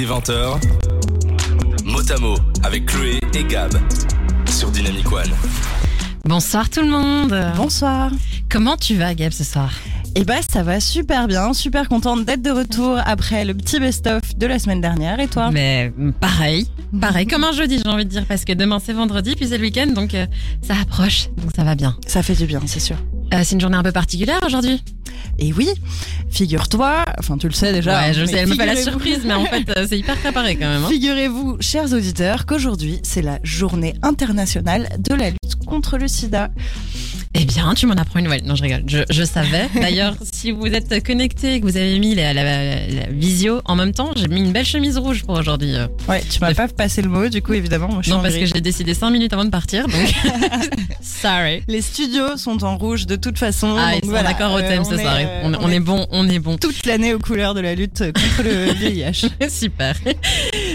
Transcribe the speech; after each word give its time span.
Dès 0.00 0.06
20h, 0.06 0.58
Motamo 1.84 2.34
avec 2.62 2.86
Chloé 2.86 3.20
et 3.34 3.44
Gab 3.44 3.70
sur 4.48 4.70
Dynamic 4.70 5.12
One. 5.12 5.28
Bonsoir 6.24 6.70
tout 6.70 6.80
le 6.80 6.88
monde. 6.88 7.38
Bonsoir. 7.54 8.10
Comment 8.48 8.78
tu 8.78 8.94
vas 8.94 9.12
Gab 9.12 9.30
ce 9.30 9.44
soir? 9.44 9.70
Eh 10.14 10.24
ben 10.24 10.40
ça 10.40 10.62
va 10.62 10.80
super 10.80 11.28
bien, 11.28 11.52
super 11.52 11.90
contente 11.90 12.24
d'être 12.24 12.40
de 12.40 12.50
retour 12.50 12.98
après 13.04 13.44
le 13.44 13.52
petit 13.52 13.78
best-of 13.78 14.22
de 14.38 14.46
la 14.46 14.58
semaine 14.58 14.80
dernière. 14.80 15.20
Et 15.20 15.28
toi? 15.28 15.50
Mais 15.50 15.92
pareil, 16.18 16.66
pareil 16.98 17.26
comme 17.26 17.44
un 17.44 17.52
jeudi 17.52 17.78
j'ai 17.84 17.90
envie 17.90 18.06
de 18.06 18.10
dire 18.10 18.24
parce 18.24 18.46
que 18.46 18.54
demain 18.54 18.78
c'est 18.82 18.94
vendredi 18.94 19.36
puis 19.36 19.48
c'est 19.48 19.58
le 19.58 19.64
week-end 19.64 19.88
donc 19.88 20.14
euh, 20.14 20.24
ça 20.62 20.76
approche 20.80 21.28
donc 21.36 21.50
ça 21.54 21.62
va 21.62 21.74
bien. 21.74 21.94
Ça 22.06 22.22
fait 22.22 22.36
du 22.36 22.46
bien, 22.46 22.62
c'est 22.64 22.80
sûr. 22.80 22.96
Euh, 23.32 23.40
c'est 23.44 23.54
une 23.54 23.60
journée 23.60 23.76
un 23.76 23.82
peu 23.82 23.92
particulière 23.92 24.40
aujourd'hui? 24.44 24.82
Et 25.38 25.52
oui, 25.52 25.68
figure-toi, 26.30 27.04
enfin 27.18 27.38
tu 27.38 27.46
le 27.48 27.52
sais 27.52 27.72
déjà. 27.72 28.00
ouais, 28.00 28.12
je 28.14 28.20
mais 28.22 28.26
sais, 28.26 28.36
elle 28.38 28.48
me 28.48 28.54
fait 28.54 28.66
la 28.66 28.76
surprise 28.76 29.20
mais 29.24 29.34
en 29.34 29.44
fait 29.46 29.64
euh, 29.76 29.86
c'est 29.88 29.98
hyper 29.98 30.16
préparé 30.16 30.56
quand 30.56 30.68
même. 30.68 30.84
hein. 30.84 30.88
Figurez-vous, 30.88 31.56
chers 31.60 31.92
auditeurs, 31.92 32.46
qu'aujourd'hui 32.46 33.00
c'est 33.02 33.22
la 33.22 33.38
journée 33.42 33.94
internationale 34.02 34.88
de 34.98 35.14
la 35.14 35.30
lutte 35.30 35.64
contre 35.66 35.98
le 35.98 36.08
sida. 36.08 36.50
Eh 37.34 37.44
bien, 37.44 37.72
tu 37.74 37.86
m'en 37.86 37.94
apprends 37.94 38.18
une 38.18 38.24
nouvelle. 38.24 38.42
Non, 38.44 38.56
je 38.56 38.62
rigole. 38.62 38.82
Je, 38.88 38.98
je 39.08 39.22
savais. 39.22 39.68
D'ailleurs, 39.80 40.16
si 40.32 40.50
vous 40.50 40.66
êtes 40.66 41.02
connecté 41.06 41.54
et 41.54 41.60
que 41.60 41.64
vous 41.66 41.76
avez 41.76 41.96
mis 42.00 42.16
la, 42.16 42.34
la- 42.34 42.42
la 42.88 43.06
visio 43.12 43.60
en 43.66 43.76
même 43.76 43.92
temps, 43.92 44.10
j'ai 44.16 44.26
mis 44.26 44.40
une 44.40 44.50
belle 44.50 44.66
chemise 44.66 44.98
rouge 44.98 45.22
pour 45.22 45.38
aujourd'hui. 45.38 45.76
euh. 45.76 45.86
Ouais, 46.08 46.22
tu 46.28 46.40
m'as 46.40 46.52
pas 46.54 46.66
passé 46.66 47.02
le 47.02 47.08
mot, 47.08 47.28
du 47.28 47.40
coup 47.40 47.52
évidemment, 47.52 47.86
moi 47.88 48.02
je 48.02 48.10
Non, 48.10 48.20
parce 48.20 48.34
que 48.34 48.46
j'ai 48.46 48.60
décidé 48.60 48.94
5 48.94 49.10
minutes 49.10 49.32
avant 49.32 49.44
de 49.44 49.50
partir, 49.50 49.86
donc 49.86 49.94
sorry. 51.00 51.62
Les 51.68 51.82
studios 51.82 52.36
sont 52.36 52.64
en 52.64 52.76
rouge 52.76 53.06
de 53.06 53.14
toute 53.14 53.38
façon. 53.38 53.76
Ah, 53.78 53.92
donc 53.92 54.00
ils 54.02 54.06
sont 54.06 54.10
voilà, 54.10 54.28
d'accord 54.30 54.52
au 54.54 54.58
euh, 54.58 54.68
thème 54.68 54.82
est, 54.82 55.00
soir. 55.02 55.16
euh, 55.20 55.42
on, 55.44 55.54
on 55.54 55.70
est 55.70 55.80
bon, 55.80 56.06
on 56.10 56.28
est 56.28 56.40
bon. 56.40 56.56
toute 56.58 56.84
l'année 56.84 57.14
aux 57.14 57.20
couleurs 57.20 57.54
de 57.54 57.60
la 57.60 57.76
lutte 57.76 57.98
contre 58.12 58.42
le 58.42 58.72
VIH. 58.72 59.28
Super. 59.48 59.94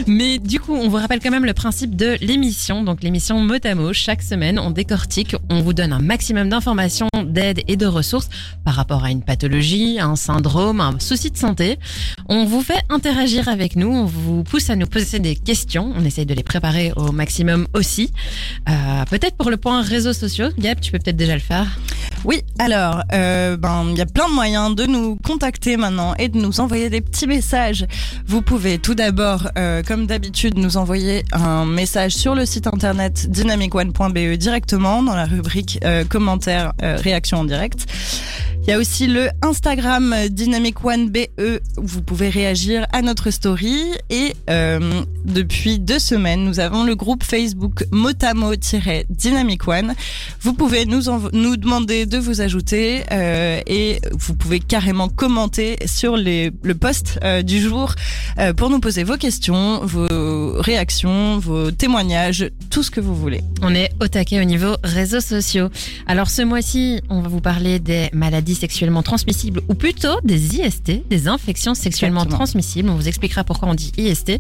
Mais 0.08 0.40
du 0.40 0.62
coup, 0.62 0.74
on 0.74 0.88
vous 0.88 0.98
rappelle 0.98 1.20
quand 1.20 1.32
même 1.32 1.46
le 1.46 1.54
principe 1.54 1.98
de 1.98 2.16
l'émission. 2.22 2.84
Donc 2.84 3.04
l'émission 3.04 3.40
mot 3.42 3.56
à 3.62 3.76
mot, 3.76 3.92
chaque 3.92 4.22
semaine, 4.22 4.58
on 4.58 4.72
décortique, 4.72 5.36
on 5.50 5.62
vous 5.62 5.74
donne 5.74 5.92
un 5.92 6.00
maximum 6.00 6.45
d'informations, 6.50 7.10
d'aide 7.26 7.62
et 7.68 7.78
de 7.78 7.86
ressources 7.86 8.30
par 8.64 8.76
rapport 8.76 9.04
à 9.04 9.12
une 9.12 9.22
pathologie, 9.22 10.00
un 10.00 10.16
syndrome, 10.16 10.82
un 10.82 11.00
souci 11.00 11.32
de 11.32 11.38
santé. 11.38 11.80
On 12.28 12.46
vous 12.46 12.62
fait 12.62 12.82
interagir 12.90 13.48
avec 13.48 13.76
nous, 13.76 13.88
on 13.88 14.06
vous 14.06 14.44
pousse 14.44 14.70
à 14.70 14.76
nous 14.76 14.88
poser 14.88 15.20
des 15.20 15.36
questions. 15.36 15.94
On 15.96 16.04
essaye 16.04 16.26
de 16.26 16.34
les 16.34 16.44
préparer 16.44 16.92
au 16.96 17.12
maximum 17.12 17.68
aussi. 17.74 18.12
Euh, 18.68 19.06
peut-être 19.10 19.36
pour 19.38 19.52
le 19.52 19.58
point 19.58 19.82
réseaux 19.82 20.14
sociaux, 20.14 20.48
Gab, 20.58 20.80
tu 20.80 20.92
peux 20.92 20.98
peut-être 20.98 21.18
déjà 21.18 21.36
le 21.36 21.40
faire. 21.40 21.68
Oui, 22.24 22.42
alors, 22.58 23.04
euh, 23.14 23.58
ben, 23.58 23.86
il 23.92 23.98
y 23.98 24.02
a 24.02 24.08
plein 24.08 24.28
de 24.28 24.34
moyens 24.34 24.74
de 24.74 24.86
nous 24.86 25.16
contacter 25.18 25.78
maintenant 25.78 26.16
et 26.16 26.28
de 26.28 26.40
nous 26.40 26.60
envoyer 26.60 26.90
des 26.90 27.02
petits 27.02 27.28
messages. 27.28 27.86
Vous 28.26 28.42
pouvez 28.42 28.80
tout 28.80 28.96
d'abord, 28.96 29.50
euh, 29.58 29.84
comme 29.84 30.08
d'habitude, 30.08 30.58
nous 30.58 30.78
envoyer 30.78 31.24
un 31.32 31.66
message 31.66 32.14
sur 32.14 32.34
le 32.34 32.46
site 32.48 32.66
internet 32.66 33.30
dynamicone.be 33.30 34.38
directement 34.38 35.04
dans 35.04 35.16
la 35.16 35.26
rubrique 35.26 35.80
euh, 35.84 36.04
commentaires, 36.06 36.74
euh, 36.82 36.98
réactions 36.98 37.40
en 37.40 37.46
direct. 37.46 37.86
Il 38.68 38.72
y 38.72 38.74
a 38.74 38.80
aussi 38.80 39.06
le 39.06 39.30
Instagram 39.44 40.16
Dynamic 40.32 40.84
One 40.84 41.12
BE 41.12 41.60
vous 41.78 42.02
pouvez 42.02 42.30
réagir 42.30 42.88
à 42.92 43.02
notre 43.02 43.30
story 43.30 43.94
et 44.10 44.34
euh, 44.50 45.04
depuis 45.24 45.78
deux 45.78 46.00
semaines 46.00 46.44
nous 46.44 46.60
avons 46.60 46.84
le 46.84 46.96
groupe 46.96 47.24
Facebook 47.24 47.86
Motamo-Dynamic 47.92 49.68
One. 49.68 49.94
Vous 50.42 50.54
pouvez 50.54 50.86
nous 50.86 51.04
nous 51.34 51.58
demander 51.58 52.06
de 52.06 52.18
vous 52.18 52.42
ajouter 52.42 53.04
euh, 53.12 53.62
et 53.68 54.00
vous 54.12 54.34
pouvez 54.34 54.60
carrément 54.60 55.10
commenter 55.10 55.78
sur 55.86 56.18
les, 56.18 56.52
le 56.64 56.76
post 56.76 57.20
euh, 57.24 57.42
du 57.42 57.60
jour 57.60 57.94
pour 58.58 58.70
nous 58.70 58.80
poser 58.80 59.04
vos 59.04 59.16
questions, 59.16 59.80
vos 59.86 60.60
réactions, 60.60 61.40
vos 61.40 61.72
témoignages, 61.72 62.50
tout 62.70 62.84
ce 62.84 62.92
que 62.92 63.00
vous 63.00 63.16
voulez. 63.16 63.42
On 63.62 63.74
est 63.74 63.92
au 64.02 64.08
taquet 64.08 64.42
au 64.42 64.44
niveau 64.44 64.76
réseaux 64.84 65.22
sociaux. 65.22 65.70
Alors 66.06 66.30
ce 66.30 66.42
mois-ci, 66.42 67.02
on 67.10 67.22
va 67.22 67.30
vous 67.30 67.40
parler 67.40 67.80
des 67.80 68.10
maladies 68.12 68.55
sexuellement 68.56 69.04
transmissibles 69.04 69.62
ou 69.70 69.74
plutôt 69.76 70.20
des 70.24 70.58
IST, 70.58 71.08
des 71.10 71.28
infections 71.28 71.74
sexuellement 71.76 72.22
Exactement. 72.22 72.38
transmissibles. 72.38 72.90
On 72.90 72.96
vous 72.96 73.08
expliquera 73.08 73.44
pourquoi 73.44 73.68
on 73.70 73.76
dit 73.76 73.92
IST 73.98 74.40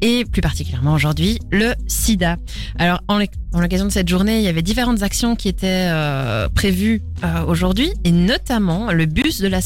et 0.00 0.24
plus 0.24 0.40
particulièrement 0.42 0.94
aujourd'hui 0.94 1.38
le 1.50 1.74
SIDA. 1.86 2.36
Alors 2.78 3.00
en 3.08 3.18
l'oc- 3.18 3.30
en 3.54 3.60
l'occasion 3.60 3.84
de 3.84 3.90
cette 3.92 4.08
journée, 4.08 4.38
il 4.38 4.44
y 4.44 4.48
avait 4.48 4.62
différentes 4.62 5.02
actions 5.02 5.36
qui 5.36 5.48
étaient 5.48 5.66
euh, 5.90 6.48
prévues 6.48 7.02
euh, 7.22 7.44
aujourd'hui 7.44 7.92
et 8.04 8.10
notamment 8.10 8.90
le 8.92 9.04
bus 9.04 9.40
de 9.42 9.48
la 9.48 9.60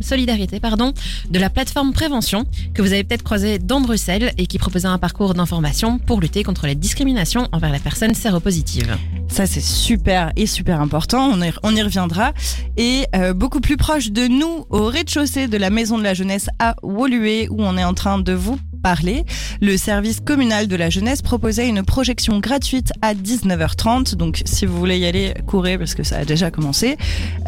solidarité 0.00 0.60
pardon 0.60 0.92
de 1.30 1.38
la 1.38 1.50
plateforme 1.50 1.92
prévention 1.92 2.44
que 2.74 2.82
vous 2.82 2.92
avez 2.92 3.02
peut-être 3.04 3.24
croisé 3.24 3.58
dans 3.58 3.80
Bruxelles 3.80 4.32
et 4.38 4.46
qui 4.46 4.58
proposait 4.58 4.86
un 4.88 4.98
parcours 4.98 5.34
d'information 5.34 5.98
pour 5.98 6.20
lutter 6.20 6.42
contre 6.44 6.66
les 6.66 6.74
discriminations 6.76 7.48
envers 7.52 7.72
les 7.72 7.78
personnes 7.80 8.14
séropositives. 8.14 8.96
Ça, 9.28 9.46
c'est 9.46 9.60
super 9.62 10.32
et 10.36 10.46
super 10.46 10.80
important. 10.80 11.30
On 11.32 11.42
y, 11.42 11.52
on 11.64 11.74
y 11.74 11.82
reviendra. 11.82 12.32
Et 12.76 13.06
euh, 13.16 13.23
beaucoup 13.32 13.60
plus 13.60 13.76
proche 13.76 14.10
de 14.10 14.26
nous, 14.26 14.66
au 14.70 14.86
rez-de-chaussée 14.86 15.46
de 15.46 15.56
la 15.56 15.70
Maison 15.70 15.98
de 15.98 16.02
la 16.02 16.14
Jeunesse 16.14 16.48
à 16.58 16.76
Woluwe, 16.82 17.48
où 17.50 17.62
on 17.62 17.76
est 17.76 17.84
en 17.84 17.94
train 17.94 18.18
de 18.18 18.32
vous 18.32 18.58
parler, 18.84 19.24
le 19.62 19.78
service 19.78 20.20
communal 20.20 20.68
de 20.68 20.76
la 20.76 20.90
jeunesse 20.90 21.22
proposait 21.22 21.66
une 21.66 21.82
projection 21.82 22.38
gratuite 22.38 22.92
à 23.00 23.14
19h30. 23.14 24.14
Donc, 24.14 24.42
si 24.44 24.66
vous 24.66 24.76
voulez 24.76 24.98
y 24.98 25.06
aller, 25.06 25.32
courez 25.46 25.78
parce 25.78 25.94
que 25.94 26.02
ça 26.02 26.18
a 26.18 26.24
déjà 26.26 26.50
commencé. 26.50 26.98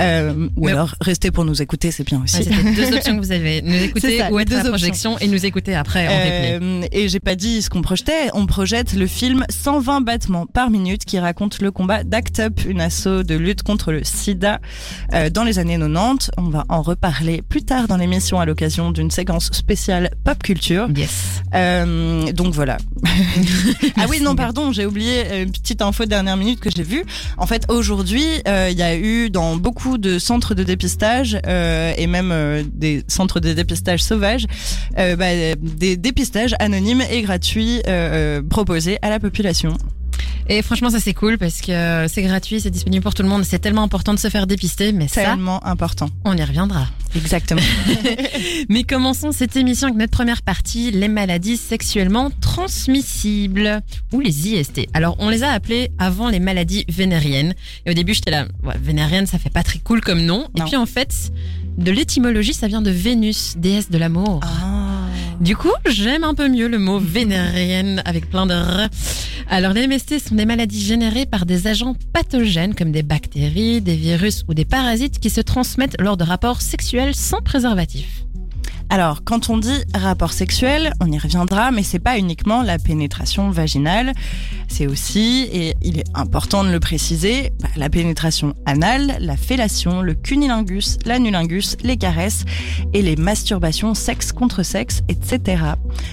Euh, 0.00 0.48
ou 0.56 0.64
Mais- 0.64 0.72
alors, 0.72 0.94
restez 1.02 1.30
pour 1.30 1.44
nous 1.44 1.60
écouter, 1.60 1.90
c'est 1.90 2.04
bien 2.04 2.22
aussi. 2.24 2.42
C'était 2.42 2.72
deux 2.74 2.96
options 2.96 3.16
que 3.16 3.20
vous 3.20 3.32
avez. 3.32 3.60
Nous 3.60 3.74
écouter 3.90 4.18
ça, 4.18 4.32
ou 4.32 4.38
être 4.38 4.50
à 4.50 4.56
la 4.56 4.62
deux 4.62 4.70
projection 4.70 5.18
et 5.18 5.28
nous 5.28 5.44
écouter 5.44 5.74
après 5.74 6.08
en. 6.08 6.10
Euh, 6.10 6.82
et 6.90 7.10
j'ai 7.10 7.20
pas 7.20 7.34
dit 7.34 7.60
ce 7.60 7.68
qu'on 7.68 7.82
projetait. 7.82 8.30
On 8.32 8.46
projette 8.46 8.94
le 8.94 9.06
film 9.06 9.44
120 9.50 10.00
battements 10.00 10.46
par 10.46 10.70
minute 10.70 11.04
qui 11.04 11.18
raconte 11.18 11.60
le 11.60 11.70
combat 11.70 12.02
d'ACT 12.02 12.38
UP, 12.46 12.64
une 12.66 12.80
asso 12.80 13.24
de 13.24 13.34
lutte 13.34 13.62
contre 13.62 13.92
le 13.92 14.04
sida 14.04 14.58
euh, 15.12 15.28
dans 15.28 15.44
les 15.44 15.58
années 15.58 15.78
90. 15.78 16.30
On 16.38 16.48
va 16.48 16.64
en 16.70 16.80
reparler 16.80 17.42
plus 17.42 17.62
tard 17.62 17.88
dans 17.88 17.98
l'émission 17.98 18.40
à 18.40 18.46
l'occasion 18.46 18.90
d'une 18.90 19.10
séquence 19.10 19.50
spéciale 19.52 20.12
pop 20.24 20.42
culture. 20.42 20.88
Yes. 20.96 21.25
Euh, 21.54 22.32
donc 22.32 22.54
voilà. 22.54 22.78
ah 23.96 24.06
oui, 24.08 24.20
non, 24.20 24.34
pardon, 24.34 24.72
j'ai 24.72 24.86
oublié 24.86 25.42
une 25.42 25.52
petite 25.52 25.82
info 25.82 26.04
de 26.04 26.10
dernière 26.10 26.36
minute 26.36 26.60
que 26.60 26.70
j'ai 26.70 26.82
vue. 26.82 27.04
En 27.38 27.46
fait, 27.46 27.64
aujourd'hui, 27.68 28.24
euh, 28.48 28.68
il 28.70 28.78
y 28.78 28.82
a 28.82 28.96
eu 28.96 29.30
dans 29.30 29.56
beaucoup 29.56 29.98
de 29.98 30.18
centres 30.18 30.54
de 30.54 30.62
dépistage 30.62 31.38
euh, 31.46 31.92
et 31.96 32.06
même 32.06 32.34
des 32.72 33.04
centres 33.08 33.40
de 33.40 33.52
dépistage 33.52 34.02
sauvages, 34.02 34.46
bah, 34.96 35.54
des 35.56 35.96
dépistages 35.96 36.54
anonymes 36.58 37.02
et 37.10 37.22
gratuits 37.22 37.80
proposés 38.48 38.98
à 39.02 39.10
la 39.10 39.20
population. 39.20 39.76
Et 40.48 40.62
franchement, 40.62 40.90
ça 40.90 41.00
c'est 41.00 41.14
cool 41.14 41.38
parce 41.38 41.60
que 41.60 42.06
c'est 42.08 42.22
gratuit, 42.22 42.60
c'est 42.60 42.70
disponible 42.70 43.02
pour 43.02 43.14
tout 43.14 43.22
le 43.22 43.28
monde. 43.28 43.44
C'est 43.44 43.58
tellement 43.58 43.82
important 43.82 44.14
de 44.14 44.18
se 44.18 44.28
faire 44.28 44.46
dépister, 44.46 44.92
mais 44.92 45.08
ça, 45.08 45.22
Tellement 45.24 45.64
important. 45.66 46.08
on 46.24 46.36
y 46.36 46.42
reviendra. 46.42 46.86
Exactement. 47.16 47.62
Mais 48.68 48.84
commençons 48.84 49.32
cette 49.32 49.56
émission 49.56 49.86
avec 49.88 49.98
notre 49.98 50.10
première 50.12 50.42
partie, 50.42 50.90
les 50.90 51.08
maladies 51.08 51.56
sexuellement 51.56 52.30
transmissibles 52.40 53.80
ou 54.12 54.20
les 54.20 54.48
IST. 54.48 54.86
Alors, 54.92 55.16
on 55.18 55.30
les 55.30 55.42
a 55.42 55.50
appelées 55.50 55.90
avant 55.98 56.28
les 56.28 56.40
maladies 56.40 56.84
vénériennes. 56.88 57.54
Et 57.86 57.90
au 57.90 57.94
début, 57.94 58.12
j'étais 58.12 58.30
là, 58.30 58.46
ouais, 58.64 58.74
vénérienne, 58.80 59.26
ça 59.26 59.38
fait 59.38 59.50
pas 59.50 59.62
très 59.62 59.78
cool 59.78 60.00
comme 60.02 60.20
nom. 60.20 60.48
Et 60.58 60.62
puis 60.62 60.76
en 60.76 60.86
fait, 60.86 61.32
de 61.78 61.90
l'étymologie, 61.90 62.54
ça 62.54 62.68
vient 62.68 62.82
de 62.82 62.90
Vénus, 62.90 63.54
déesse 63.56 63.90
de 63.90 63.98
l'amour. 63.98 64.40
Ah. 64.42 64.85
Du 65.40 65.54
coup, 65.54 65.72
j'aime 65.86 66.24
un 66.24 66.34
peu 66.34 66.48
mieux 66.48 66.66
le 66.66 66.78
mot 66.78 66.98
vénérienne 66.98 68.02
avec 68.06 68.30
plein 68.30 68.46
de 68.46 68.54
r. 68.54 68.88
Alors, 69.48 69.74
les 69.74 69.86
MST 69.86 70.18
sont 70.18 70.34
des 70.34 70.46
maladies 70.46 70.82
générées 70.82 71.26
par 71.26 71.44
des 71.44 71.66
agents 71.66 71.94
pathogènes 72.12 72.74
comme 72.74 72.90
des 72.90 73.02
bactéries, 73.02 73.82
des 73.82 73.96
virus 73.96 74.44
ou 74.48 74.54
des 74.54 74.64
parasites 74.64 75.18
qui 75.18 75.28
se 75.28 75.42
transmettent 75.42 76.00
lors 76.00 76.16
de 76.16 76.24
rapports 76.24 76.62
sexuels 76.62 77.14
sans 77.14 77.42
préservatif. 77.42 78.24
Alors, 78.88 79.24
quand 79.24 79.50
on 79.50 79.58
dit 79.58 79.82
rapport 79.94 80.32
sexuel, 80.32 80.92
on 81.00 81.10
y 81.10 81.18
reviendra, 81.18 81.72
mais 81.72 81.82
c'est 81.82 81.98
pas 81.98 82.18
uniquement 82.18 82.62
la 82.62 82.78
pénétration 82.78 83.50
vaginale. 83.50 84.12
C'est 84.68 84.86
aussi, 84.86 85.48
et 85.52 85.74
il 85.82 85.98
est 85.98 86.06
important 86.14 86.62
de 86.62 86.70
le 86.70 86.78
préciser, 86.78 87.52
bah, 87.60 87.68
la 87.76 87.90
pénétration 87.90 88.54
anale, 88.64 89.16
la 89.20 89.36
fellation, 89.36 90.02
le 90.02 90.14
cunilingus, 90.14 90.98
l'anulingus, 91.04 91.76
les 91.82 91.96
caresses 91.96 92.44
et 92.92 93.02
les 93.02 93.16
masturbations 93.16 93.94
sexe 93.94 94.32
contre 94.32 94.62
sexe, 94.62 95.02
etc. 95.08 95.62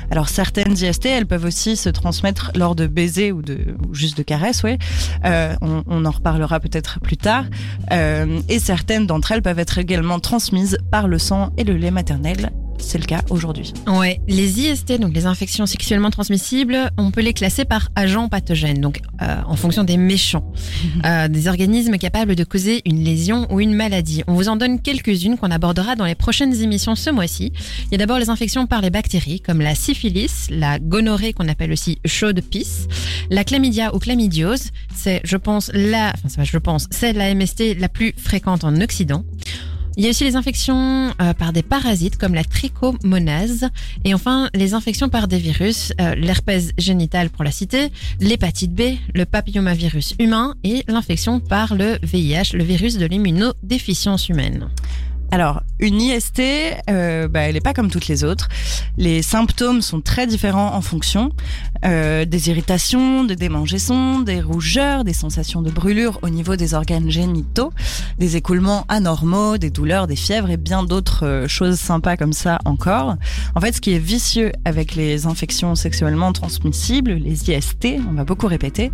Alors, 0.10 0.30
certaines 0.30 0.74
IST, 0.74 1.06
elles 1.06 1.28
peuvent 1.28 1.46
aussi 1.46 1.76
se 1.78 1.90
transmettre 1.90 2.52
lors 2.56 2.76
de 2.76 2.88
baisers 2.88 3.32
ou 3.32 3.44
de 3.44 3.76
ou 3.88 3.94
juste 3.94 4.18
de 4.18 4.24
caresses, 4.24 4.64
ouais. 4.64 4.80
Euh, 5.26 5.56
on, 5.62 5.84
on 5.88 6.06
en 6.06 6.12
reparlera 6.12 6.60
peut-être 6.60 7.00
plus 7.00 7.18
tard. 7.18 7.46
Euh, 7.92 8.40
et 8.50 8.60
certaines 8.60 9.06
d'entre 9.06 9.32
elles 9.32 9.42
peuvent 9.44 9.60
être 9.60 9.78
également 9.78 10.20
transmises 10.20 10.78
par 10.92 11.08
le 11.08 11.20
sang 11.20 11.52
et 11.58 11.64
le 11.64 11.76
lait 11.76 11.92
maternel. 11.92 12.52
C'est 12.78 12.98
le 12.98 13.06
cas 13.06 13.22
aujourd'hui. 13.30 13.74
Ouais, 13.88 14.20
les 14.28 14.60
IST, 14.60 15.00
donc 15.00 15.14
les 15.14 15.26
infections 15.26 15.66
sexuellement 15.66 16.10
transmissibles, 16.10 16.92
on 16.98 17.12
peut 17.12 17.22
les 17.22 17.34
classer 17.34 17.66
par 17.66 17.90
agents 17.96 18.30
pathogènes, 18.30 18.82
donc 18.82 19.02
euh, 19.22 19.42
en 19.46 19.56
fonction 19.56 19.84
des 19.84 19.98
méchants, 19.98 20.52
euh, 21.06 21.28
des 21.28 21.48
organismes 21.48 21.98
capables 21.98 22.36
de 22.36 22.44
causer 22.44 22.82
une 22.86 23.04
lésion 23.04 23.48
ou 23.52 23.60
une 23.60 23.74
maladie. 23.74 24.24
On 24.28 24.34
vous 24.34 24.50
en 24.50 24.56
donne 24.56 24.80
quelques-unes 24.80 25.38
qu'on 25.38 25.52
abordera 25.52 25.96
dans 25.96 26.06
les 26.06 26.16
prochaines 26.16 26.54
émissions 26.62 26.96
ce 26.96 27.10
mois-ci. 27.10 27.54
Il 27.86 27.92
y 27.92 27.96
a 27.96 27.98
d'abord 27.98 28.20
les 28.20 28.30
infections 28.30 28.68
par 28.68 28.82
les 28.82 28.90
bactéries, 28.90 29.42
comme 29.42 29.62
la 29.62 29.76
syphilis, 29.76 30.48
la 30.50 30.80
gonorrhée 30.80 31.34
qu'on 31.34 31.48
appelle 31.48 31.72
aussi 31.72 32.00
chaude 32.06 32.42
pisse, 32.42 32.88
la 33.30 33.44
chlamydia 33.44 33.96
ou 33.96 34.00
chlamydiose, 34.00 34.70
c'est, 34.94 35.22
je 35.24 35.38
pense, 35.38 35.72
la, 35.74 36.14
enfin, 36.26 36.44
je 36.44 36.58
pense, 36.58 36.88
c'est 36.92 37.14
la 37.14 37.34
MST 37.34 37.80
la 37.80 37.90
plus 37.90 38.14
fréquente 38.18 38.64
en 38.64 38.80
Occident. 38.82 39.24
Il 39.96 40.04
y 40.04 40.08
a 40.08 40.10
aussi 40.10 40.24
les 40.24 40.36
infections 40.36 41.14
euh, 41.22 41.34
par 41.34 41.54
des 41.54 41.62
parasites 41.62 42.18
comme 42.18 42.34
la 42.34 42.44
trichomonase 42.44 43.70
et 44.04 44.14
enfin 44.14 44.50
les 44.56 44.74
infections 44.74 45.10
par 45.10 45.28
des 45.28 45.38
virus, 45.38 45.94
euh, 46.02 46.16
l'herpès 46.16 46.72
génital 46.80 47.30
pour 47.30 47.44
la 47.44 47.52
citer, 47.52 47.92
l'hépatite 48.20 48.74
B, 48.74 48.98
le 49.14 49.26
papillomavirus 49.26 50.16
humain 50.20 50.56
et 50.64 50.84
l'infection 50.88 51.40
par 51.40 51.76
le 51.76 52.00
VIH, 52.02 52.54
le 52.56 52.64
virus 52.64 52.98
de 52.98 53.06
l'immunodéficience 53.06 54.30
humaine. 54.30 54.70
Alors, 55.34 55.64
une 55.80 56.00
IST, 56.00 56.44
euh, 56.92 57.28
bah, 57.28 57.40
elle 57.40 57.56
n'est 57.56 57.60
pas 57.60 57.74
comme 57.74 57.90
toutes 57.90 58.08
les 58.08 58.24
autres. 58.24 58.50
Les 58.98 59.24
symptômes 59.24 59.82
sont 59.82 60.00
très 60.00 60.28
différents 60.28 60.76
en 60.76 60.82
fonction. 60.82 61.32
Euh, 61.86 62.24
des 62.26 62.50
irritations, 62.50 63.24
des 63.24 63.36
démangeaisons, 63.36 64.20
des 64.20 64.42
rougeurs, 64.42 65.04
des 65.04 65.12
sensations 65.14 65.64
de 65.64 65.72
brûlure 65.72 66.20
au 66.22 66.30
niveau 66.30 66.56
des 66.56 66.76
organes 66.76 67.10
génitaux, 67.10 67.74
des 68.20 68.36
écoulements 68.36 68.86
anormaux, 68.90 69.58
des 69.58 69.72
douleurs, 69.72 70.06
des 70.06 70.16
fièvres 70.16 70.52
et 70.52 70.58
bien 70.58 70.84
d'autres 70.84 71.26
euh, 71.26 71.48
choses 71.48 71.80
sympas 71.80 72.16
comme 72.16 72.32
ça 72.32 72.60
encore. 72.66 73.16
En 73.56 73.60
fait, 73.60 73.72
ce 73.72 73.82
qui 73.82 73.94
est 73.94 74.00
vicieux 74.00 74.52
avec 74.66 74.94
les 74.94 75.26
infections 75.26 75.74
sexuellement 75.74 76.32
transmissibles, 76.32 77.14
les 77.14 77.50
IST, 77.50 77.98
on 78.08 78.14
va 78.14 78.24
beaucoup 78.24 78.48
répéter, 78.48 78.92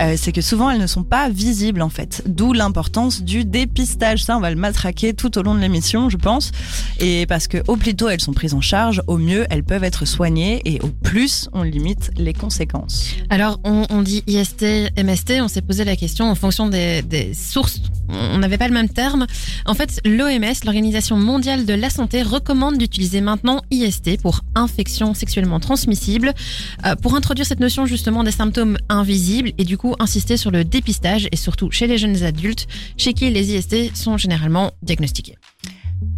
euh, 0.00 0.16
c'est 0.18 0.32
que 0.32 0.42
souvent 0.42 0.68
elles 0.68 0.80
ne 0.80 0.88
sont 0.88 1.04
pas 1.04 1.28
visibles 1.28 1.80
en 1.80 1.90
fait. 1.90 2.24
D'où 2.26 2.52
l'importance 2.52 3.22
du 3.22 3.44
dépistage. 3.44 4.24
Ça, 4.24 4.36
on 4.36 4.40
va 4.40 4.50
le 4.50 4.56
matraquer 4.56 5.14
tout 5.14 5.38
au 5.38 5.42
long 5.42 5.54
de 5.54 5.60
l'émission 5.60 5.75
je 5.82 6.16
pense. 6.16 6.52
Et 7.00 7.26
parce 7.26 7.48
que 7.48 7.58
au 7.68 7.76
plus 7.76 7.94
tôt 7.94 8.08
elles 8.08 8.20
sont 8.20 8.32
prises 8.32 8.54
en 8.54 8.60
charge, 8.60 9.02
au 9.06 9.18
mieux 9.18 9.46
elles 9.50 9.64
peuvent 9.64 9.84
être 9.84 10.04
soignées 10.04 10.60
et 10.64 10.80
au 10.80 10.88
plus 10.88 11.48
on 11.52 11.62
limite 11.62 12.10
les 12.16 12.32
conséquences. 12.32 13.14
Alors 13.30 13.60
on, 13.64 14.02
dit 14.02 14.22
IST, 14.26 14.64
MST, 14.96 15.40
on 15.40 15.48
s'est 15.48 15.62
posé 15.62 15.84
la 15.84 15.96
question 15.96 16.30
en 16.30 16.34
fonction 16.34 16.68
des, 16.68 17.02
des 17.02 17.34
sources. 17.34 17.80
On 18.08 18.38
n'avait 18.38 18.58
pas 18.58 18.68
le 18.68 18.74
même 18.74 18.88
terme. 18.88 19.26
En 19.64 19.74
fait, 19.74 20.00
l'OMS, 20.04 20.54
l'Organisation 20.64 21.16
mondiale 21.16 21.66
de 21.66 21.74
la 21.74 21.90
santé, 21.90 22.22
recommande 22.22 22.78
d'utiliser 22.78 23.20
maintenant 23.20 23.62
IST 23.70 24.20
pour 24.20 24.40
infection 24.54 25.14
sexuellement 25.14 25.60
transmissible, 25.60 26.32
euh, 26.84 26.94
pour 26.96 27.14
introduire 27.14 27.46
cette 27.46 27.60
notion 27.60 27.86
justement 27.86 28.24
des 28.24 28.30
symptômes 28.30 28.78
invisibles 28.88 29.52
et 29.58 29.64
du 29.64 29.76
coup 29.76 29.94
insister 29.98 30.36
sur 30.36 30.50
le 30.50 30.64
dépistage 30.64 31.28
et 31.32 31.36
surtout 31.36 31.70
chez 31.70 31.86
les 31.86 31.98
jeunes 31.98 32.22
adultes 32.22 32.66
chez 32.96 33.12
qui 33.12 33.30
les 33.30 33.54
IST 33.54 33.94
sont 33.96 34.16
généralement 34.16 34.72
diagnostiqués. 34.82 35.36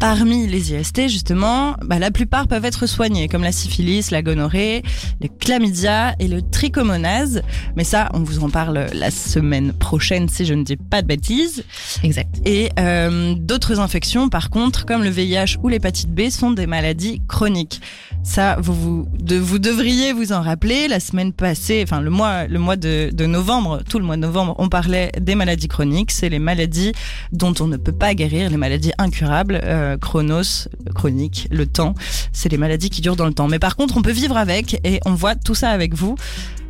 Parmi 0.00 0.46
les 0.46 0.72
IST, 0.72 1.08
justement, 1.08 1.74
bah, 1.84 1.98
la 1.98 2.12
plupart 2.12 2.46
peuvent 2.46 2.64
être 2.64 2.86
soignés, 2.86 3.26
comme 3.26 3.42
la 3.42 3.50
syphilis, 3.50 4.10
la 4.12 4.22
gonorrhée, 4.22 4.82
le 5.20 5.28
chlamydia 5.28 6.14
et 6.20 6.28
le 6.28 6.40
trichomonase. 6.40 7.42
Mais 7.76 7.82
ça, 7.82 8.08
on 8.14 8.20
vous 8.20 8.44
en 8.44 8.50
parle 8.50 8.86
la 8.92 9.10
semaine 9.10 9.72
prochaine, 9.72 10.28
si 10.28 10.44
je 10.44 10.54
ne 10.54 10.62
dis 10.62 10.76
pas 10.76 11.02
de 11.02 11.08
bêtises. 11.08 11.64
Exact. 12.04 12.28
Et 12.44 12.70
euh, 12.78 13.34
d'autres 13.34 13.80
infections, 13.80 14.28
par 14.28 14.50
contre, 14.50 14.86
comme 14.86 15.02
le 15.02 15.10
VIH 15.10 15.58
ou 15.62 15.68
l'hépatite 15.68 16.10
B, 16.10 16.28
sont 16.30 16.52
des 16.52 16.66
maladies 16.66 17.20
chroniques. 17.26 17.80
Ça, 18.22 18.56
vous, 18.60 18.74
vous, 18.74 19.08
de, 19.18 19.36
vous 19.36 19.58
devriez 19.58 20.12
vous 20.12 20.32
en 20.32 20.42
rappeler. 20.42 20.86
La 20.86 21.00
semaine 21.00 21.32
passée, 21.32 21.80
enfin 21.82 22.00
le 22.00 22.10
mois, 22.10 22.46
le 22.46 22.58
mois 22.58 22.76
de, 22.76 23.10
de 23.12 23.26
novembre, 23.26 23.82
tout 23.88 23.98
le 23.98 24.04
mois 24.04 24.16
de 24.16 24.22
novembre, 24.22 24.54
on 24.58 24.68
parlait 24.68 25.10
des 25.20 25.34
maladies 25.34 25.68
chroniques. 25.68 26.10
C'est 26.10 26.28
les 26.28 26.38
maladies 26.38 26.92
dont 27.32 27.54
on 27.60 27.66
ne 27.66 27.76
peut 27.76 27.92
pas 27.92 28.14
guérir, 28.14 28.50
les 28.50 28.56
maladies 28.56 28.92
incurables. 28.98 29.60
Euh, 29.68 29.96
chronos, 29.98 30.68
chronique, 30.94 31.46
le 31.50 31.66
temps, 31.66 31.94
c'est 32.32 32.48
les 32.48 32.56
maladies 32.58 32.90
qui 32.90 33.00
durent 33.02 33.16
dans 33.16 33.26
le 33.26 33.34
temps. 33.34 33.48
Mais 33.48 33.58
par 33.58 33.76
contre, 33.76 33.96
on 33.96 34.02
peut 34.02 34.10
vivre 34.12 34.36
avec 34.36 34.80
et 34.84 34.98
on 35.04 35.14
voit 35.14 35.34
tout 35.34 35.54
ça 35.54 35.70
avec 35.70 35.94
vous. 35.94 36.16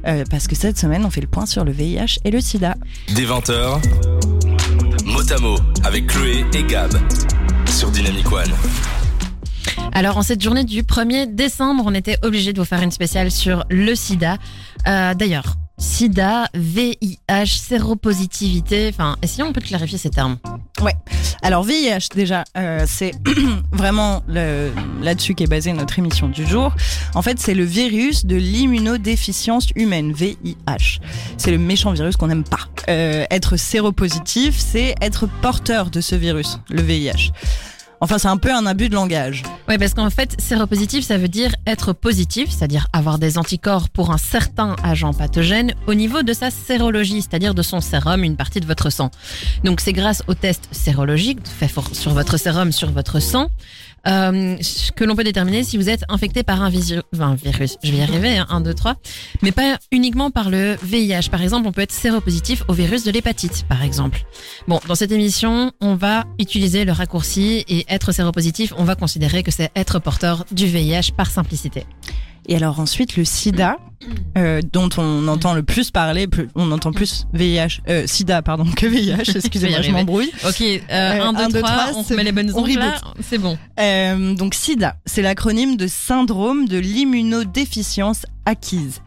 euh, 0.06 0.24
parce 0.30 0.46
que 0.48 0.54
cette 0.56 0.78
semaine, 0.78 1.04
on 1.04 1.10
fait 1.10 1.20
le 1.20 1.26
point 1.28 1.46
sur 1.46 1.64
le 1.64 1.72
VIH 1.72 2.18
et 2.24 2.30
le 2.30 2.40
sida. 2.40 2.74
Des 3.14 3.24
20h, 3.26 3.80
mot 5.04 5.32
à 5.32 5.38
mot 5.40 5.56
avec 5.84 6.06
Chloé 6.08 6.44
et 6.54 6.62
Gab 6.64 6.92
sur 7.68 7.90
Dynamic 7.90 8.30
One. 8.32 8.50
Alors 9.92 10.16
en 10.16 10.22
cette 10.22 10.42
journée 10.42 10.64
du 10.64 10.82
1er 10.82 11.34
décembre, 11.34 11.84
on 11.86 11.94
était 11.94 12.18
obligé 12.22 12.52
de 12.52 12.58
vous 12.60 12.64
faire 12.66 12.82
une 12.82 12.90
spéciale 12.90 13.30
sur 13.30 13.64
le 13.70 13.94
sida. 13.94 14.36
Euh, 14.86 15.14
D'ailleurs, 15.14 15.54
sida, 15.78 16.48
VIH, 16.54 17.46
séropositivité, 17.46 18.90
enfin, 18.92 19.16
essayons 19.22 19.48
un 19.48 19.52
peu 19.52 19.60
de 19.60 19.66
clarifier 19.66 19.96
ces 19.96 20.10
termes? 20.10 20.36
Ouais. 20.82 20.94
Alors 21.42 21.62
VIH 21.62 22.08
déjà, 22.14 22.44
euh, 22.56 22.84
c'est 22.86 23.12
vraiment 23.72 24.22
là-dessus 24.28 25.34
qu'est 25.34 25.46
basée 25.46 25.72
notre 25.72 25.98
émission 25.98 26.28
du 26.28 26.46
jour. 26.46 26.74
En 27.14 27.22
fait, 27.22 27.38
c'est 27.38 27.54
le 27.54 27.64
virus 27.64 28.26
de 28.26 28.36
l'immunodéficience 28.36 29.68
humaine, 29.76 30.12
VIH. 30.12 31.00
C'est 31.36 31.50
le 31.50 31.58
méchant 31.58 31.92
virus 31.92 32.16
qu'on 32.16 32.26
n'aime 32.26 32.44
pas. 32.44 32.68
Euh, 32.88 33.24
être 33.30 33.56
séropositif, 33.56 34.58
c'est 34.58 34.94
être 35.00 35.28
porteur 35.40 35.90
de 35.90 36.00
ce 36.00 36.14
virus, 36.14 36.58
le 36.70 36.82
VIH. 36.82 37.32
Enfin, 38.00 38.18
c'est 38.18 38.28
un 38.28 38.36
peu 38.36 38.54
un 38.54 38.64
abus 38.66 38.88
de 38.88 38.94
langage. 38.94 39.42
Oui, 39.68 39.76
parce 39.76 39.92
qu'en 39.92 40.08
fait, 40.08 40.40
séropositif, 40.40 41.04
ça 41.04 41.18
veut 41.18 41.26
dire 41.28 41.52
être 41.66 41.92
positif, 41.92 42.48
c'est-à-dire 42.50 42.86
avoir 42.92 43.18
des 43.18 43.38
anticorps 43.38 43.88
pour 43.88 44.12
un 44.12 44.18
certain 44.18 44.76
agent 44.84 45.12
pathogène 45.14 45.74
au 45.88 45.94
niveau 45.94 46.22
de 46.22 46.32
sa 46.32 46.50
sérologie, 46.50 47.22
c'est-à-dire 47.22 47.54
de 47.54 47.62
son 47.62 47.80
sérum, 47.80 48.22
une 48.22 48.36
partie 48.36 48.60
de 48.60 48.66
votre 48.66 48.90
sang. 48.90 49.10
Donc 49.64 49.80
c'est 49.80 49.92
grâce 49.92 50.22
au 50.28 50.34
test 50.34 50.68
sérologique 50.70 51.40
fait 51.44 51.66
for- 51.68 51.90
sur 51.92 52.12
votre 52.14 52.36
sérum, 52.36 52.70
sur 52.70 52.90
votre 52.92 53.18
sang, 53.18 53.48
euh, 54.06 54.56
que 54.96 55.04
l'on 55.04 55.16
peut 55.16 55.24
déterminer 55.24 55.64
si 55.64 55.76
vous 55.76 55.88
êtes 55.88 56.04
infecté 56.08 56.42
par 56.42 56.62
un, 56.62 56.70
visu- 56.70 57.00
un 57.18 57.34
virus. 57.34 57.76
Je 57.82 57.90
vais 57.90 57.98
y 57.98 58.02
arriver, 58.02 58.38
hein, 58.38 58.46
1, 58.50 58.60
2, 58.60 58.74
3. 58.74 58.96
Mais 59.42 59.52
pas 59.52 59.78
uniquement 59.92 60.30
par 60.30 60.50
le 60.50 60.76
VIH. 60.82 61.28
Par 61.30 61.42
exemple, 61.42 61.66
on 61.66 61.72
peut 61.72 61.82
être 61.82 61.92
séropositif 61.92 62.62
au 62.68 62.72
virus 62.72 63.04
de 63.04 63.10
l'hépatite, 63.10 63.64
par 63.68 63.82
exemple. 63.82 64.24
Bon, 64.66 64.80
dans 64.86 64.94
cette 64.94 65.12
émission, 65.12 65.72
on 65.80 65.94
va 65.94 66.24
utiliser 66.38 66.84
le 66.84 66.92
raccourci 66.92 67.64
et 67.68 67.84
être 67.88 68.12
séropositif, 68.12 68.72
on 68.76 68.84
va 68.84 68.94
considérer 68.94 69.42
que 69.42 69.50
c'est 69.50 69.70
être 69.76 69.98
porteur 69.98 70.44
du 70.52 70.66
VIH 70.66 71.12
par 71.16 71.30
simplicité. 71.30 71.84
Et 72.48 72.56
alors 72.56 72.80
ensuite, 72.80 73.16
le 73.16 73.24
sida, 73.26 73.76
euh, 74.38 74.62
dont 74.72 74.88
on 74.96 75.28
entend 75.28 75.52
le 75.52 75.62
plus 75.62 75.90
parler, 75.90 76.26
plus- 76.26 76.48
on 76.54 76.72
entend 76.72 76.92
plus 76.92 77.26
VIH, 77.34 77.80
euh, 77.88 78.06
sida, 78.06 78.40
pardon, 78.40 78.64
que 78.64 78.86
VIH, 78.86 79.32
excusez-moi, 79.36 79.82
je 79.82 79.90
m'embrouille. 79.90 80.32
Ok, 80.46 80.60
Euh, 80.62 80.80
1, 80.90 81.34
un, 81.34 81.48
2, 81.48 81.52
deux, 81.52 81.60
3, 81.60 81.70
trois, 81.88 81.92
on 81.98 82.02
remet 82.02 82.24
les 82.24 82.32
bonnes 82.32 82.50
on 82.54 82.60
ondes 82.62 82.68
là, 82.76 82.94
c'est 83.20 83.36
bon. 83.38 83.58
Euh, 83.78 84.34
donc 84.34 84.54
SIDA, 84.54 84.96
c'est 85.04 85.20
l'acronyme 85.22 85.76
de 85.76 85.86
syndrome 85.86 86.66
de 86.68 86.78
l'immunodéficience 86.78 88.24
acquise. 88.46 89.02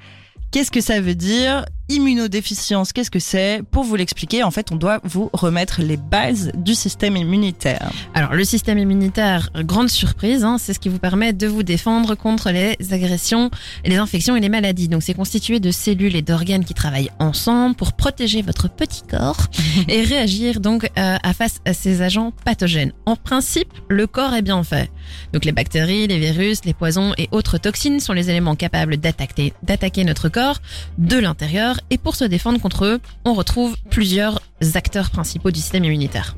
Qu'est-ce 0.52 0.70
que 0.72 0.82
ça 0.82 1.00
veut 1.02 1.16
dire? 1.16 1.66
Immunodéficience, 1.92 2.94
qu'est-ce 2.94 3.12
que 3.12 3.20
c'est? 3.20 3.64
Pour 3.70 3.84
vous 3.84 3.98
l'expliquer, 3.98 4.44
en 4.44 4.52
fait, 4.52 4.72
on 4.72 4.78
doit 4.78 5.02
vous 5.04 5.30
remettre 5.34 5.82
les 5.82 5.98
bases 5.98 6.50
du 6.56 6.74
système 6.74 7.18
immunitaire. 7.18 7.92
Alors, 8.14 8.34
le 8.34 8.46
système 8.46 8.78
immunitaire, 8.78 9.50
grande 9.58 9.90
surprise, 9.90 10.46
hein, 10.46 10.56
c'est 10.58 10.74
ce 10.74 10.80
qui 10.80 10.88
vous 10.88 11.00
permet 11.00 11.34
de 11.34 11.48
vous 11.48 11.64
défendre 11.64 12.16
contre 12.16 12.50
les 12.50 12.78
agressions, 12.92 13.52
les 13.84 13.98
infections 13.98 14.38
et 14.38 14.40
les 14.40 14.48
maladies. 14.48 14.88
Donc, 14.88 15.04
c'est 15.04 15.14
constitué 15.14 15.60
de 15.60 15.70
cellules 15.70 16.16
et 16.16 16.22
d'organes 16.22 16.64
qui 16.64 16.74
travaillent 16.74 17.12
ensemble 17.20 17.76
pour 17.76 17.92
protéger 17.92 18.42
votre 18.42 18.70
petit 18.70 19.02
corps 19.02 19.48
et 19.90 20.02
réagir 20.02 20.62
donc 20.62 20.86
euh, 20.98 21.18
à 21.22 21.34
face 21.34 21.60
à 21.66 21.74
ces 21.74 22.02
agents 22.02 22.32
pathogènes. 22.46 22.94
En 23.06 23.18
principe, 23.18 23.68
le 23.90 24.08
corps 24.08 24.34
est 24.34 24.42
bien 24.42 24.64
fait. 24.64 24.90
Donc, 25.34 25.44
les 25.44 25.52
bactéries, 25.52 26.08
les 26.08 26.20
virus, 26.20 26.64
les 26.64 26.74
poisons 26.74 27.12
et 27.18 27.28
autres 27.34 27.58
toxines 27.58 28.00
sont 28.00 28.14
les 28.14 28.30
éléments 28.30 28.56
capables 28.56 28.96
d'attaquer, 28.96 29.52
d'attaquer 29.62 30.06
notre 30.06 30.30
corps 30.30 30.60
de 30.98 31.18
l'intérieur. 31.18 31.81
Et 31.90 31.98
pour 31.98 32.16
se 32.16 32.24
défendre 32.24 32.60
contre 32.60 32.86
eux, 32.86 33.02
on 33.26 33.34
retrouve 33.34 33.76
plusieurs 33.90 34.40
acteurs 34.76 35.10
principaux 35.10 35.52
du 35.52 35.60
système 35.60 35.84
immunitaire. 35.84 36.36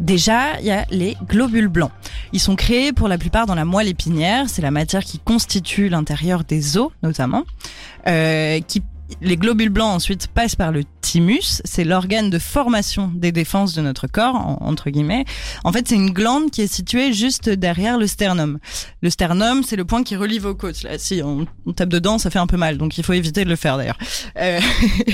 Déjà, 0.00 0.60
il 0.60 0.66
y 0.66 0.70
a 0.70 0.86
les 0.90 1.16
globules 1.26 1.68
blancs. 1.68 1.90
Ils 2.32 2.40
sont 2.40 2.56
créés 2.56 2.92
pour 2.92 3.08
la 3.08 3.18
plupart 3.18 3.46
dans 3.46 3.54
la 3.54 3.64
moelle 3.64 3.88
épinière. 3.88 4.48
C'est 4.48 4.62
la 4.62 4.70
matière 4.70 5.04
qui 5.04 5.18
constitue 5.18 5.88
l'intérieur 5.88 6.44
des 6.44 6.78
os, 6.78 6.90
notamment. 7.02 7.44
Euh, 8.06 8.60
qui, 8.60 8.82
les 9.20 9.36
globules 9.36 9.70
blancs 9.70 9.94
ensuite 9.94 10.28
passent 10.28 10.56
par 10.56 10.72
le 10.72 10.84
thymus. 11.00 11.62
C'est 11.64 11.84
l'organe 11.84 12.30
de 12.30 12.38
formation 12.38 13.10
des 13.14 13.32
défenses 13.32 13.74
de 13.74 13.82
notre 13.82 14.06
corps, 14.06 14.34
en- 14.36 14.58
entre 14.60 14.90
guillemets. 14.90 15.24
En 15.64 15.72
fait, 15.72 15.88
c'est 15.88 15.94
une 15.94 16.10
glande 16.10 16.50
qui 16.50 16.62
est 16.62 16.72
située 16.72 17.12
juste 17.12 17.48
derrière 17.48 17.98
le 17.98 18.06
sternum. 18.06 18.58
Le 19.02 19.10
sternum, 19.10 19.62
c'est 19.62 19.76
le 19.76 19.84
point 19.84 20.02
qui 20.02 20.16
relie 20.16 20.38
vos 20.38 20.54
côtes. 20.54 20.82
Là, 20.82 20.98
si 20.98 21.22
on, 21.22 21.46
tape 21.72 21.88
dedans, 21.88 22.18
ça 22.18 22.30
fait 22.30 22.38
un 22.38 22.46
peu 22.46 22.56
mal. 22.56 22.78
Donc, 22.78 22.98
il 22.98 23.04
faut 23.04 23.12
éviter 23.14 23.44
de 23.44 23.48
le 23.50 23.56
faire 23.56 23.76
d'ailleurs. 23.76 23.98
Euh, 24.38 24.60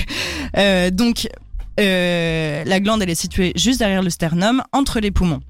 euh, 0.57 0.89
donc, 0.91 1.27
euh, 1.79 2.63
la 2.65 2.79
glande, 2.79 3.01
elle 3.01 3.09
est 3.09 3.15
située 3.15 3.53
juste 3.55 3.79
derrière 3.79 4.03
le 4.03 4.09
sternum, 4.09 4.63
entre 4.71 4.99
les 4.99 5.11
poumons. 5.11 5.41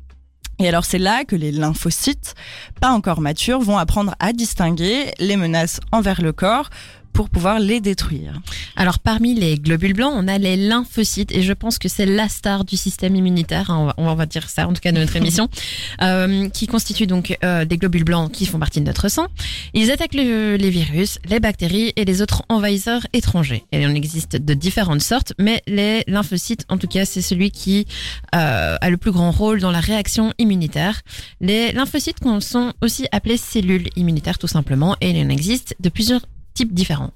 Et 0.58 0.70
alors 0.70 0.86
c'est 0.86 1.00
là 1.00 1.26
que 1.26 1.36
les 1.36 1.52
lymphocytes, 1.52 2.34
pas 2.80 2.92
encore 2.92 3.20
matures, 3.20 3.60
vont 3.60 3.78
apprendre 3.78 4.16
à 4.20 4.32
distinguer 4.32 5.12
les 5.20 5.36
menaces 5.36 5.82
envers 5.92 6.22
le 6.22 6.32
corps 6.32 6.70
pour 7.16 7.30
pouvoir 7.30 7.60
les 7.60 7.80
détruire. 7.80 8.42
Alors 8.76 9.00
parmi 9.00 9.34
les 9.36 9.58
globules 9.58 9.94
blancs, 9.94 10.12
on 10.16 10.28
a 10.28 10.38
les 10.38 10.58
lymphocytes 10.58 11.32
et 11.32 11.42
je 11.44 11.54
pense 11.54 11.80
que 11.80 11.88
c'est 11.88 12.06
la 12.06 12.28
star 12.28 12.66
du 12.66 12.76
système 12.76 13.16
immunitaire, 13.16 13.72
hein, 13.72 13.78
on, 13.80 13.86
va, 13.86 14.12
on 14.12 14.16
va 14.16 14.26
dire 14.26 14.50
ça 14.50 14.68
en 14.68 14.74
tout 14.74 14.82
cas 14.82 14.92
de 14.92 15.00
notre 15.00 15.16
émission, 15.16 15.48
euh, 16.02 16.50
qui 16.50 16.68
constitue 16.68 17.08
donc 17.08 17.38
euh, 17.46 17.64
des 17.64 17.78
globules 17.78 18.04
blancs 18.04 18.30
qui 18.34 18.46
font 18.46 18.60
partie 18.60 18.82
de 18.82 18.86
notre 18.86 19.08
sang. 19.10 19.28
Ils 19.74 19.92
attaquent 19.92 20.14
le- 20.14 20.58
les 20.58 20.70
virus, 20.70 21.18
les 21.30 21.40
bactéries 21.40 21.94
et 21.96 22.04
les 22.04 22.22
autres 22.22 22.44
envahisseurs 22.50 23.08
étrangers. 23.14 23.64
Et 23.72 23.82
il 23.82 23.88
en 23.88 23.96
existe 23.96 24.36
de 24.36 24.54
différentes 24.54 25.02
sortes, 25.02 25.32
mais 25.40 25.62
les 25.68 26.04
lymphocytes, 26.08 26.66
en 26.68 26.78
tout 26.78 26.88
cas, 26.88 27.06
c'est 27.06 27.22
celui 27.22 27.50
qui 27.50 27.88
euh, 28.36 28.76
a 28.80 28.90
le 28.90 28.98
plus 28.98 29.12
grand 29.12 29.32
rôle 29.32 29.62
dans 29.62 29.72
la 29.72 29.80
réaction 29.80 30.34
immunitaire. 30.38 31.02
Les 31.40 31.72
lymphocytes 31.72 32.18
sont 32.42 32.74
aussi 32.82 33.08
appelés 33.14 33.38
cellules 33.38 33.88
immunitaires 33.96 34.38
tout 34.38 34.48
simplement 34.48 34.98
et 35.00 35.12
il 35.12 35.26
en 35.26 35.30
existe 35.30 35.76
de 35.80 35.88
plusieurs 35.88 36.22
types 36.56 36.74
différents. 36.74 37.12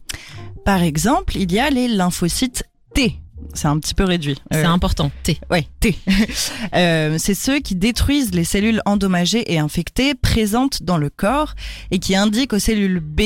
Par 0.65 0.83
exemple, 0.83 1.35
il 1.37 1.51
y 1.51 1.57
a 1.59 1.71
les 1.71 1.87
lymphocytes 1.87 2.63
T. 2.93 3.15
C'est 3.53 3.67
un 3.67 3.79
petit 3.79 3.95
peu 3.95 4.03
réduit. 4.03 4.37
C'est 4.51 4.65
Euh, 4.65 4.69
important. 4.69 5.09
T. 5.23 5.39
Ouais, 5.49 5.65
T. 5.79 5.97
Euh, 6.75 7.15
c'est 7.17 7.33
ceux 7.33 7.59
qui 7.59 7.73
détruisent 7.75 8.35
les 8.35 8.43
cellules 8.43 8.81
endommagées 8.85 9.51
et 9.51 9.57
infectées 9.57 10.13
présentes 10.13 10.83
dans 10.83 10.97
le 10.97 11.09
corps 11.09 11.55
et 11.89 11.97
qui 11.99 12.15
indiquent 12.15 12.53
aux 12.53 12.59
cellules 12.59 12.99
B 12.99 13.21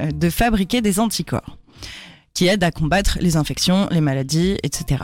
euh, 0.00 0.10
de 0.10 0.28
fabriquer 0.28 0.82
des 0.82 1.00
anticorps 1.00 1.56
qui 2.34 2.48
aident 2.48 2.64
à 2.64 2.72
combattre 2.72 3.16
les 3.20 3.36
infections, 3.36 3.86
les 3.92 4.00
maladies, 4.00 4.56
etc. 4.64 5.02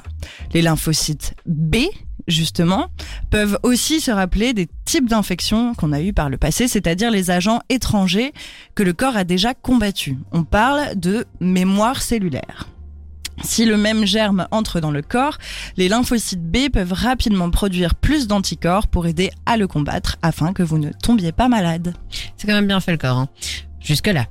Les 0.53 0.63
lymphocytes 0.63 1.35
B, 1.47 1.77
justement, 2.31 2.89
peuvent 3.31 3.59
aussi 3.63 4.01
se 4.01 4.11
rappeler 4.11 4.53
des 4.53 4.69
types 4.85 5.09
d'infections 5.09 5.75
qu'on 5.75 5.93
a 5.93 6.01
eues 6.01 6.13
par 6.13 6.31
le 6.31 6.37
passé, 6.37 6.69
c'est-à-dire 6.69 7.11
les 7.11 7.31
agents 7.31 7.61
étrangers 7.69 8.33
que 8.75 8.83
le 8.83 8.93
corps 8.93 9.17
a 9.17 9.25
déjà 9.25 9.55
combattus. 9.55 10.17
On 10.33 10.45
parle 10.45 10.99
de 10.99 11.27
mémoire 11.41 12.03
cellulaire. 12.03 12.69
Si 13.43 13.65
le 13.65 13.77
même 13.77 14.05
germe 14.05 14.47
entre 14.51 14.81
dans 14.81 14.91
le 14.91 15.03
corps, 15.03 15.39
les 15.77 15.89
lymphocytes 15.89 16.43
B 16.43 16.69
peuvent 16.71 16.93
rapidement 16.93 17.51
produire 17.51 17.95
plus 17.95 18.27
d'anticorps 18.27 18.87
pour 18.87 19.07
aider 19.07 19.31
à 19.47 19.57
le 19.57 19.67
combattre 19.67 20.17
afin 20.23 20.53
que 20.53 20.63
vous 20.63 20.79
ne 20.79 20.91
tombiez 20.91 21.33
pas 21.33 21.49
malade. 21.49 21.95
C'est 22.37 22.47
quand 22.47 22.55
même 22.55 22.67
bien 22.67 22.81
fait 22.81 22.93
le 22.93 22.99
corps. 22.99 23.17
Hein. 23.17 23.29
Jusque-là. 23.83 24.27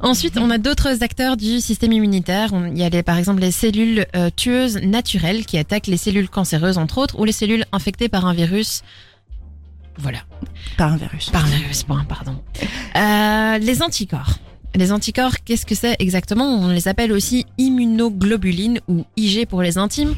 Ensuite, 0.00 0.38
on 0.38 0.50
a 0.50 0.58
d'autres 0.58 1.02
acteurs 1.02 1.36
du 1.36 1.60
système 1.60 1.92
immunitaire. 1.92 2.50
Il 2.72 2.78
y 2.78 2.82
a 2.84 2.88
les, 2.88 3.02
par 3.02 3.18
exemple 3.18 3.40
les 3.42 3.50
cellules 3.50 4.06
euh, 4.16 4.30
tueuses 4.34 4.76
naturelles 4.82 5.44
qui 5.44 5.58
attaquent 5.58 5.86
les 5.88 5.96
cellules 5.98 6.28
cancéreuses, 6.28 6.78
entre 6.78 6.98
autres, 6.98 7.18
ou 7.18 7.24
les 7.24 7.32
cellules 7.32 7.64
infectées 7.72 8.08
par 8.08 8.24
un 8.26 8.32
virus. 8.32 8.82
Voilà, 9.98 10.18
Par 10.76 10.92
un 10.92 10.96
virus. 10.96 11.30
par 11.30 11.44
un 11.44 11.48
virus, 11.50 11.84
point, 11.84 12.04
pardon. 12.08 12.42
Euh, 12.96 13.58
les 13.58 13.82
anticorps. 13.82 14.38
Les 14.76 14.90
anticorps, 14.90 15.36
qu'est-ce 15.44 15.66
que 15.66 15.76
c'est 15.76 15.94
exactement? 16.00 16.46
On 16.46 16.68
les 16.68 16.88
appelle 16.88 17.12
aussi 17.12 17.46
immunoglobulines 17.58 18.80
ou 18.88 19.04
IG 19.16 19.46
pour 19.46 19.62
les 19.62 19.78
intimes. 19.78 20.16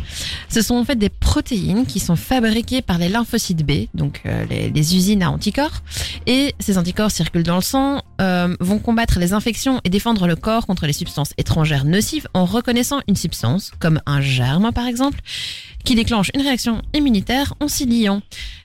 Ce 0.48 0.62
sont 0.62 0.76
en 0.76 0.84
fait 0.84 0.96
des 0.96 1.10
protéines 1.10 1.84
qui 1.84 2.00
sont 2.00 2.16
fabriquées 2.16 2.80
par 2.80 2.96
les 2.96 3.10
lymphocytes 3.10 3.66
B, 3.66 3.88
donc 3.92 4.22
euh, 4.24 4.46
les, 4.48 4.96
usines 4.96 5.22
à 5.22 5.30
anticorps. 5.30 5.82
Et 6.26 6.54
ces 6.58 6.78
anticorps 6.78 7.10
circulent 7.10 7.42
dans 7.42 7.56
le 7.56 7.62
sang, 7.62 8.00
euh, 8.22 8.56
vont 8.60 8.78
combattre 8.78 9.18
les 9.18 9.34
infections 9.34 9.82
et 9.84 9.90
défendre 9.90 10.26
le 10.26 10.36
corps 10.36 10.66
contre 10.66 10.86
les 10.86 10.94
substances 10.94 11.34
étrangères 11.36 11.84
nocives 11.84 12.26
en 12.32 12.46
reconnaissant 12.46 13.00
une 13.08 13.16
substance, 13.16 13.72
comme 13.78 14.00
un 14.06 14.22
germe 14.22 14.72
par 14.72 14.86
exemple, 14.86 15.20
qui 15.84 15.94
déclenche 15.94 16.30
une 16.34 16.40
réaction 16.40 16.80
immunitaire 16.94 17.52
en 17.60 17.68
s'y 17.68 17.84
liant. 17.84 18.22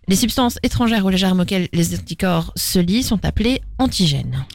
Les 0.08 0.16
substances 0.16 0.58
étrangères 0.64 1.06
ou 1.06 1.10
les 1.10 1.18
germes 1.18 1.42
auxquels 1.42 1.68
les 1.74 1.96
anticorps 1.96 2.54
se 2.56 2.80
lient 2.80 3.04
sont 3.04 3.26
appelés 3.26 3.62
antigènes. 3.78 4.46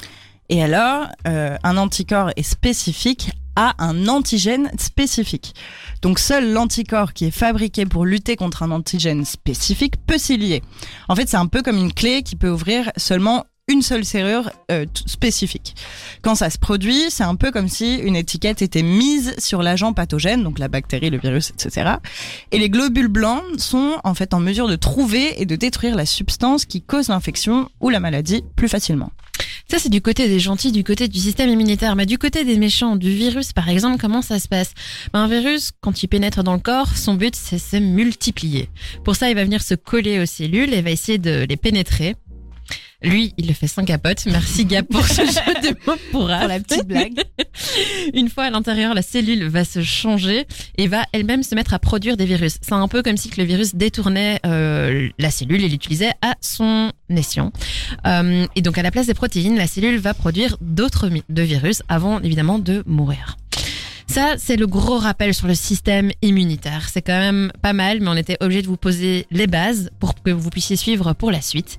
Et 0.49 0.63
alors, 0.63 1.07
euh, 1.27 1.57
un 1.63 1.77
anticorps 1.77 2.31
est 2.37 2.43
spécifique 2.43 3.31
à 3.57 3.75
un 3.79 4.07
antigène 4.07 4.71
spécifique. 4.79 5.55
Donc 6.03 6.19
seul 6.19 6.53
l'anticorps 6.53 7.15
qui 7.15 7.25
est 7.25 7.31
fabriqué 7.31 7.87
pour 7.87 8.05
lutter 8.05 8.37
contre 8.37 8.63
un 8.63 8.71
antigène 8.71 9.25
spécifique 9.25 9.95
peut 10.07 10.19
s'y 10.19 10.37
lier. 10.37 10.63
En 11.09 11.17
fait, 11.17 11.29
c'est 11.29 11.39
un 11.39 11.47
peu 11.47 11.63
comme 11.63 11.79
une 11.79 11.93
clé 11.93 12.23
qui 12.23 12.37
peut 12.37 12.51
ouvrir 12.51 12.93
seulement 12.97 13.45
une 13.69 13.83
seule 13.83 14.05
serrure 14.05 14.51
euh, 14.71 14.87
spécifique. 15.07 15.75
Quand 16.23 16.37
ça 16.37 16.51
se 16.51 16.59
produit, 16.59 17.07
c'est 17.11 17.25
un 17.25 17.35
peu 17.35 17.51
comme 17.51 17.69
si 17.69 17.97
une 17.97 18.15
étiquette 18.15 18.63
était 18.63 18.83
mise 18.83 19.35
sur 19.39 19.63
l'agent 19.63 19.93
pathogène, 19.93 20.45
donc 20.45 20.61
la 20.61 20.69
bactérie, 20.69 21.11
le 21.11 21.19
virus, 21.19 21.51
etc. 21.51 21.95
Et 22.53 22.61
les 22.61 22.71
globules 22.71 23.09
blancs 23.09 23.43
sont 23.59 23.99
en 24.05 24.15
fait 24.15 24.35
en 24.35 24.41
mesure 24.41 24.69
de 24.69 24.77
trouver 24.77 25.41
et 25.41 25.47
de 25.47 25.57
détruire 25.57 25.97
la 25.97 26.07
substance 26.07 26.65
qui 26.65 26.81
cause 26.81 27.09
l'infection 27.09 27.69
ou 27.81 27.91
la 27.91 27.99
maladie 27.99 28.45
plus 28.55 28.69
facilement. 28.69 29.11
Ça, 29.69 29.79
c'est 29.81 29.89
du 29.89 30.01
côté 30.01 30.29
des 30.29 30.39
gentils, 30.39 30.71
du 30.71 30.85
côté 30.85 31.09
du 31.09 31.19
système 31.19 31.51
immunitaire. 31.51 31.97
Mais 31.97 32.07
du 32.07 32.19
côté 32.19 32.45
des 32.45 32.57
méchants, 32.57 32.95
du 32.95 33.11
virus, 33.11 33.53
par 33.53 33.69
exemple, 33.69 33.99
comment 34.01 34.23
ça 34.23 34.39
se 34.39 34.47
passe? 34.47 34.73
Ben, 35.13 35.21
Un 35.21 35.29
virus, 35.29 35.73
quand 35.81 36.05
il 36.05 36.07
pénètre 36.07 36.45
dans 36.45 36.55
le 36.55 36.61
corps, 36.61 36.97
son 36.97 37.15
but, 37.15 37.35
c'est 37.35 37.59
se 37.59 37.77
multiplier. 37.77 38.69
Pour 39.05 39.17
ça, 39.17 39.29
il 39.29 39.35
va 39.35 39.43
venir 39.43 39.63
se 39.63 39.75
coller 39.75 40.21
aux 40.21 40.27
cellules 40.27 40.73
et 40.73 40.83
va 40.83 40.91
essayer 40.91 41.19
de 41.19 41.47
les 41.49 41.57
pénétrer. 41.57 42.15
Lui, 43.03 43.35
il 43.37 43.47
le 43.47 43.53
fait 43.53 43.67
sans 43.67 43.85
capote. 43.85 44.25
Merci 44.27 44.65
Gab 44.65 44.87
pour 44.87 45.07
ce 45.07 45.23
jeu 45.27 45.61
de 45.63 45.69
mots 45.87 45.97
pour 46.11 46.27
Pour 46.27 46.29
la 46.29 46.59
petite 46.61 46.87
blague. 46.87 47.23
Une 48.15 48.29
fois 48.29 48.45
à 48.45 48.51
l'intérieur, 48.51 48.95
la 48.95 49.03
cellule 49.03 49.45
va 49.49 49.65
se 49.65 49.83
changer 49.83 50.47
et 50.79 50.89
va 50.89 51.05
elle-même 51.13 51.43
se 51.43 51.55
mettre 51.55 51.75
à 51.75 51.79
produire 51.79 52.17
des 52.17 52.25
virus. 52.25 52.57
C'est 52.63 52.73
un 52.73 52.89
peu 52.89 53.03
comme 53.03 53.17
si 53.17 53.29
que 53.29 53.41
le 53.41 53.47
virus 53.47 53.75
détournait 53.75 54.41
euh, 54.47 55.09
la 55.19 55.31
cellule 55.31 55.63
et 55.63 55.69
l'utilisait 55.69 56.13
à 56.23 56.35
son 56.41 56.91
escient. 57.11 57.53
Euh, 58.07 58.47
et 58.57 58.63
donc 58.63 58.79
à 58.79 58.83
la 58.83 58.91
place 58.91 59.07
des 59.07 59.15
protéines, 59.15 59.57
la 59.57 59.67
cellule 59.67 59.99
va 59.99 60.15
produire 60.15 60.57
d'autres 60.61 61.11
de 61.29 61.43
virus 61.43 61.83
avant 61.89 62.21
évidemment 62.21 62.59
de 62.59 62.83
mourir. 62.87 63.37
Ça, 64.07 64.35
c'est 64.39 64.57
le 64.57 64.67
gros 64.67 64.99
rappel 64.99 65.35
sur 65.35 65.47
le 65.47 65.55
système 65.55 66.11
immunitaire. 66.23 66.89
C'est 66.91 67.03
quand 67.03 67.19
même 67.19 67.53
pas 67.63 67.73
mal, 67.73 68.01
mais 68.01 68.09
on 68.09 68.17
était 68.17 68.37
obligé 68.41 68.63
de 68.63 68.67
vous 68.67 68.77
poser 68.77 69.27
les 69.31 69.47
bases 69.47 69.91
pour 70.01 70.15
que 70.23 70.31
vous 70.31 70.51
puissiez 70.51 70.77
suivre 70.77 71.13
pour 71.13 71.31
la 71.31 71.41
suite. 71.41 71.79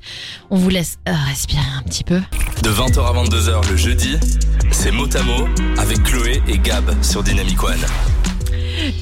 On 0.49 0.57
vous 0.57 0.69
laisse 0.69 0.99
respirer 1.05 1.61
un 1.77 1.83
petit 1.83 2.03
peu. 2.03 2.21
De 2.63 2.69
20h 2.69 2.99
à 2.99 3.23
22h 3.23 3.69
le 3.69 3.77
jeudi, 3.77 4.17
c'est 4.71 4.91
mot 4.91 5.07
à 5.15 5.23
mot 5.23 5.47
avec 5.77 6.03
Chloé 6.03 6.41
et 6.47 6.57
Gab 6.59 6.91
sur 7.01 7.23
Dynamic 7.23 7.63
One. 7.63 7.85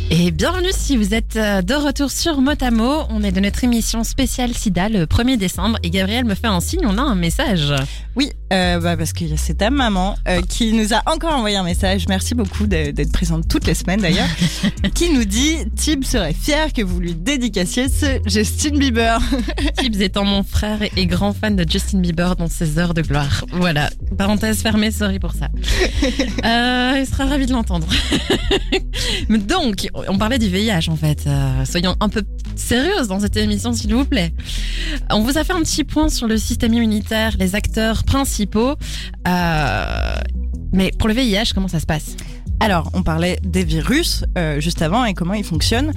Et 0.10 0.32
bienvenue 0.32 0.72
si 0.72 0.96
vous 0.96 1.14
êtes 1.14 1.36
euh, 1.36 1.62
de 1.62 1.74
retour 1.74 2.10
sur 2.10 2.40
Motamo. 2.40 3.04
On 3.10 3.24
est 3.24 3.32
de 3.32 3.40
notre 3.42 3.64
émission 3.64 4.04
spéciale 4.04 4.54
SIDA 4.54 4.88
le 4.88 5.06
1er 5.06 5.38
décembre 5.38 5.78
et 5.84 5.90
Gabriel 5.90 6.24
me 6.24 6.36
fait 6.36 6.48
un 6.48 6.62
signe, 6.62 6.86
on 6.86 6.98
a 6.98 7.02
un 7.02 7.16
message. 7.16 7.74
Oui, 8.16 8.32
euh, 8.54 8.80
bah 8.80 8.96
parce 8.96 9.12
que 9.12 9.26
c'est 9.36 9.56
ta 9.56 9.70
maman 9.70 10.16
euh, 10.28 10.42
qui 10.42 10.72
nous 10.72 10.94
a 10.94 11.02
encore 11.08 11.34
envoyé 11.34 11.58
un 11.58 11.64
message. 11.64 12.06
Merci 12.08 12.36
beaucoup 12.36 12.68
d'être 12.68 13.12
présente 13.12 13.48
toutes 13.50 13.68
les 13.68 13.74
semaines 13.74 14.00
d'ailleurs. 14.00 14.30
qui 14.94 15.10
nous 15.12 15.26
dit 15.26 15.58
Tib 15.76 16.06
serait 16.06 16.34
fier 16.34 16.72
que 16.72 16.82
vous 16.82 17.00
lui 17.00 17.14
dédicaciez 17.14 17.90
ce 17.90 18.20
Justin 18.26 18.78
Bieber. 18.78 19.20
Tibbs 19.78 20.00
étant 20.02 20.24
mon 20.24 20.44
frère 20.44 20.80
et 20.96 21.06
grand 21.06 21.34
fan 21.34 21.58
de 21.58 21.70
Justin 21.70 22.00
Bieber 22.00 22.38
dans 22.38 22.48
ses 22.48 22.80
heures 22.80 22.94
de 22.94 23.02
gloire. 23.02 23.44
Voilà, 23.52 23.90
parenthèse 24.18 24.62
fermée, 24.62 24.92
sorry 24.92 25.20
pour 25.20 25.34
ça. 25.34 25.50
Euh, 26.46 27.00
il 27.00 27.06
sera 27.08 27.26
ravi 27.26 27.46
de 27.46 27.54
l'entendre. 27.54 27.88
Mais 29.30 29.40
On 30.08 30.18
parlait 30.18 30.40
du 30.40 30.48
VIH 30.48 30.90
en 30.90 30.96
fait. 30.96 31.24
Euh, 31.28 31.66
soyons 31.66 31.96
un 32.00 32.10
peu 32.10 32.24
sérieuses 32.56 33.08
dans 33.08 33.20
cette 33.20 33.38
émission 33.38 33.74
s'il 33.74 33.94
vous 33.94 34.06
plaît. 34.06 34.34
On 35.12 35.22
vous 35.22 35.38
a 35.38 35.44
fait 35.44 35.54
un 35.54 35.62
petit 35.62 35.84
point 35.84 36.10
sur 36.10 36.28
le 36.28 36.38
système 36.38 36.74
immunitaire, 36.74 37.36
les 37.40 37.56
acteurs 37.56 38.04
principaux. 38.04 38.76
Euh, 39.28 40.16
mais 40.72 40.92
pour 40.98 41.08
le 41.08 41.14
VIH, 41.14 41.54
comment 41.54 41.68
ça 41.68 41.80
se 41.80 41.86
passe? 41.86 42.16
Alors, 42.60 42.90
on 42.94 43.04
parlait 43.04 43.38
des 43.44 43.64
virus 43.64 44.24
euh, 44.38 44.60
juste 44.60 44.82
avant 44.82 45.06
et 45.06 45.14
comment 45.14 45.34
ils 45.34 45.44
fonctionnent. 45.44 45.92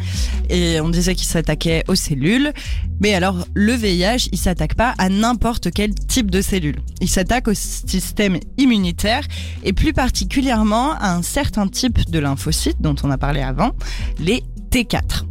Et 0.51 0.81
on 0.81 0.89
disait 0.89 1.15
qu'ils 1.15 1.27
s'attaquaient 1.27 1.85
aux 1.89 1.95
cellules. 1.95 2.53
Mais 3.01 3.15
alors, 3.15 3.47
le 3.55 3.73
VIH, 3.73 4.29
il 4.33 4.39
s'attaque 4.39 4.75
pas 4.75 4.95
à 4.99 5.09
n'importe 5.09 5.71
quel 5.71 5.95
type 5.95 6.31
de 6.31 6.43
cellule. 6.43 6.77
Il 7.01 7.09
s'attaque 7.09 7.49
au 7.49 7.55
système 7.55 8.39
immunitaire 8.57 9.23
et 9.63 9.73
plus 9.73 9.93
particulièrement 9.93 10.93
à 10.95 11.15
un 11.15 11.23
certain 11.23 11.69
type 11.69 12.11
de 12.11 12.19
lymphocytes 12.19 12.81
dont 12.81 12.97
on 13.03 13.11
a 13.11 13.19
parlé 13.19 13.41
avant, 13.41 13.73
les 14.19 14.43
T4. 14.71 15.25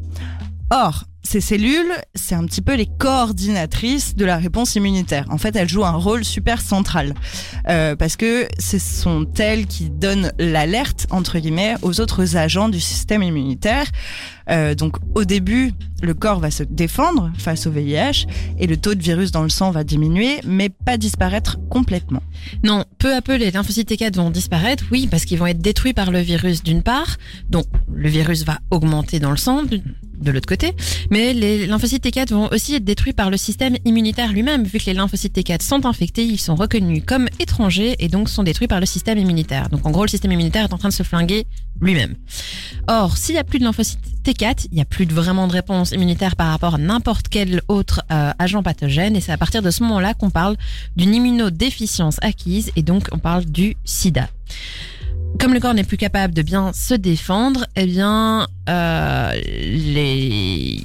Or, 0.71 1.03
ces 1.23 1.41
cellules, 1.41 1.91
c'est 2.15 2.35
un 2.35 2.45
petit 2.45 2.61
peu 2.61 2.75
les 2.75 2.85
coordinatrices 2.85 4.15
de 4.15 4.23
la 4.23 4.37
réponse 4.37 4.75
immunitaire. 4.75 5.25
En 5.29 5.37
fait, 5.37 5.55
elles 5.55 5.67
jouent 5.67 5.85
un 5.85 5.91
rôle 5.91 6.23
super 6.23 6.61
central 6.61 7.13
euh, 7.67 7.95
parce 7.95 8.15
que 8.15 8.47
ce 8.59 8.79
sont 8.79 9.27
elles 9.37 9.67
qui 9.67 9.89
donnent 9.89 10.31
l'alerte 10.39 11.05
entre 11.09 11.39
guillemets 11.39 11.75
aux 11.81 11.99
autres 11.99 12.37
agents 12.37 12.69
du 12.69 12.79
système 12.79 13.23
immunitaire. 13.23 13.87
Euh, 14.49 14.75
donc, 14.75 14.95
au 15.15 15.25
début, 15.25 15.73
le 16.01 16.13
corps 16.13 16.39
va 16.39 16.51
se 16.51 16.63
défendre 16.63 17.31
face 17.37 17.67
au 17.67 17.71
VIH 17.71 18.25
et 18.59 18.67
le 18.67 18.77
taux 18.77 18.95
de 18.95 19.01
virus 19.01 19.31
dans 19.31 19.43
le 19.43 19.49
sang 19.49 19.71
va 19.71 19.83
diminuer, 19.83 20.39
mais 20.45 20.69
pas 20.69 20.97
disparaître 20.97 21.57
complètement. 21.69 22.23
Non, 22.63 22.85
peu 22.99 23.13
à 23.13 23.21
peu, 23.21 23.35
les 23.35 23.51
lymphocytes 23.51 23.91
T4 23.91 24.15
vont 24.15 24.29
disparaître, 24.29 24.85
oui, 24.91 25.07
parce 25.09 25.25
qu'ils 25.25 25.39
vont 25.39 25.47
être 25.47 25.61
détruits 25.61 25.93
par 25.93 26.11
le 26.11 26.19
virus 26.19 26.63
d'une 26.63 26.83
part, 26.83 27.17
donc 27.49 27.65
le 27.93 28.07
virus 28.09 28.45
va 28.45 28.59
augmenter 28.71 29.19
dans 29.19 29.31
le 29.31 29.37
sang 29.37 29.63
de, 29.63 29.81
de 30.19 30.31
l'autre 30.31 30.47
côté, 30.47 30.73
Mais 31.09 31.33
les 31.33 31.67
lymphocytes 31.67 32.05
T4 32.05 32.33
vont 32.33 32.49
aussi 32.51 32.75
être 32.75 32.83
détruits 32.83 33.13
par 33.13 33.29
le 33.29 33.37
système 33.37 33.77
immunitaire 33.85 34.33
lui-même. 34.33 34.63
Vu 34.63 34.79
que 34.79 34.85
les 34.85 34.93
lymphocytes 34.93 35.35
T4 35.35 35.61
sont 35.61 35.85
infectés, 35.85 36.25
ils 36.25 36.39
sont 36.39 36.55
reconnus 36.55 37.01
comme 37.05 37.27
étrangers 37.39 37.95
et 37.99 38.09
donc 38.09 38.29
sont 38.29 38.43
détruits 38.43 38.67
par 38.67 38.79
le 38.79 38.85
système 38.85 39.17
immunitaire. 39.17 39.69
Donc 39.69 39.85
en 39.85 39.91
gros, 39.91 40.03
le 40.03 40.09
système 40.09 40.31
immunitaire 40.31 40.65
est 40.65 40.73
en 40.73 40.77
train 40.77 40.89
de 40.89 40.93
se 40.93 41.03
flinguer 41.03 41.45
lui-même. 41.79 42.15
Or, 42.87 43.17
s'il 43.17 43.35
n'y 43.35 43.39
a 43.39 43.43
plus 43.43 43.59
de 43.59 43.63
lymphocytes 43.63 43.99
T4, 44.25 44.67
il 44.71 44.75
n'y 44.75 44.81
a 44.81 44.85
plus 44.85 45.05
vraiment 45.05 45.47
de 45.47 45.53
réponse 45.53 45.91
immunitaire 45.91 46.35
par 46.35 46.47
rapport 46.47 46.75
à 46.75 46.77
n'importe 46.77 47.27
quel 47.29 47.61
autre 47.67 48.01
euh, 48.11 48.31
agent 48.37 48.61
pathogène. 48.61 49.15
Et 49.15 49.21
c'est 49.21 49.31
à 49.31 49.37
partir 49.37 49.61
de 49.61 49.71
ce 49.71 49.83
moment-là 49.83 50.13
qu'on 50.13 50.29
parle 50.29 50.57
d'une 50.97 51.15
immunodéficience 51.15 52.17
acquise 52.21 52.71
et 52.75 52.83
donc 52.83 53.07
on 53.11 53.19
parle 53.19 53.45
du 53.45 53.75
sida 53.85 54.29
comme 55.39 55.53
le 55.53 55.59
corps 55.59 55.73
n'est 55.73 55.83
plus 55.83 55.97
capable 55.97 56.33
de 56.33 56.41
bien 56.41 56.71
se 56.73 56.93
défendre, 56.93 57.65
eh 57.75 57.85
bien, 57.85 58.47
euh, 58.69 59.31
les 59.33 60.81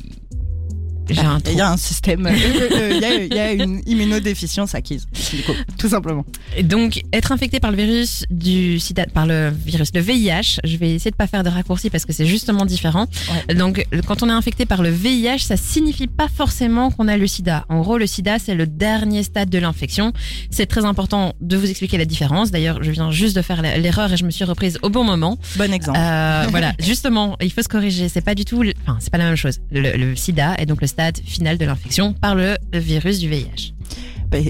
j'ai 1.12 1.20
un 1.20 1.38
Il 1.46 1.56
y 1.56 1.60
a 1.60 1.70
un 1.70 1.76
système, 1.76 2.26
euh, 2.26 2.30
euh, 2.30 2.90
il 2.94 3.00
y, 3.00 3.04
a, 3.04 3.22
il 3.22 3.34
y, 3.34 3.38
a, 3.38 3.52
une 3.52 3.82
immunodéficience 3.86 4.74
acquise, 4.74 5.06
du 5.32 5.42
coup, 5.42 5.52
tout 5.78 5.88
simplement. 5.88 6.24
Et 6.56 6.62
donc, 6.62 7.02
être 7.12 7.32
infecté 7.32 7.60
par 7.60 7.70
le 7.70 7.76
virus 7.76 8.24
du 8.30 8.78
sida, 8.78 9.06
par 9.06 9.26
le 9.26 9.50
virus, 9.50 9.90
le 9.94 10.00
VIH, 10.00 10.60
je 10.64 10.76
vais 10.76 10.94
essayer 10.94 11.10
de 11.10 11.16
pas 11.16 11.26
faire 11.26 11.42
de 11.42 11.48
raccourcis 11.48 11.90
parce 11.90 12.04
que 12.04 12.12
c'est 12.12 12.26
justement 12.26 12.64
différent. 12.64 13.06
Ouais. 13.48 13.54
Donc, 13.54 13.84
quand 14.06 14.22
on 14.22 14.28
est 14.28 14.32
infecté 14.32 14.66
par 14.66 14.82
le 14.82 14.90
VIH, 14.90 15.40
ça 15.40 15.56
signifie 15.56 16.06
pas 16.06 16.28
forcément 16.28 16.90
qu'on 16.90 17.08
a 17.08 17.16
le 17.16 17.26
sida. 17.26 17.64
En 17.68 17.80
gros, 17.80 17.98
le 17.98 18.06
sida, 18.06 18.38
c'est 18.38 18.54
le 18.54 18.66
dernier 18.66 19.22
stade 19.22 19.50
de 19.50 19.58
l'infection. 19.58 20.12
C'est 20.50 20.66
très 20.66 20.84
important 20.84 21.34
de 21.40 21.56
vous 21.56 21.68
expliquer 21.68 21.98
la 21.98 22.04
différence. 22.04 22.50
D'ailleurs, 22.50 22.82
je 22.82 22.90
viens 22.90 23.10
juste 23.10 23.36
de 23.36 23.42
faire 23.42 23.62
l'erreur 23.62 24.12
et 24.12 24.16
je 24.16 24.24
me 24.24 24.30
suis 24.30 24.44
reprise 24.44 24.78
au 24.82 24.90
bon 24.90 25.04
moment. 25.04 25.38
Bon 25.56 25.72
exemple. 25.72 25.98
Euh, 26.00 26.46
voilà, 26.50 26.72
justement, 26.80 27.36
il 27.40 27.52
faut 27.52 27.62
se 27.62 27.68
corriger. 27.68 28.08
C'est 28.08 28.20
pas 28.20 28.34
du 28.34 28.44
tout, 28.44 28.62
enfin, 28.82 28.98
c'est 29.00 29.10
pas 29.10 29.18
la 29.18 29.24
même 29.24 29.36
chose. 29.36 29.60
Le, 29.70 29.96
le 29.96 30.16
sida 30.16 30.54
est 30.58 30.66
donc 30.66 30.80
le 30.80 30.86
stade 30.86 31.01
final 31.24 31.58
de 31.58 31.64
l'infection 31.64 32.12
par 32.14 32.34
le 32.34 32.56
virus 32.72 33.18
du 33.18 33.28
VIH 33.28 33.72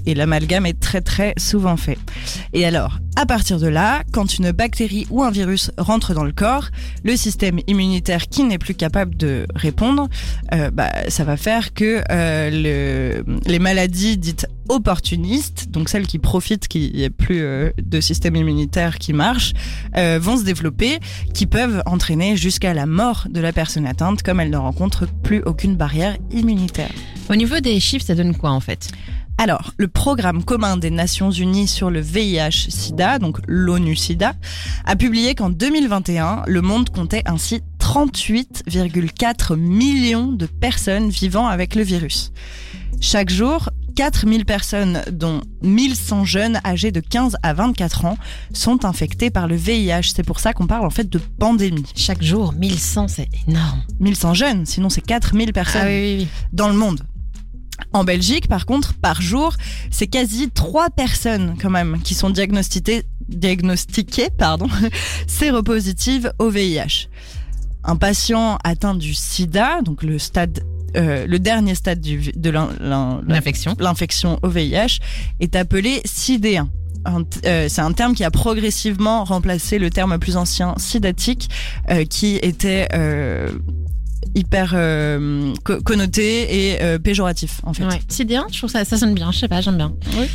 et 0.07 0.15
l'amalgame 0.15 0.67
est 0.67 0.79
très 0.79 1.01
très 1.01 1.35
souvent 1.39 1.77
fait. 1.77 1.99
Et 2.53 2.65
alors, 2.65 2.99
à 3.17 3.27
partir 3.27 3.59
de 3.59 3.67
là, 3.67 4.03
quand 4.13 4.39
une 4.39 4.53
bactérie 4.53 5.07
ou 5.11 5.23
un 5.23 5.31
virus 5.31 5.71
rentre 5.79 6.15
dans 6.15 6.25
le 6.25 6.33
corps, 6.33 6.69
le 7.05 7.17
système 7.17 7.61
immunitaire 7.67 8.29
qui 8.29 8.45
n'est 8.45 8.59
plus 8.59 8.75
capable 8.75 9.17
de 9.17 9.47
répondre, 9.55 10.09
euh, 10.53 10.71
bah, 10.71 10.91
ça 11.09 11.25
va 11.25 11.37
faire 11.37 11.75
que 11.75 12.03
euh, 12.11 13.23
le, 13.25 13.25
les 13.47 13.59
maladies 13.59 14.17
dites 14.17 14.47
opportunistes, 14.69 15.69
donc 15.71 15.89
celles 15.89 16.07
qui 16.07 16.19
profitent 16.19 16.69
qu'il 16.69 16.93
n'y 16.93 17.03
ait 17.03 17.11
plus 17.11 17.41
euh, 17.41 17.71
de 17.83 18.01
système 18.01 18.37
immunitaire 18.37 18.99
qui 18.99 19.13
marche, 19.13 19.53
euh, 19.97 20.19
vont 20.21 20.37
se 20.37 20.45
développer, 20.45 20.99
qui 21.35 21.47
peuvent 21.47 21.83
entraîner 21.87 22.37
jusqu'à 22.37 22.75
la 22.75 22.87
mort 22.87 23.27
de 23.29 23.41
la 23.41 23.53
personne 23.53 23.87
atteinte, 23.87 24.23
comme 24.23 24.41
elle 24.41 24.51
ne 24.51 24.57
rencontre 24.57 25.07
plus 25.23 25.43
aucune 25.43 25.77
barrière 25.77 26.17
immunitaire. 26.31 26.91
Au 27.31 27.37
niveau 27.37 27.61
des 27.61 27.79
chiffres, 27.81 28.05
ça 28.05 28.15
donne 28.15 28.37
quoi 28.37 28.51
en 28.51 28.61
fait? 28.61 28.91
Alors, 29.39 29.73
le 29.77 29.89
programme 29.89 30.45
commun 30.45 30.77
des 30.77 30.91
Nations 30.91 31.31
Unies 31.31 31.67
sur 31.67 31.91
le 31.91 32.01
VIH-Sida, 32.01 33.19
donc 33.19 33.39
l'ONU-Sida, 33.49 34.35
a 34.85 34.97
publié 34.97 35.35
qu'en 35.35 35.51
2021, 35.51 36.45
le 36.47 36.63
monde 36.63 36.91
comptait 36.91 37.23
ainsi 37.27 37.61
38,4 37.81 39.57
millions 39.57 40.31
de 40.31 40.47
personnes 40.47 41.09
vivant 41.11 41.49
avec 41.49 41.75
le 41.75 41.83
virus. 41.83 42.31
Chaque 43.01 43.31
jour, 43.31 43.71
4000 43.95 44.45
personnes, 44.45 45.03
dont 45.11 45.41
1100 45.63 46.25
jeunes 46.25 46.61
âgés 46.65 46.93
de 46.93 47.01
15 47.01 47.37
à 47.43 47.55
24 47.55 48.05
ans, 48.05 48.19
sont 48.53 48.85
infectés 48.85 49.31
par 49.31 49.47
le 49.47 49.57
VIH. 49.57 50.13
C'est 50.15 50.23
pour 50.23 50.41
ça 50.41 50.53
qu'on 50.53 50.67
parle 50.67 50.87
en 50.87 50.91
fait 50.91 51.09
de 51.09 51.19
pandémie. 51.19 51.85
Chaque 51.95 52.23
jour, 52.23 52.53
1100, 52.55 53.09
c'est 53.09 53.29
énorme. 53.47 53.83
1100 54.01 54.35
jeunes, 54.35 54.67
sinon 54.67 54.89
c'est 54.89 55.01
4000 55.01 55.53
personnes 55.53 55.83
ah 55.85 55.89
oui, 55.89 56.17
oui, 56.17 56.17
oui. 56.21 56.29
dans 56.53 56.69
le 56.69 56.75
monde. 56.75 57.03
En 57.93 58.05
Belgique, 58.05 58.49
par 58.49 58.67
contre, 58.67 58.95
par 58.95 59.21
jour, 59.21 59.55
c'est 59.91 60.07
quasi 60.07 60.51
trois 60.51 60.91
personnes 60.91 61.57
quand 61.61 61.71
même 61.71 62.01
qui 62.03 62.15
sont 62.15 62.31
diagnostiquées, 62.31 63.05
diagnostiquées 63.29 64.31
pardon, 64.31 64.69
séropositives 65.27 66.33
au 66.39 66.49
VIH. 66.49 67.09
Un 67.85 67.97
patient 67.97 68.59
atteint 68.63 68.95
du 68.95 69.13
sida, 69.13 69.83
donc 69.83 70.03
le 70.03 70.19
stade 70.19 70.61
euh, 70.97 71.27
le 71.27 71.39
dernier 71.39 71.75
stade 71.75 72.01
du, 72.01 72.33
de 72.35 72.51
l'infection 72.51 73.75
l'infection 73.79 74.39
au 74.43 74.49
VIH 74.49 74.99
est 75.41 75.57
appelé 75.57 76.01
sidéen. 76.05 76.69
Euh, 77.45 77.67
c'est 77.69 77.81
un 77.81 77.93
terme 77.93 78.15
qui 78.15 78.23
a 78.23 78.31
progressivement 78.31 79.25
remplacé 79.25 79.79
le 79.79 79.91
terme 79.91 80.19
plus 80.19 80.37
ancien 80.37 80.75
sidatique 80.77 81.51
euh, 81.91 82.05
qui 82.05 82.37
était 82.37 82.89
hyper 84.35 84.71
connoté 85.85 86.71
et 86.73 86.99
péjoratif 86.99 87.61
en 87.65 87.73
fait. 87.73 87.85
Ouais. 87.85 88.01
Je 88.53 88.59
trouve 88.59 88.71
ça 88.71 88.85
ça 88.85 88.97
sonne 88.97 89.15
bien, 89.15 89.33
je 89.33 89.39
sais 89.39 89.49
pas, 89.49 89.61
j'aime 89.61 89.77
bien. 89.77 89.93
Oui. 90.17 90.27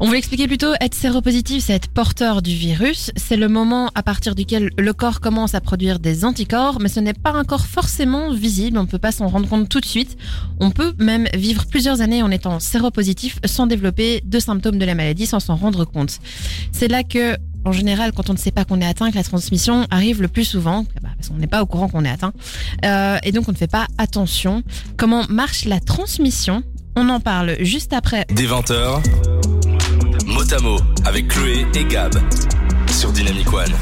On 0.00 0.06
voulait 0.06 0.18
expliquer 0.18 0.46
plutôt 0.46 0.74
être 0.80 0.94
séropositif, 0.94 1.64
c'est 1.64 1.72
être 1.72 1.88
porteur 1.88 2.40
du 2.40 2.54
virus. 2.54 3.10
C'est 3.16 3.36
le 3.36 3.48
moment 3.48 3.90
à 3.96 4.04
partir 4.04 4.36
duquel 4.36 4.70
le 4.78 4.92
corps 4.92 5.18
commence 5.18 5.56
à 5.56 5.60
produire 5.60 5.98
des 5.98 6.24
anticorps, 6.24 6.78
mais 6.80 6.88
ce 6.88 7.00
n'est 7.00 7.14
pas 7.14 7.32
encore 7.32 7.66
forcément 7.66 8.32
visible. 8.32 8.78
On 8.78 8.82
ne 8.82 8.86
peut 8.86 9.00
pas 9.00 9.10
s'en 9.10 9.26
rendre 9.26 9.48
compte 9.48 9.68
tout 9.68 9.80
de 9.80 9.86
suite. 9.86 10.16
On 10.60 10.70
peut 10.70 10.94
même 11.00 11.26
vivre 11.34 11.66
plusieurs 11.66 12.00
années 12.00 12.22
en 12.22 12.30
étant 12.30 12.60
séropositif 12.60 13.40
sans 13.44 13.66
développer 13.66 14.22
de 14.24 14.38
symptômes 14.38 14.78
de 14.78 14.84
la 14.84 14.94
maladie, 14.94 15.26
sans 15.26 15.40
s'en 15.40 15.56
rendre 15.56 15.84
compte. 15.84 16.20
C'est 16.70 16.88
là 16.88 17.02
que 17.02 17.36
en 17.64 17.72
général, 17.72 18.12
quand 18.12 18.30
on 18.30 18.34
ne 18.34 18.38
sait 18.38 18.52
pas 18.52 18.64
qu'on 18.64 18.80
est 18.80 18.86
atteint, 18.86 19.10
que 19.10 19.16
la 19.16 19.24
transmission 19.24 19.84
arrive 19.90 20.22
le 20.22 20.28
plus 20.28 20.44
souvent, 20.44 20.84
bah, 21.02 21.08
parce 21.16 21.28
qu'on 21.28 21.38
n'est 21.38 21.48
pas 21.48 21.60
au 21.60 21.66
courant 21.66 21.88
qu'on 21.88 22.04
est 22.04 22.10
atteint, 22.10 22.32
euh, 22.84 23.18
et 23.24 23.32
donc 23.32 23.48
on 23.48 23.52
ne 23.52 23.56
fait 23.56 23.66
pas 23.66 23.88
attention. 23.98 24.62
Comment 24.96 25.24
marche 25.28 25.64
la 25.64 25.80
transmission 25.80 26.62
On 26.96 27.08
en 27.08 27.20
parle 27.20 27.56
juste 27.60 27.92
après. 27.92 28.24
Des 28.30 28.46
20h, 28.46 29.02
Motamo 30.26 30.76
avec 31.04 31.28
Chloé 31.28 31.66
et 31.74 31.84
Gab 31.84 32.12
sur 32.90 33.12
Dynamic 33.12 33.52
One. 33.52 33.72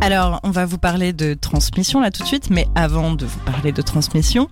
Alors, 0.00 0.40
on 0.42 0.50
va 0.50 0.64
vous 0.64 0.78
parler 0.78 1.12
de 1.12 1.34
transmission 1.34 2.00
là 2.00 2.10
tout 2.10 2.22
de 2.22 2.28
suite, 2.28 2.48
mais 2.50 2.66
avant 2.74 3.12
de 3.12 3.26
vous 3.26 3.38
parler 3.40 3.72
de 3.72 3.82
transmission, 3.82 4.48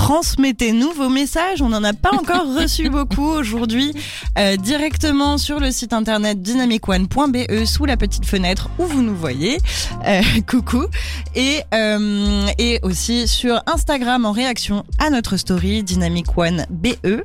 transmettez-nous 0.00 0.92
vos 0.92 1.10
messages. 1.10 1.60
On 1.60 1.68
n'en 1.68 1.84
a 1.84 1.92
pas 1.92 2.10
encore 2.14 2.46
reçu 2.58 2.88
beaucoup 2.88 3.28
aujourd'hui. 3.28 3.92
Euh, 4.38 4.56
directement 4.56 5.36
sur 5.36 5.60
le 5.60 5.70
site 5.70 5.92
internet 5.92 6.40
dynamicone.be 6.40 7.64
sous 7.66 7.84
la 7.84 7.98
petite 7.98 8.24
fenêtre 8.24 8.70
où 8.78 8.84
vous 8.86 9.02
nous 9.02 9.14
voyez. 9.14 9.58
Euh, 10.06 10.22
coucou. 10.48 10.86
Et, 11.34 11.60
euh, 11.74 12.46
et 12.56 12.80
aussi 12.82 13.28
sur 13.28 13.62
Instagram 13.66 14.24
en 14.24 14.32
réaction 14.32 14.84
à 14.98 15.10
notre 15.10 15.36
story 15.36 15.82
Dynamic 15.82 16.36
One 16.36 16.64
BE 16.70 17.22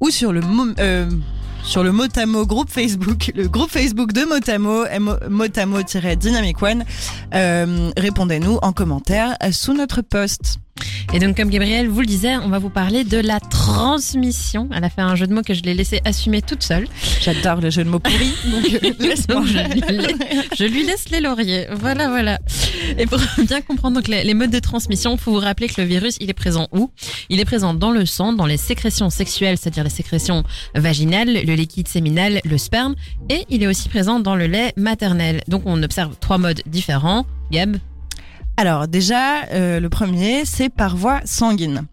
ou 0.00 0.10
sur 0.10 0.32
le 0.32 0.40
euh, 0.80 1.08
sur 1.62 1.84
le 1.84 1.92
Motamo 1.92 2.46
groupe 2.46 2.70
Facebook, 2.70 3.30
le 3.34 3.46
groupe 3.46 3.70
Facebook 3.70 4.12
de 4.12 4.24
Motamo, 4.24 4.86
Motamo-Dynamic 5.28 6.62
One. 6.62 6.84
Euh, 7.34 7.90
Répondez-nous 7.96 8.58
en 8.62 8.72
commentaire 8.72 9.36
sous 9.52 9.74
notre 9.74 10.02
post. 10.02 10.58
Et 11.14 11.20
donc, 11.20 11.36
comme 11.36 11.48
Gabriel 11.48 11.88
vous 11.88 12.00
le 12.00 12.06
disait, 12.06 12.36
on 12.36 12.48
va 12.48 12.58
vous 12.58 12.68
parler 12.68 13.02
de 13.02 13.18
la 13.18 13.40
transmission. 13.40 14.68
Elle 14.74 14.84
a 14.84 14.90
fait 14.90 15.00
un 15.00 15.14
jeu 15.14 15.26
de 15.26 15.32
mots 15.32 15.42
que 15.42 15.54
je 15.54 15.62
l'ai 15.62 15.72
laissé 15.72 16.00
assumer 16.04 16.42
toute 16.42 16.62
seule. 16.62 16.86
J'adore 17.22 17.60
le 17.62 17.70
jeu 17.70 17.82
de 17.82 17.88
mots 17.88 17.98
pourri, 17.98 18.32
donc 18.44 18.98
laisse-moi. 18.98 19.42
je, 19.46 20.64
lui 20.64 20.84
laisse 20.84 21.08
les 21.10 21.20
lauriers. 21.20 21.66
Voilà, 21.72 22.08
voilà. 22.08 22.38
Et 22.98 23.06
pour 23.06 23.18
bien 23.46 23.62
comprendre 23.62 23.96
donc 23.96 24.08
les, 24.08 24.22
les 24.22 24.34
modes 24.34 24.50
de 24.50 24.58
transmission, 24.58 25.14
il 25.14 25.18
faut 25.18 25.32
vous 25.32 25.38
rappeler 25.38 25.68
que 25.68 25.80
le 25.80 25.86
virus, 25.86 26.18
il 26.20 26.28
est 26.28 26.34
présent 26.34 26.68
où? 26.72 26.90
Il 27.30 27.40
est 27.40 27.46
présent 27.46 27.72
dans 27.72 27.90
le 27.90 28.04
sang, 28.04 28.34
dans 28.34 28.46
les 28.46 28.58
sécrétions 28.58 29.08
sexuelles, 29.08 29.56
c'est-à-dire 29.58 29.84
les 29.84 29.90
sécrétions 29.90 30.44
vaginales, 30.74 31.32
le 31.32 31.54
liquide 31.54 31.88
séminal, 31.88 32.40
le 32.44 32.58
sperme, 32.58 32.94
et 33.30 33.44
il 33.48 33.62
est 33.62 33.66
aussi 33.66 33.88
présent 33.88 34.20
dans 34.20 34.36
le 34.36 34.46
lait 34.46 34.74
maternel. 34.76 35.42
Donc, 35.48 35.62
on 35.64 35.82
observe 35.82 36.16
trois 36.20 36.38
modes 36.38 36.60
différents. 36.66 37.24
Gab 37.50 37.78
alors 38.58 38.88
déjà, 38.88 39.44
euh, 39.52 39.78
le 39.78 39.88
premier, 39.88 40.44
c'est 40.44 40.68
par 40.68 40.96
voie 40.96 41.20
sanguine. 41.24 41.84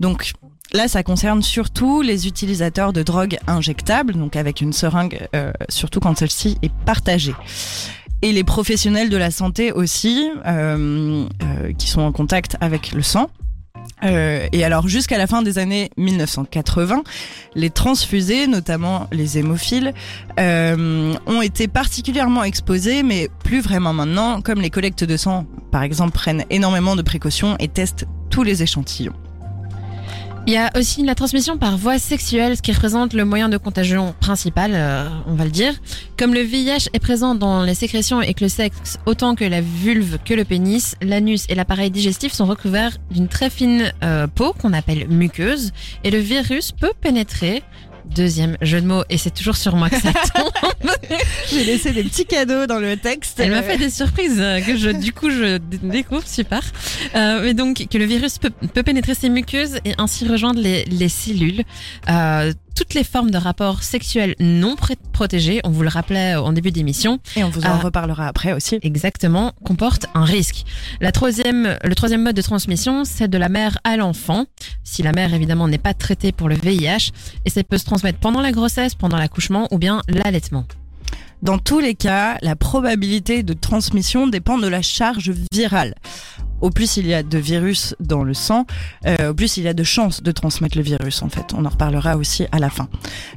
Donc 0.00 0.32
là, 0.72 0.88
ça 0.88 1.02
concerne 1.02 1.42
surtout 1.42 2.00
les 2.00 2.26
utilisateurs 2.26 2.94
de 2.94 3.02
drogues 3.02 3.36
injectables, 3.46 4.14
donc 4.14 4.34
avec 4.34 4.62
une 4.62 4.72
seringue, 4.72 5.28
euh, 5.36 5.52
surtout 5.68 6.00
quand 6.00 6.16
celle-ci 6.16 6.56
est 6.62 6.72
partagée. 6.86 7.34
Et 8.22 8.32
les 8.32 8.42
professionnels 8.42 9.10
de 9.10 9.18
la 9.18 9.30
santé 9.30 9.70
aussi, 9.70 10.30
euh, 10.46 11.26
euh, 11.42 11.72
qui 11.74 11.88
sont 11.88 12.00
en 12.00 12.10
contact 12.10 12.56
avec 12.62 12.92
le 12.92 13.02
sang. 13.02 13.28
Euh, 14.04 14.46
et 14.52 14.64
alors 14.64 14.88
jusqu'à 14.88 15.18
la 15.18 15.26
fin 15.26 15.42
des 15.42 15.58
années 15.58 15.90
1980, 15.96 17.02
les 17.54 17.70
transfusés, 17.70 18.46
notamment 18.46 19.08
les 19.12 19.38
hémophiles, 19.38 19.94
euh, 20.38 21.14
ont 21.26 21.42
été 21.42 21.68
particulièrement 21.68 22.44
exposés, 22.44 23.02
mais 23.02 23.28
plus 23.44 23.60
vraiment 23.60 23.92
maintenant, 23.92 24.40
comme 24.40 24.60
les 24.60 24.70
collectes 24.70 25.04
de 25.04 25.16
sang, 25.16 25.46
par 25.70 25.82
exemple, 25.82 26.12
prennent 26.12 26.44
énormément 26.50 26.96
de 26.96 27.02
précautions 27.02 27.56
et 27.58 27.68
testent 27.68 28.06
tous 28.30 28.42
les 28.42 28.62
échantillons. 28.62 29.14
Il 30.46 30.52
y 30.52 30.58
a 30.58 30.70
aussi 30.76 31.02
la 31.02 31.14
transmission 31.14 31.56
par 31.56 31.78
voie 31.78 31.98
sexuelle, 31.98 32.54
ce 32.54 32.60
qui 32.60 32.70
représente 32.70 33.14
le 33.14 33.24
moyen 33.24 33.48
de 33.48 33.56
contagion 33.56 34.14
principal, 34.20 34.72
euh, 34.74 35.08
on 35.26 35.32
va 35.32 35.44
le 35.44 35.50
dire. 35.50 35.72
Comme 36.18 36.34
le 36.34 36.42
VIH 36.42 36.90
est 36.92 36.98
présent 36.98 37.34
dans 37.34 37.62
les 37.62 37.74
sécrétions 37.74 38.20
et 38.20 38.34
que 38.34 38.44
le 38.44 38.50
sexe, 38.50 38.98
autant 39.06 39.36
que 39.36 39.44
la 39.44 39.62
vulve 39.62 40.18
que 40.22 40.34
le 40.34 40.44
pénis, 40.44 40.96
l'anus 41.00 41.46
et 41.48 41.54
l'appareil 41.54 41.90
digestif 41.90 42.34
sont 42.34 42.44
recouverts 42.44 42.98
d'une 43.10 43.26
très 43.26 43.48
fine 43.48 43.90
euh, 44.02 44.26
peau 44.26 44.52
qu'on 44.52 44.74
appelle 44.74 45.08
muqueuse, 45.08 45.72
et 46.04 46.10
le 46.10 46.18
virus 46.18 46.72
peut 46.72 46.92
pénétrer 47.00 47.62
Deuxième 48.04 48.56
jeu 48.60 48.80
de 48.80 48.86
mots, 48.86 49.02
et 49.08 49.18
c'est 49.18 49.32
toujours 49.32 49.56
sur 49.56 49.76
moi 49.76 49.90
que 49.90 50.00
ça 50.00 50.12
tombe. 50.34 50.90
J'ai 51.50 51.64
laissé 51.64 51.92
des 51.92 52.04
petits 52.04 52.26
cadeaux 52.26 52.66
dans 52.66 52.78
le 52.78 52.96
texte. 52.96 53.40
Elle 53.40 53.50
m'a 53.50 53.62
fait 53.62 53.78
des 53.78 53.90
surprises 53.90 54.40
euh, 54.40 54.60
que 54.60 54.76
je, 54.76 54.90
du 54.90 55.12
coup, 55.12 55.30
je 55.30 55.58
découvre, 55.58 56.26
super. 56.26 56.62
Euh, 57.14 57.40
mais 57.42 57.54
donc, 57.54 57.86
que 57.90 57.98
le 57.98 58.04
virus 58.04 58.38
peut, 58.38 58.50
peut, 58.50 58.82
pénétrer 58.82 59.14
ces 59.14 59.28
muqueuses 59.28 59.78
et 59.84 59.94
ainsi 59.98 60.28
rejoindre 60.28 60.60
les, 60.60 60.84
les 60.84 61.08
cellules. 61.08 61.62
Euh, 62.08 62.52
toutes 62.74 62.94
les 62.94 63.04
formes 63.04 63.30
de 63.30 63.38
rapports 63.38 63.82
sexuels 63.82 64.34
non 64.40 64.76
protégés, 65.12 65.60
on 65.64 65.70
vous 65.70 65.82
le 65.82 65.88
rappelait 65.88 66.34
en 66.34 66.52
début 66.52 66.72
d'émission. 66.72 67.20
Et 67.36 67.44
on 67.44 67.50
vous 67.50 67.64
en 67.64 67.76
euh, 67.76 67.78
reparlera 67.78 68.26
après 68.26 68.52
aussi. 68.52 68.78
Exactement, 68.82 69.52
comporte 69.64 70.06
un 70.14 70.24
risque. 70.24 70.64
La 71.00 71.12
troisième, 71.12 71.78
le 71.82 71.94
troisième 71.94 72.22
mode 72.22 72.36
de 72.36 72.42
transmission, 72.42 73.04
c'est 73.04 73.28
de 73.28 73.38
la 73.38 73.48
mère 73.48 73.78
à 73.84 73.96
l'enfant. 73.96 74.46
Si 74.82 75.02
la 75.02 75.12
mère, 75.12 75.32
évidemment, 75.34 75.68
n'est 75.68 75.78
pas 75.78 75.94
traitée 75.94 76.32
pour 76.32 76.48
le 76.48 76.56
VIH, 76.56 77.12
et 77.44 77.50
ça 77.50 77.62
peut 77.62 77.78
se 77.78 77.84
transmettre 77.84 78.18
pendant 78.18 78.40
la 78.40 78.52
grossesse, 78.52 78.94
pendant 78.94 79.16
l'accouchement 79.16 79.68
ou 79.70 79.78
bien 79.78 80.02
l'allaitement? 80.08 80.66
Dans 81.42 81.58
tous 81.58 81.78
les 81.78 81.94
cas, 81.94 82.38
la 82.40 82.56
probabilité 82.56 83.42
de 83.42 83.52
transmission 83.52 84.26
dépend 84.26 84.56
de 84.58 84.66
la 84.66 84.80
charge 84.80 85.30
virale 85.52 85.94
au 86.60 86.70
plus 86.70 86.96
il 86.96 87.06
y 87.06 87.14
a 87.14 87.22
de 87.22 87.38
virus 87.38 87.94
dans 88.00 88.24
le 88.24 88.34
sang, 88.34 88.66
euh, 89.06 89.30
au 89.30 89.34
plus 89.34 89.56
il 89.56 89.64
y 89.64 89.68
a 89.68 89.74
de 89.74 89.84
chances 89.84 90.22
de 90.22 90.32
transmettre 90.32 90.76
le 90.76 90.82
virus 90.82 91.22
en 91.22 91.28
fait. 91.28 91.52
On 91.54 91.64
en 91.64 91.68
reparlera 91.68 92.16
aussi 92.16 92.46
à 92.52 92.58
la 92.58 92.70
fin. 92.70 92.88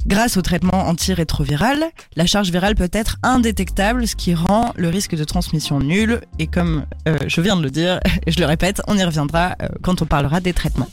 Grâce 0.06 0.36
au 0.36 0.42
traitement 0.42 0.88
antirétroviral, 0.88 1.84
la 2.16 2.26
charge 2.26 2.50
virale 2.50 2.74
peut 2.74 2.90
être 2.92 3.16
indétectable, 3.22 4.06
ce 4.06 4.16
qui 4.16 4.34
rend 4.34 4.72
le 4.76 4.88
risque 4.88 5.14
de 5.14 5.24
transmission 5.24 5.80
nul. 5.80 6.20
Et 6.38 6.46
comme 6.46 6.86
euh, 7.06 7.16
je 7.26 7.40
viens 7.40 7.56
de 7.56 7.62
le 7.62 7.70
dire, 7.70 8.00
je 8.26 8.38
le 8.38 8.46
répète, 8.46 8.80
on 8.86 8.96
y 8.96 9.04
reviendra 9.04 9.54
euh, 9.62 9.68
quand 9.82 10.02
on 10.02 10.06
parlera 10.06 10.40
des 10.40 10.52
traitements. 10.52 10.88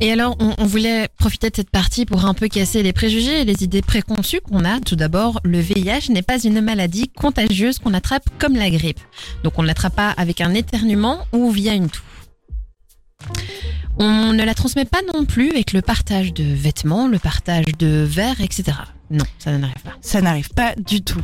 Et 0.00 0.12
alors, 0.12 0.36
on, 0.38 0.64
voulait 0.64 1.08
profiter 1.18 1.50
de 1.50 1.56
cette 1.56 1.70
partie 1.70 2.06
pour 2.06 2.24
un 2.24 2.34
peu 2.34 2.48
casser 2.48 2.82
les 2.82 2.92
préjugés 2.92 3.40
et 3.40 3.44
les 3.44 3.64
idées 3.64 3.82
préconçues 3.82 4.40
qu'on 4.40 4.64
a. 4.64 4.80
Tout 4.80 4.96
d'abord, 4.96 5.40
le 5.44 5.58
VIH 5.58 6.10
n'est 6.10 6.22
pas 6.22 6.38
une 6.38 6.60
maladie 6.60 7.08
contagieuse 7.08 7.78
qu'on 7.78 7.94
attrape 7.94 8.24
comme 8.38 8.54
la 8.54 8.70
grippe. 8.70 9.00
Donc 9.42 9.54
on 9.58 9.62
ne 9.62 9.66
l'attrape 9.66 9.94
pas 9.96 10.10
avec 10.10 10.40
un 10.40 10.54
éternuement 10.54 11.26
ou 11.32 11.50
via 11.60 11.74
une 11.74 11.90
toux. 11.90 12.02
On 13.98 14.32
ne 14.32 14.44
la 14.44 14.54
transmet 14.54 14.86
pas 14.86 15.00
non 15.14 15.26
plus 15.26 15.50
avec 15.50 15.74
le 15.74 15.82
partage 15.82 16.32
de 16.32 16.44
vêtements, 16.44 17.06
le 17.06 17.18
partage 17.18 17.66
de 17.78 18.02
verres, 18.02 18.40
etc. 18.40 18.72
Non, 19.10 19.24
ça 19.38 19.58
n'arrive 19.58 19.82
pas. 19.84 19.96
Ça 20.00 20.20
n'arrive 20.22 20.48
pas 20.50 20.74
du 20.76 21.02
tout. 21.02 21.20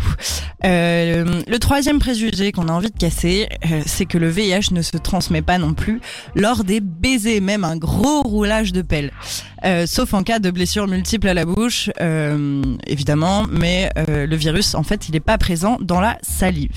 Euh, 0.64 1.42
le 1.46 1.58
troisième 1.58 2.00
préjugé 2.00 2.50
qu'on 2.52 2.68
a 2.68 2.72
envie 2.72 2.90
de 2.90 2.98
casser, 2.98 3.48
euh, 3.70 3.80
c'est 3.86 4.04
que 4.04 4.18
le 4.18 4.28
VIH 4.28 4.72
ne 4.72 4.82
se 4.82 4.96
transmet 4.98 5.40
pas 5.40 5.56
non 5.56 5.72
plus 5.72 6.00
lors 6.34 6.64
des 6.64 6.80
baisers, 6.80 7.40
même 7.40 7.64
un 7.64 7.76
gros 7.76 8.22
roulage 8.22 8.72
de 8.72 8.82
pelle. 8.82 9.12
Euh, 9.64 9.86
sauf 9.86 10.12
en 10.12 10.22
cas 10.22 10.40
de 10.40 10.50
blessures 10.50 10.88
multiples 10.88 11.28
à 11.28 11.34
la 11.34 11.46
bouche, 11.46 11.88
évidemment, 12.86 13.46
mais 13.48 13.90
le 14.06 14.36
virus, 14.36 14.74
en 14.74 14.82
fait, 14.82 15.08
il 15.08 15.12
n'est 15.12 15.20
pas 15.20 15.38
présent 15.38 15.78
dans 15.80 16.00
la 16.00 16.18
salive. 16.22 16.72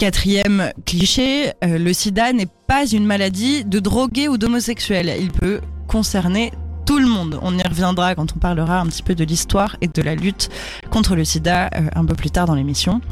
Quatrième 0.00 0.72
cliché, 0.86 1.52
euh, 1.62 1.76
le 1.76 1.92
sida 1.92 2.32
n'est 2.32 2.48
pas 2.66 2.86
une 2.86 3.04
maladie 3.04 3.66
de 3.66 3.80
drogués 3.80 4.28
ou 4.28 4.38
d'homosexuels. 4.38 5.14
Il 5.20 5.30
peut 5.30 5.60
concerner 5.88 6.52
tout 6.86 6.98
le 6.98 7.06
monde. 7.06 7.38
On 7.42 7.58
y 7.58 7.62
reviendra 7.62 8.14
quand 8.14 8.34
on 8.34 8.38
parlera 8.38 8.80
un 8.80 8.86
petit 8.86 9.02
peu 9.02 9.14
de 9.14 9.24
l'histoire 9.24 9.76
et 9.82 9.88
de 9.88 10.00
la 10.00 10.14
lutte 10.14 10.48
contre 10.88 11.16
le 11.16 11.26
sida 11.26 11.68
euh, 11.74 11.88
un 11.94 12.06
peu 12.06 12.14
plus 12.14 12.30
tard 12.30 12.46
dans 12.46 12.54
l'émission. 12.54 13.02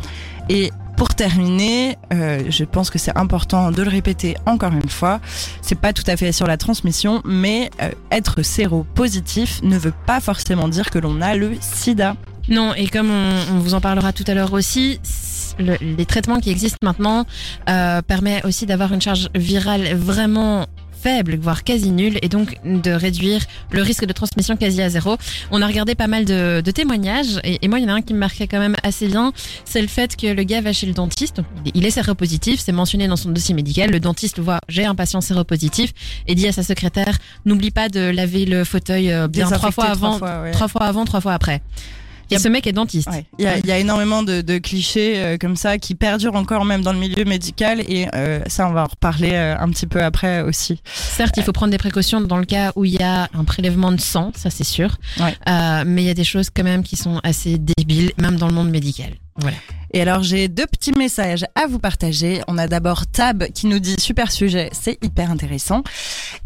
Et 0.49 0.71
pour 0.97 1.15
terminer, 1.15 1.99
euh, 2.15 2.45
je 2.49 2.65
pense 2.65 2.89
que 2.89 2.99
c'est 2.99 3.19
important 3.19 3.71
de 3.71 3.83
le 3.83 3.91
répéter 3.91 4.39
encore 4.47 4.73
une 4.73 4.89
fois. 4.89 5.21
C'est 5.61 5.79
pas 5.79 5.93
tout 5.93 6.05
à 6.07 6.17
fait 6.17 6.33
sur 6.33 6.47
la 6.47 6.57
transmission, 6.57 7.21
mais 7.27 7.69
être 8.11 8.41
séropositif 8.41 9.61
ne 9.63 9.77
veut 9.77 9.93
pas 10.07 10.21
forcément 10.21 10.69
dire 10.69 10.89
que 10.89 10.99
l'on 10.99 11.21
a 11.21 11.35
le 11.35 11.53
sida. 11.61 12.17
Non, 12.49 12.75
et 12.75 12.89
comme 12.89 13.11
on, 13.11 13.55
on 13.55 13.59
vous 13.59 13.75
en 13.75 13.81
parlera 13.81 14.13
tout 14.13 14.25
à 14.27 14.35
l'heure 14.35 14.53
aussi, 14.53 15.01
le, 15.59 15.77
les 15.81 16.07
traitements 16.07 16.41
qui 16.41 16.51
existent 16.51 16.79
maintenant 16.83 17.27
euh, 17.69 18.03
permettent 18.03 18.45
aussi 18.45 18.67
d'avoir 18.67 18.93
une 18.93 19.01
charge 19.01 19.29
virale 19.35 19.95
vraiment 19.95 20.67
faible, 20.99 21.37
voire 21.41 21.63
quasi 21.63 21.91
nulle, 21.91 22.19
et 22.23 22.29
donc 22.29 22.59
de 22.65 22.91
réduire 22.91 23.41
le 23.71 23.83
risque 23.83 24.05
de 24.05 24.13
transmission 24.13 24.57
quasi 24.57 24.83
à 24.83 24.89
zéro. 24.89 25.17
On 25.53 25.63
a 25.63 25.67
regardé 25.67 25.95
pas 25.95 26.09
mal 26.09 26.25
de, 26.25 26.61
de 26.61 26.71
témoignages, 26.73 27.39
et, 27.45 27.65
et, 27.65 27.69
moi, 27.69 27.79
il 27.79 27.85
y 27.85 27.87
en 27.87 27.91
a 27.91 27.97
un 27.97 28.03
qui 28.03 28.15
me 28.15 28.19
marquait 28.19 28.49
quand 28.49 28.59
même 28.59 28.75
assez 28.83 29.07
bien, 29.07 29.33
c'est 29.65 29.81
le 29.81 29.87
fait 29.87 30.17
que 30.17 30.27
le 30.27 30.43
gars 30.43 30.61
va 30.61 30.73
chez 30.73 30.87
le 30.87 30.95
dentiste, 30.95 31.41
il 31.75 31.87
est 31.87 31.91
séropositif, 31.91 32.59
c'est 32.59 32.73
mentionné 32.73 33.07
dans 33.07 33.17
son 33.17 33.31
dossier 33.31 33.55
médical, 33.55 33.91
le 33.91 34.01
dentiste 34.01 34.41
voit, 34.41 34.59
j'ai 34.69 34.85
un 34.85 34.97
patient 34.97 35.21
séropositif, 35.21 35.93
et 36.27 36.35
dit 36.35 36.49
à 36.49 36.53
sa 36.53 36.65
secrétaire, 36.65 37.17
n'oublie 37.45 37.71
pas 37.71 37.89
de 37.89 38.11
laver 38.11 38.45
le 38.45 38.65
fauteuil 38.65 39.13
euh, 39.13 39.29
bien 39.29 39.49
trois 39.51 39.71
fois 39.71 39.85
avant, 39.85 40.17
trois 40.17 40.19
fois, 40.19 40.43
ouais. 40.43 40.51
trois 40.51 40.69
fois 40.69 40.83
avant, 40.83 41.05
trois 41.05 41.21
fois 41.21 41.35
après. 41.35 41.63
Et 42.31 42.39
ce 42.39 42.49
mec 42.49 42.67
est 42.67 42.73
dentiste. 42.73 43.09
Ouais. 43.09 43.25
Il, 43.39 43.45
y 43.45 43.49
a, 43.49 43.59
il, 43.59 43.67
y 43.67 43.73
a, 43.73 43.79
énormément 43.79 44.23
de, 44.23 44.41
de 44.41 44.59
clichés 44.59 45.15
euh, 45.17 45.37
comme 45.39 45.57
ça 45.57 45.79
qui 45.79 45.95
perdurent 45.95 46.35
encore 46.35 46.65
même 46.65 46.83
dans 46.83 46.93
le 46.93 46.99
milieu 46.99 47.25
médical 47.25 47.81
et 47.81 48.07
euh, 48.15 48.41
ça 48.47 48.69
on 48.69 48.73
va 48.73 48.85
en 48.85 48.87
reparler 48.87 49.33
euh, 49.33 49.57
un 49.59 49.69
petit 49.71 49.87
peu 49.87 50.03
après 50.03 50.43
aussi. 50.43 50.81
Certes, 50.85 51.37
il 51.37 51.43
faut 51.43 51.53
prendre 51.53 51.71
des 51.71 51.79
précautions 51.79 52.21
dans 52.21 52.37
le 52.37 52.45
cas 52.45 52.73
où 52.77 52.85
il 52.85 52.95
y 52.95 53.03
a 53.03 53.29
un 53.35 53.45
prélèvement 53.45 53.93
de 53.93 54.01
sang, 54.01 54.33
ça 54.35 54.51
c'est 54.51 54.65
sûr. 54.65 54.97
Ouais. 55.19 55.35
Mais 55.85 56.03
il 56.03 56.07
y 56.07 56.11
a 56.11 56.15
des 56.15 56.25
choses 56.25 56.51
quand 56.55 56.65
même 56.65 56.83
qui 56.83 56.97
sont 56.97 57.21
assez 57.23 57.59
débiles, 57.59 58.13
même 58.19 58.37
dans 58.37 58.49
le 58.49 58.55
monde 58.55 58.71
médical. 58.71 59.13
Voilà. 59.37 59.57
Et 59.93 60.03
alors 60.03 60.23
j'ai 60.23 60.49
deux 60.49 60.67
petits 60.67 60.93
messages 60.93 61.47
à 61.55 61.67
vous 61.67 61.79
partager. 61.79 62.41
On 62.49 62.59
a 62.59 62.69
d'abord 62.69 63.07
Tab 63.07 63.45
qui 63.53 63.67
nous 63.67 63.79
dit 63.79 63.97
super 63.99 64.31
sujet, 64.31 64.71
c'est 64.73 64.99
hyper 65.03 65.31
intéressant. 65.31 65.83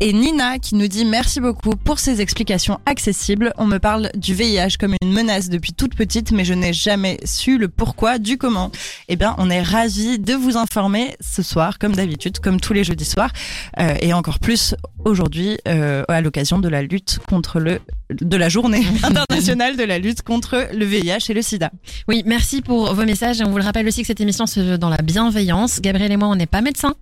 Et 0.00 0.12
Nina 0.12 0.58
qui 0.58 0.74
nous 0.74 0.88
dit 0.88 1.04
merci 1.04 1.40
beaucoup 1.40 1.76
pour 1.76 1.98
ces 1.98 2.20
explications 2.20 2.80
accessibles. 2.86 3.52
On 3.58 3.66
me 3.66 3.78
parle 3.78 4.10
du 4.14 4.34
VIH 4.34 4.76
comme 4.78 4.94
une 5.02 5.12
menace 5.12 5.48
depuis 5.48 5.72
toute 5.72 5.94
petite, 5.94 6.32
mais 6.32 6.44
je 6.44 6.54
n'ai 6.54 6.72
jamais 6.72 7.18
su 7.24 7.58
le 7.58 7.68
pourquoi 7.68 8.18
du 8.18 8.38
comment. 8.38 8.70
Eh 9.08 9.16
bien, 9.16 9.34
on 9.38 9.50
est 9.50 9.62
ravis 9.62 10.18
de 10.18 10.34
vous 10.34 10.56
informer 10.56 11.16
ce 11.20 11.42
soir, 11.42 11.78
comme 11.78 11.94
d'habitude, 11.94 12.38
comme 12.38 12.60
tous 12.60 12.72
les 12.72 12.84
jeudis 12.84 13.04
soirs, 13.04 13.32
euh, 13.78 13.94
et 14.00 14.12
encore 14.12 14.38
plus 14.38 14.74
aujourd'hui 15.04 15.58
euh, 15.68 16.04
à 16.08 16.20
l'occasion 16.20 16.58
de 16.58 16.68
la 16.68 16.82
lutte 16.82 17.18
contre 17.28 17.58
le 17.58 17.80
de 18.20 18.36
la 18.36 18.50
journée 18.50 18.84
internationale 19.02 19.76
de 19.76 19.84
la 19.84 19.98
lutte 19.98 20.20
contre 20.20 20.68
le 20.74 20.84
VIH 20.84 21.30
et 21.30 21.34
le 21.34 21.40
SIDA. 21.40 21.70
Oui, 22.08 22.22
merci 22.26 22.60
pour 22.60 22.94
vos 22.94 23.04
messages. 23.04 23.31
Et 23.40 23.44
on 23.44 23.50
vous 23.50 23.58
le 23.58 23.64
rappelle 23.64 23.88
aussi 23.88 24.02
que 24.02 24.06
cette 24.06 24.20
émission 24.20 24.46
se 24.46 24.60
veut 24.60 24.78
dans 24.78 24.90
la 24.90 24.98
bienveillance. 24.98 25.80
Gabriel 25.80 26.12
et 26.12 26.16
moi, 26.16 26.28
on 26.28 26.36
n'est 26.36 26.46
pas 26.46 26.60
médecins. 26.60 26.94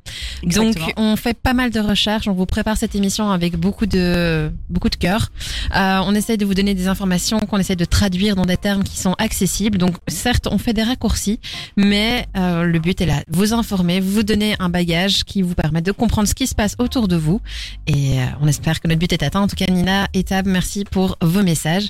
Donc, 0.44 0.76
on 0.96 1.16
fait 1.16 1.34
pas 1.34 1.52
mal 1.52 1.70
de 1.70 1.80
recherches. 1.80 2.28
On 2.28 2.32
vous 2.32 2.46
prépare 2.46 2.76
cette 2.76 2.94
émission 2.94 3.30
avec 3.30 3.56
beaucoup 3.56 3.86
de, 3.86 4.50
beaucoup 4.68 4.88
de 4.88 4.96
cœur. 4.96 5.30
Euh, 5.74 6.00
on 6.04 6.14
essaie 6.14 6.36
de 6.36 6.44
vous 6.44 6.54
donner 6.54 6.74
des 6.74 6.86
informations 6.86 7.40
qu'on 7.40 7.58
essaie 7.58 7.76
de 7.76 7.84
traduire 7.84 8.36
dans 8.36 8.46
des 8.46 8.56
termes 8.56 8.84
qui 8.84 8.98
sont 8.98 9.14
accessibles. 9.18 9.78
Donc, 9.78 9.96
certes, 10.06 10.46
on 10.50 10.58
fait 10.58 10.72
des 10.72 10.84
raccourcis, 10.84 11.40
mais 11.76 12.26
euh, 12.36 12.62
le 12.62 12.78
but 12.78 13.00
est 13.00 13.06
là. 13.06 13.22
Vous 13.28 13.52
informer, 13.52 13.98
vous 14.00 14.22
donner 14.22 14.54
un 14.60 14.68
bagage 14.68 15.24
qui 15.24 15.42
vous 15.42 15.54
permet 15.54 15.82
de 15.82 15.92
comprendre 15.92 16.28
ce 16.28 16.34
qui 16.34 16.46
se 16.46 16.54
passe 16.54 16.76
autour 16.78 17.08
de 17.08 17.16
vous. 17.16 17.40
Et 17.88 18.20
euh, 18.20 18.24
on 18.40 18.46
espère 18.46 18.80
que 18.80 18.86
notre 18.86 19.00
but 19.00 19.12
est 19.12 19.24
atteint. 19.24 19.40
En 19.40 19.48
tout 19.48 19.56
cas, 19.56 19.66
Nina 19.68 20.06
et 20.14 20.22
Tab, 20.22 20.46
merci 20.46 20.84
pour 20.84 21.00
pour 21.00 21.16
vos 21.22 21.42
messages. 21.42 21.88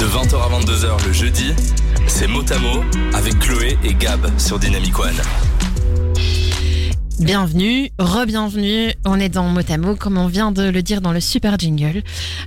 De 0.00 0.04
20h 0.04 0.36
à 0.36 0.60
22h 0.60 1.06
le 1.06 1.12
jeudi, 1.14 1.54
c'est 2.08 2.26
Motamo 2.26 2.82
avec 3.14 3.38
Chloé 3.38 3.78
et 3.84 3.94
Gab 3.94 4.26
sur 4.38 4.58
Dynamic 4.58 4.98
One. 4.98 5.20
Bienvenue, 7.20 7.90
re-bienvenue. 7.98 8.92
On 9.04 9.18
est 9.18 9.28
dans 9.28 9.48
Motamo, 9.48 9.96
comme 9.96 10.18
on 10.18 10.28
vient 10.28 10.52
de 10.52 10.62
le 10.62 10.82
dire 10.82 11.00
dans 11.00 11.10
le 11.10 11.18
super 11.18 11.58
jingle. 11.58 12.04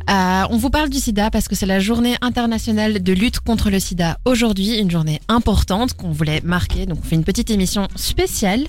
Euh, 0.09 0.43
on 0.49 0.55
vous 0.55 0.69
parle 0.69 0.89
du 0.89 0.97
sida 0.97 1.29
parce 1.29 1.49
que 1.49 1.55
c'est 1.55 1.65
la 1.65 1.81
journée 1.81 2.15
internationale 2.21 3.03
de 3.03 3.11
lutte 3.13 3.41
contre 3.41 3.69
le 3.69 3.81
sida 3.81 4.17
aujourd'hui, 4.23 4.79
une 4.79 4.89
journée 4.89 5.19
importante 5.27 5.93
qu'on 5.93 6.11
voulait 6.11 6.39
marquer. 6.45 6.85
Donc 6.85 6.99
on 7.01 7.05
fait 7.05 7.15
une 7.15 7.25
petite 7.25 7.49
émission 7.49 7.89
spéciale. 7.97 8.61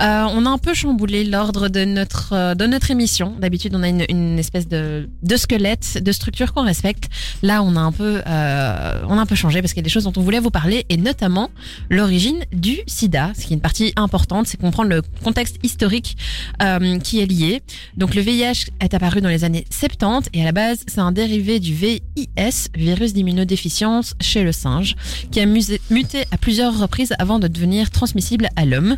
Euh, 0.00 0.24
on 0.30 0.46
a 0.46 0.50
un 0.50 0.58
peu 0.58 0.72
chamboulé 0.72 1.24
l'ordre 1.24 1.68
de 1.68 1.84
notre 1.84 2.32
euh, 2.32 2.54
de 2.54 2.66
notre 2.66 2.92
émission. 2.92 3.34
D'habitude, 3.40 3.74
on 3.74 3.82
a 3.82 3.88
une, 3.88 4.04
une, 4.08 4.38
espèce 4.38 4.68
de, 4.68 5.08
de 5.24 5.36
squelette, 5.36 5.98
de 6.00 6.12
structure 6.12 6.54
qu'on 6.54 6.64
respecte. 6.64 7.08
Là, 7.42 7.64
on 7.64 7.74
a 7.74 7.80
un 7.80 7.92
peu 7.92 8.22
euh, 8.24 9.02
on 9.08 9.18
a 9.18 9.20
un 9.20 9.26
peu 9.26 9.34
changé 9.34 9.62
parce 9.62 9.72
qu'il 9.72 9.80
y 9.80 9.84
a 9.84 9.88
des 9.88 9.90
choses 9.90 10.04
dont 10.04 10.12
on 10.16 10.22
voulait 10.22 10.38
vous 10.38 10.52
parler 10.52 10.86
et 10.90 10.96
notamment 10.96 11.50
l'origine 11.88 12.44
du 12.52 12.78
sida. 12.86 13.32
Ce 13.36 13.46
qui 13.46 13.52
est 13.52 13.56
une 13.56 13.60
partie 13.60 13.92
importante, 13.96 14.46
c'est 14.46 14.60
comprendre 14.60 14.90
le 14.90 15.02
contexte 15.24 15.39
historique 15.62 16.16
euh, 16.62 16.98
qui 16.98 17.20
est 17.20 17.26
lié. 17.26 17.62
Donc 17.96 18.14
le 18.14 18.22
VIH 18.22 18.70
est 18.80 18.94
apparu 18.94 19.20
dans 19.20 19.28
les 19.28 19.44
années 19.44 19.64
70 19.70 20.30
et 20.32 20.42
à 20.42 20.44
la 20.44 20.52
base 20.52 20.84
c'est 20.86 21.00
un 21.00 21.12
dérivé 21.12 21.60
du 21.60 21.74
VIS, 21.74 22.68
virus 22.74 23.12
d'immunodéficience 23.12 24.14
chez 24.20 24.42
le 24.42 24.52
singe, 24.52 24.96
qui 25.30 25.40
a 25.40 25.46
muté 25.46 26.24
à 26.30 26.38
plusieurs 26.38 26.78
reprises 26.78 27.12
avant 27.18 27.38
de 27.38 27.48
devenir 27.48 27.90
transmissible 27.90 28.48
à 28.56 28.64
l'homme. 28.64 28.96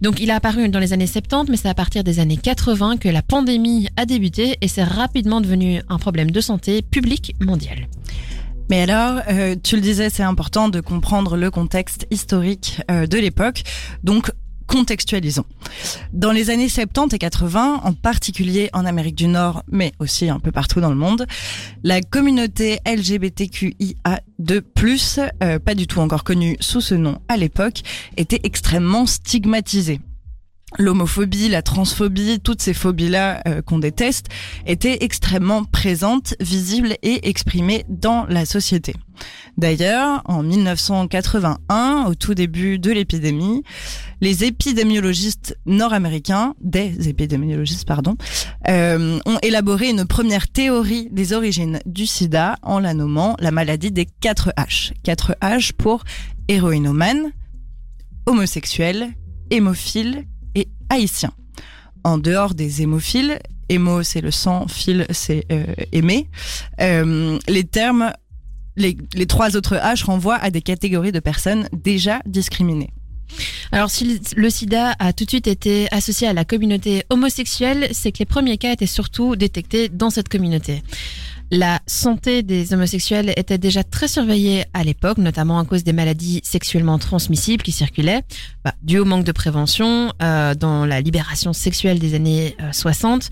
Donc 0.00 0.20
il 0.20 0.30
a 0.30 0.36
apparu 0.36 0.68
dans 0.68 0.78
les 0.78 0.92
années 0.92 1.06
70, 1.06 1.50
mais 1.50 1.56
c'est 1.56 1.68
à 1.68 1.74
partir 1.74 2.04
des 2.04 2.20
années 2.20 2.36
80 2.36 2.98
que 2.98 3.08
la 3.08 3.22
pandémie 3.22 3.88
a 3.96 4.06
débuté 4.06 4.56
et 4.60 4.68
c'est 4.68 4.84
rapidement 4.84 5.40
devenu 5.40 5.82
un 5.88 5.98
problème 5.98 6.30
de 6.30 6.40
santé 6.40 6.82
publique 6.82 7.34
mondial. 7.40 7.88
Mais 8.70 8.82
alors, 8.82 9.22
euh, 9.30 9.56
tu 9.62 9.76
le 9.76 9.80
disais, 9.80 10.10
c'est 10.10 10.22
important 10.22 10.68
de 10.68 10.80
comprendre 10.80 11.36
le 11.36 11.50
contexte 11.50 12.06
historique 12.10 12.82
euh, 12.90 13.06
de 13.06 13.16
l'époque. 13.16 13.62
Donc, 14.04 14.30
contextualisons. 14.68 15.46
Dans 16.12 16.30
les 16.30 16.50
années 16.50 16.68
70 16.68 17.16
et 17.16 17.18
80, 17.18 17.80
en 17.82 17.92
particulier 17.92 18.70
en 18.72 18.84
Amérique 18.84 19.16
du 19.16 19.26
Nord, 19.26 19.64
mais 19.70 19.92
aussi 19.98 20.28
un 20.28 20.38
peu 20.38 20.52
partout 20.52 20.80
dans 20.80 20.90
le 20.90 20.96
monde, 20.96 21.26
la 21.82 22.00
communauté 22.00 22.78
LGBTQIA2+, 22.86 25.30
euh, 25.42 25.58
pas 25.58 25.74
du 25.74 25.88
tout 25.88 25.98
encore 25.98 26.22
connue 26.22 26.56
sous 26.60 26.80
ce 26.80 26.94
nom 26.94 27.18
à 27.28 27.36
l'époque, 27.36 27.80
était 28.16 28.38
extrêmement 28.44 29.06
stigmatisée 29.06 30.00
l'homophobie, 30.76 31.48
la 31.48 31.62
transphobie, 31.62 32.40
toutes 32.40 32.60
ces 32.60 32.74
phobies-là 32.74 33.42
euh, 33.46 33.62
qu'on 33.62 33.78
déteste, 33.78 34.26
étaient 34.66 34.98
extrêmement 35.00 35.64
présentes, 35.64 36.34
visibles 36.40 36.94
et 37.02 37.28
exprimées 37.28 37.86
dans 37.88 38.26
la 38.26 38.44
société. 38.44 38.94
D'ailleurs, 39.56 40.22
en 40.26 40.42
1981, 40.42 42.04
au 42.06 42.14
tout 42.14 42.34
début 42.34 42.78
de 42.78 42.92
l'épidémie, 42.92 43.62
les 44.20 44.44
épidémiologistes 44.44 45.56
nord-américains, 45.66 46.54
des 46.60 47.08
épidémiologistes, 47.08 47.86
pardon, 47.86 48.16
euh, 48.68 49.18
ont 49.26 49.38
élaboré 49.42 49.90
une 49.90 50.06
première 50.06 50.48
théorie 50.48 51.08
des 51.10 51.32
origines 51.32 51.80
du 51.86 52.06
sida 52.06 52.56
en 52.62 52.80
la 52.80 52.94
nommant 52.94 53.36
la 53.40 53.50
maladie 53.50 53.92
des 53.92 54.06
4 54.06 54.52
H. 54.58 54.92
4 55.02 55.36
H 55.40 55.72
pour 55.72 56.04
héroïnomane, 56.48 57.32
homosexuel, 58.26 59.08
hémophile 59.50 60.24
et 60.54 60.68
haïtien. 60.90 61.32
En 62.04 62.18
dehors 62.18 62.54
des 62.54 62.82
hémophiles, 62.82 63.38
hémo 63.68 64.02
c'est 64.02 64.20
le 64.20 64.30
sang, 64.30 64.66
fil 64.68 65.06
c'est 65.10 65.44
euh, 65.52 65.64
aimer, 65.92 66.28
euh, 66.80 67.38
les 67.48 67.64
termes, 67.64 68.12
les 68.76 69.26
trois 69.26 69.56
autres 69.56 69.74
H 69.74 70.04
renvoient 70.04 70.36
à 70.36 70.50
des 70.50 70.62
catégories 70.62 71.12
de 71.12 71.20
personnes 71.20 71.68
déjà 71.72 72.20
discriminées. 72.26 72.92
Alors 73.72 73.90
si 73.90 74.20
le 74.36 74.50
sida 74.50 74.94
a 74.98 75.12
tout 75.12 75.24
de 75.24 75.30
suite 75.30 75.46
été 75.46 75.88
associé 75.92 76.26
à 76.26 76.32
la 76.32 76.44
communauté 76.44 77.04
homosexuelle, 77.10 77.88
c'est 77.92 78.12
que 78.12 78.18
les 78.20 78.26
premiers 78.26 78.58
cas 78.58 78.72
étaient 78.72 78.86
surtout 78.86 79.36
détectés 79.36 79.88
dans 79.88 80.10
cette 80.10 80.28
communauté. 80.28 80.82
La 81.50 81.80
santé 81.86 82.42
des 82.42 82.74
homosexuels 82.74 83.32
était 83.36 83.56
déjà 83.56 83.82
très 83.82 84.06
surveillée 84.06 84.64
à 84.74 84.84
l'époque, 84.84 85.16
notamment 85.16 85.58
à 85.58 85.64
cause 85.64 85.82
des 85.82 85.94
maladies 85.94 86.40
sexuellement 86.44 86.98
transmissibles 86.98 87.62
qui 87.62 87.72
circulaient, 87.72 88.20
bah, 88.64 88.74
dû 88.82 88.98
au 88.98 89.06
manque 89.06 89.24
de 89.24 89.32
prévention 89.32 90.12
euh, 90.22 90.54
dans 90.54 90.84
la 90.84 91.00
libération 91.00 91.54
sexuelle 91.54 92.00
des 92.00 92.14
années 92.14 92.54
60. 92.72 93.30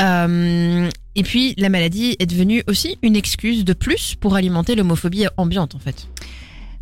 Euh, 0.00 0.04
euh, 0.04 0.90
et 1.14 1.22
puis 1.22 1.54
la 1.58 1.68
maladie 1.68 2.16
est 2.18 2.26
devenue 2.26 2.62
aussi 2.68 2.96
une 3.02 3.16
excuse 3.16 3.64
de 3.66 3.74
plus 3.74 4.14
pour 4.14 4.34
alimenter 4.36 4.74
l'homophobie 4.74 5.26
ambiante 5.36 5.74
en 5.74 5.78
fait. 5.78 6.08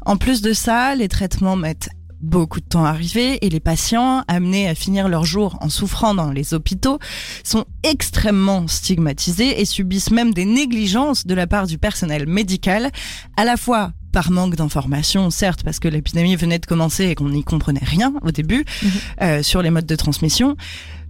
En 0.05 0.16
plus 0.16 0.40
de 0.40 0.52
ça, 0.52 0.94
les 0.94 1.09
traitements 1.09 1.57
mettent 1.57 1.88
beaucoup 2.20 2.61
de 2.61 2.66
temps 2.66 2.85
à 2.85 2.90
arriver 2.90 3.44
et 3.44 3.50
les 3.50 3.61
patients 3.61 4.24
amenés 4.29 4.68
à 4.68 4.74
finir 4.74 5.09
leur 5.09 5.24
jour 5.24 5.59
en 5.61 5.68
souffrant 5.68 6.14
dans 6.14 6.31
les 6.31 6.55
hôpitaux 6.55 6.98
sont 7.44 7.64
extrêmement 7.83 8.66
stigmatisés 8.68 9.61
et 9.61 9.64
subissent 9.64 10.11
même 10.11 10.33
des 10.33 10.44
négligences 10.44 11.26
de 11.26 11.35
la 11.35 11.46
part 11.46 11.66
du 11.66 11.79
personnel 11.79 12.26
médical, 12.26 12.90
à 13.37 13.44
la 13.44 13.57
fois 13.57 13.92
par 14.12 14.31
manque 14.31 14.57
d'informations, 14.57 15.31
certes, 15.31 15.62
parce 15.62 15.79
que 15.79 15.88
l'épidémie 15.88 16.37
venait 16.37 16.59
de 16.59 16.64
commencer 16.64 17.05
et 17.05 17.14
qu'on 17.14 17.29
n'y 17.29 17.44
comprenait 17.44 17.85
rien 17.85 18.14
au 18.22 18.31
début 18.31 18.64
mmh. 18.64 18.88
euh, 19.20 19.42
sur 19.42 19.61
les 19.61 19.68
modes 19.68 19.85
de 19.85 19.96
transmission, 19.96 20.57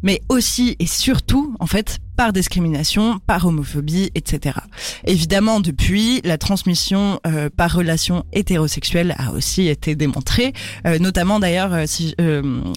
mais 0.07 0.23
aussi 0.29 0.77
et 0.79 0.87
surtout, 0.87 1.57
en 1.59 1.66
fait, 1.66 1.99
par 2.16 2.33
discrimination, 2.33 3.21
par 3.27 3.47
homophobie, 3.47 4.11
etc. 4.14 4.57
Évidemment, 5.05 5.61
depuis, 5.61 6.23
la 6.25 6.38
transmission 6.38 7.21
euh, 7.27 7.51
par 7.55 7.75
relation 7.75 8.25
hétérosexuelle 8.33 9.14
a 9.19 9.33
aussi 9.33 9.69
été 9.69 9.95
démontrée, 9.95 10.55
euh, 10.87 10.99
notamment 10.99 11.38
d'ailleurs, 11.38 11.75
euh, 11.75 11.85
si, 11.87 12.14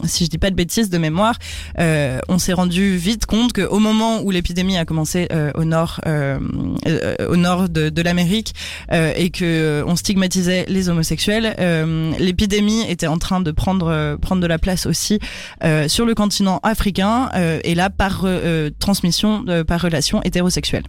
si 0.03 0.25
je 0.25 0.29
dis 0.29 0.37
pas 0.37 0.49
de 0.49 0.55
bêtises 0.55 0.89
de 0.89 0.97
mémoire, 0.97 1.35
on 1.77 2.37
s'est 2.37 2.53
rendu 2.53 2.97
vite 2.97 3.25
compte 3.25 3.53
qu'au 3.53 3.79
moment 3.79 4.21
où 4.21 4.31
l'épidémie 4.31 4.77
a 4.77 4.85
commencé 4.85 5.27
au 5.55 5.63
nord, 5.63 6.01
au 6.05 7.35
nord 7.37 7.69
de, 7.69 7.89
de 7.89 8.01
l'Amérique 8.01 8.53
et 8.91 9.29
que 9.29 9.83
on 9.85 9.95
stigmatisait 9.95 10.65
les 10.67 10.89
homosexuels, 10.89 11.55
l'épidémie 12.19 12.81
était 12.89 13.07
en 13.07 13.17
train 13.17 13.39
de 13.39 13.51
prendre 13.51 14.17
prendre 14.17 14.41
de 14.41 14.47
la 14.47 14.57
place 14.57 14.85
aussi 14.85 15.19
sur 15.87 16.05
le 16.05 16.15
continent 16.15 16.59
africain 16.63 17.18
et 17.33 17.75
là 17.75 17.89
par 17.89 18.25
transmission 18.79 19.45
par 19.67 19.81
relation 19.81 20.21
hétérosexuelle. 20.23 20.83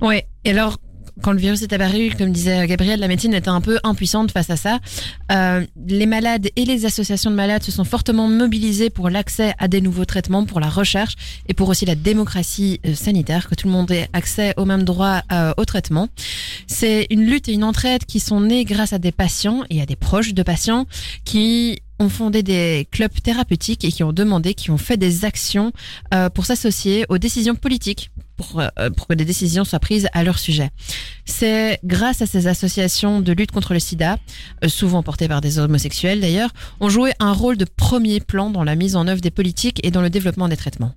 Ouais. 0.00 0.26
Et 0.44 0.50
alors, 0.50 0.78
quand 1.22 1.32
le 1.32 1.38
virus 1.38 1.62
est 1.62 1.72
apparu, 1.72 2.12
comme 2.16 2.30
disait 2.30 2.66
Gabriel, 2.66 3.00
la 3.00 3.08
médecine 3.08 3.32
était 3.32 3.48
un 3.48 3.60
peu 3.60 3.78
impuissante 3.84 4.30
face 4.30 4.50
à 4.50 4.56
ça. 4.56 4.80
Euh, 5.32 5.64
les 5.86 6.06
malades 6.06 6.48
et 6.56 6.64
les 6.64 6.84
associations 6.84 7.30
de 7.30 7.36
malades 7.36 7.62
se 7.62 7.72
sont 7.72 7.84
fortement 7.84 8.28
mobilisés 8.28 8.90
pour 8.90 9.08
l'accès 9.08 9.54
à 9.58 9.66
des 9.68 9.80
nouveaux 9.80 10.04
traitements, 10.04 10.44
pour 10.44 10.60
la 10.60 10.68
recherche 10.68 11.14
et 11.48 11.54
pour 11.54 11.68
aussi 11.68 11.86
la 11.86 11.94
démocratie 11.94 12.80
euh, 12.86 12.94
sanitaire, 12.94 13.48
que 13.48 13.54
tout 13.54 13.66
le 13.66 13.72
monde 13.72 13.90
ait 13.90 14.08
accès 14.12 14.52
au 14.56 14.66
même 14.66 14.84
droit 14.84 15.22
euh, 15.32 15.52
au 15.56 15.64
traitement. 15.64 16.08
C'est 16.66 17.06
une 17.10 17.24
lutte 17.24 17.48
et 17.48 17.52
une 17.52 17.64
entraide 17.64 18.04
qui 18.04 18.20
sont 18.20 18.40
nées 18.40 18.64
grâce 18.64 18.92
à 18.92 18.98
des 18.98 19.12
patients 19.12 19.62
et 19.70 19.80
à 19.80 19.86
des 19.86 19.96
proches 19.96 20.34
de 20.34 20.42
patients 20.42 20.86
qui 21.24 21.78
ont 21.98 22.08
fondé 22.08 22.42
des 22.42 22.86
clubs 22.90 23.12
thérapeutiques 23.22 23.84
et 23.84 23.92
qui 23.92 24.02
ont 24.02 24.12
demandé, 24.12 24.54
qui 24.54 24.70
ont 24.70 24.78
fait 24.78 24.96
des 24.96 25.24
actions 25.24 25.72
euh, 26.12 26.28
pour 26.28 26.46
s'associer 26.46 27.06
aux 27.08 27.18
décisions 27.18 27.54
politiques, 27.54 28.10
pour, 28.36 28.60
euh, 28.60 28.90
que 29.08 29.14
des 29.14 29.24
décisions 29.24 29.64
soient 29.64 29.78
prises 29.78 30.08
à 30.12 30.22
leur 30.22 30.38
sujet. 30.38 30.70
C'est 31.24 31.78
grâce 31.84 32.22
à 32.22 32.26
ces 32.26 32.46
associations 32.46 33.20
de 33.20 33.32
lutte 33.32 33.52
contre 33.52 33.72
le 33.72 33.80
sida, 33.80 34.18
euh, 34.64 34.68
souvent 34.68 35.02
portées 35.02 35.28
par 35.28 35.40
des 35.40 35.58
homosexuels 35.58 36.20
d'ailleurs, 36.20 36.50
ont 36.80 36.88
joué 36.88 37.12
un 37.18 37.32
rôle 37.32 37.56
de 37.56 37.64
premier 37.64 38.20
plan 38.20 38.50
dans 38.50 38.64
la 38.64 38.74
mise 38.74 38.96
en 38.96 39.08
œuvre 39.08 39.20
des 39.20 39.30
politiques 39.30 39.80
et 39.84 39.90
dans 39.90 40.02
le 40.02 40.10
développement 40.10 40.48
des 40.48 40.56
traitements. 40.56 40.94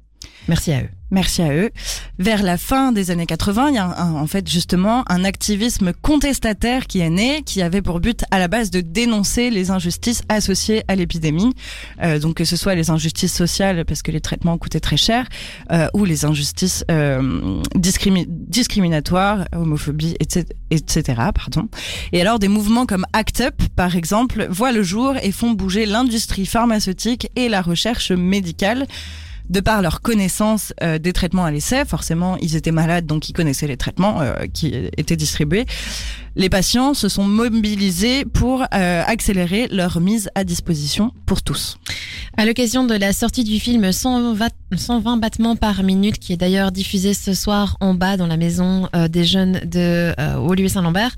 Merci 0.49 0.71
à 0.71 0.81
eux. 0.81 0.89
Merci 1.11 1.43
à 1.43 1.53
eux. 1.53 1.69
Vers 2.17 2.41
la 2.41 2.57
fin 2.57 2.91
des 2.91 3.11
années 3.11 3.27
80, 3.27 3.69
il 3.69 3.75
y 3.75 3.77
a 3.77 4.03
en 4.03 4.25
fait 4.25 4.49
justement 4.49 5.03
un 5.07 5.23
activisme 5.23 5.93
contestataire 5.93 6.87
qui 6.87 6.99
est 7.01 7.09
né, 7.11 7.43
qui 7.43 7.61
avait 7.61 7.83
pour 7.83 7.99
but 7.99 8.23
à 8.31 8.39
la 8.39 8.47
base 8.47 8.71
de 8.71 8.81
dénoncer 8.81 9.51
les 9.51 9.69
injustices 9.69 10.23
associées 10.27 10.83
à 10.87 10.95
l'épidémie, 10.95 11.53
euh, 12.01 12.17
donc 12.17 12.37
que 12.37 12.45
ce 12.45 12.55
soit 12.55 12.73
les 12.73 12.89
injustices 12.89 13.33
sociales 13.33 13.85
parce 13.85 14.01
que 14.01 14.11
les 14.11 14.21
traitements 14.21 14.57
coûtaient 14.57 14.79
très 14.79 14.97
cher, 14.97 15.27
euh, 15.71 15.87
ou 15.93 16.03
les 16.03 16.25
injustices 16.25 16.83
euh, 16.89 17.61
discriminatoires, 17.75 19.45
homophobie, 19.55 20.15
etc., 20.19 20.47
etc. 20.71 21.03
Pardon. 21.33 21.69
Et 22.11 22.21
alors 22.21 22.39
des 22.39 22.47
mouvements 22.47 22.87
comme 22.87 23.05
ACT 23.13 23.41
UP, 23.41 23.63
par 23.75 23.95
exemple, 23.95 24.47
voient 24.49 24.71
le 24.71 24.81
jour 24.81 25.13
et 25.21 25.31
font 25.31 25.51
bouger 25.51 25.85
l'industrie 25.85 26.47
pharmaceutique 26.47 27.29
et 27.35 27.49
la 27.49 27.61
recherche 27.61 28.11
médicale 28.11 28.87
de 29.49 29.59
par 29.59 29.81
leur 29.81 30.01
connaissance 30.01 30.73
euh, 30.83 30.99
des 30.99 31.13
traitements 31.13 31.45
à 31.45 31.51
l'essai, 31.51 31.85
forcément 31.85 32.37
ils 32.37 32.55
étaient 32.55 32.71
malades 32.71 33.05
donc 33.05 33.29
ils 33.29 33.33
connaissaient 33.33 33.67
les 33.67 33.77
traitements 33.77 34.21
euh, 34.21 34.45
qui 34.53 34.73
étaient 34.97 35.15
distribués 35.15 35.65
les 36.35 36.49
patients 36.49 36.93
se 36.93 37.09
sont 37.09 37.25
mobilisés 37.25 38.23
pour 38.23 38.61
euh, 38.61 39.03
accélérer 39.05 39.67
leur 39.71 39.99
mise 39.99 40.29
à 40.35 40.43
disposition 40.45 41.11
pour 41.25 41.41
tous. 41.41 41.77
À 42.37 42.45
l'occasion 42.45 42.85
de 42.85 42.95
la 42.95 43.11
sortie 43.11 43.43
du 43.43 43.59
film 43.59 43.91
120, 43.91 44.47
120 44.75 45.17
battements 45.17 45.55
par 45.57 45.83
minute, 45.83 46.17
qui 46.17 46.31
est 46.31 46.37
d'ailleurs 46.37 46.71
diffusé 46.71 47.13
ce 47.13 47.33
soir 47.33 47.75
en 47.81 47.93
bas 47.93 48.15
dans 48.15 48.27
la 48.27 48.37
maison 48.37 48.87
des 49.09 49.25
jeunes 49.25 49.59
de 49.65 50.13
euh, 50.17 50.67
Saint-Lambert, 50.69 51.15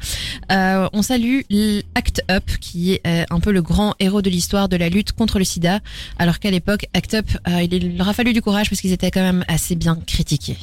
on 0.50 1.02
salue 1.02 1.42
l'Act 1.50 2.24
Up, 2.32 2.44
qui 2.60 2.94
est 2.94 3.26
un 3.30 3.40
peu 3.40 3.52
le 3.52 3.62
grand 3.62 3.94
héros 4.00 4.22
de 4.22 4.30
l'histoire 4.30 4.70
de 4.70 4.78
la 4.78 4.90
lutte 4.90 5.12
contre 5.12 5.38
le 5.38 5.46
sida, 5.46 5.82
alors 6.18 6.40
qu'à 6.40 6.50
l'époque, 6.50 6.88
Act 6.94 7.14
Up, 7.14 7.26
il 7.48 7.98
leur 7.98 8.10
a 8.10 8.14
fallu 8.22 8.34
du 8.34 8.44
courage 8.44 8.70
parce 8.70 8.82
qu'ils 8.82 8.92
étaient 8.92 9.10
quand 9.10 9.24
même 9.24 9.44
assez 9.48 9.74
bien 9.74 9.96
critiqués. 10.06 10.56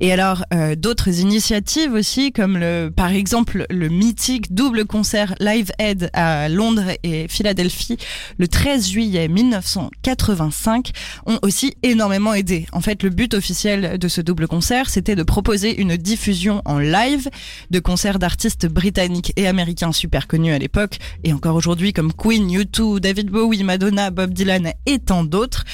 Et 0.00 0.12
alors 0.12 0.44
euh, 0.52 0.74
d'autres 0.74 1.20
initiatives 1.20 1.92
aussi, 1.92 2.32
comme 2.32 2.58
le, 2.58 2.90
par 2.90 3.10
exemple 3.10 3.64
le 3.70 3.88
mythique 3.88 4.52
double 4.52 4.86
concert 4.86 5.34
Live 5.38 5.70
Aid 5.78 6.10
à 6.14 6.48
Londres 6.48 6.90
et 7.04 7.28
Philadelphie 7.28 7.96
le 8.38 8.48
13 8.48 8.88
juillet 8.88 9.28
1985, 9.28 10.90
ont 11.26 11.38
aussi 11.42 11.76
énormément 11.84 12.34
aidé. 12.34 12.66
En 12.72 12.80
fait, 12.80 13.04
le 13.04 13.10
but 13.10 13.34
officiel 13.34 13.98
de 13.98 14.08
ce 14.08 14.20
double 14.20 14.48
concert, 14.48 14.90
c'était 14.90 15.14
de 15.14 15.22
proposer 15.22 15.80
une 15.80 15.96
diffusion 15.96 16.60
en 16.64 16.80
live 16.80 17.28
de 17.70 17.78
concerts 17.78 18.18
d'artistes 18.18 18.66
britanniques 18.66 19.32
et 19.36 19.46
américains 19.46 19.92
super 19.92 20.26
connus 20.26 20.52
à 20.54 20.58
l'époque 20.58 20.98
et 21.22 21.32
encore 21.32 21.54
aujourd'hui 21.54 21.92
comme 21.92 22.12
Queen, 22.12 22.48
U2, 22.48 22.98
David 22.98 23.30
Bowie, 23.30 23.62
Madonna, 23.62 24.10
Bob 24.10 24.32
Dylan 24.32 24.72
et 24.86 24.98
tant 24.98 25.22
d'autres 25.22 25.64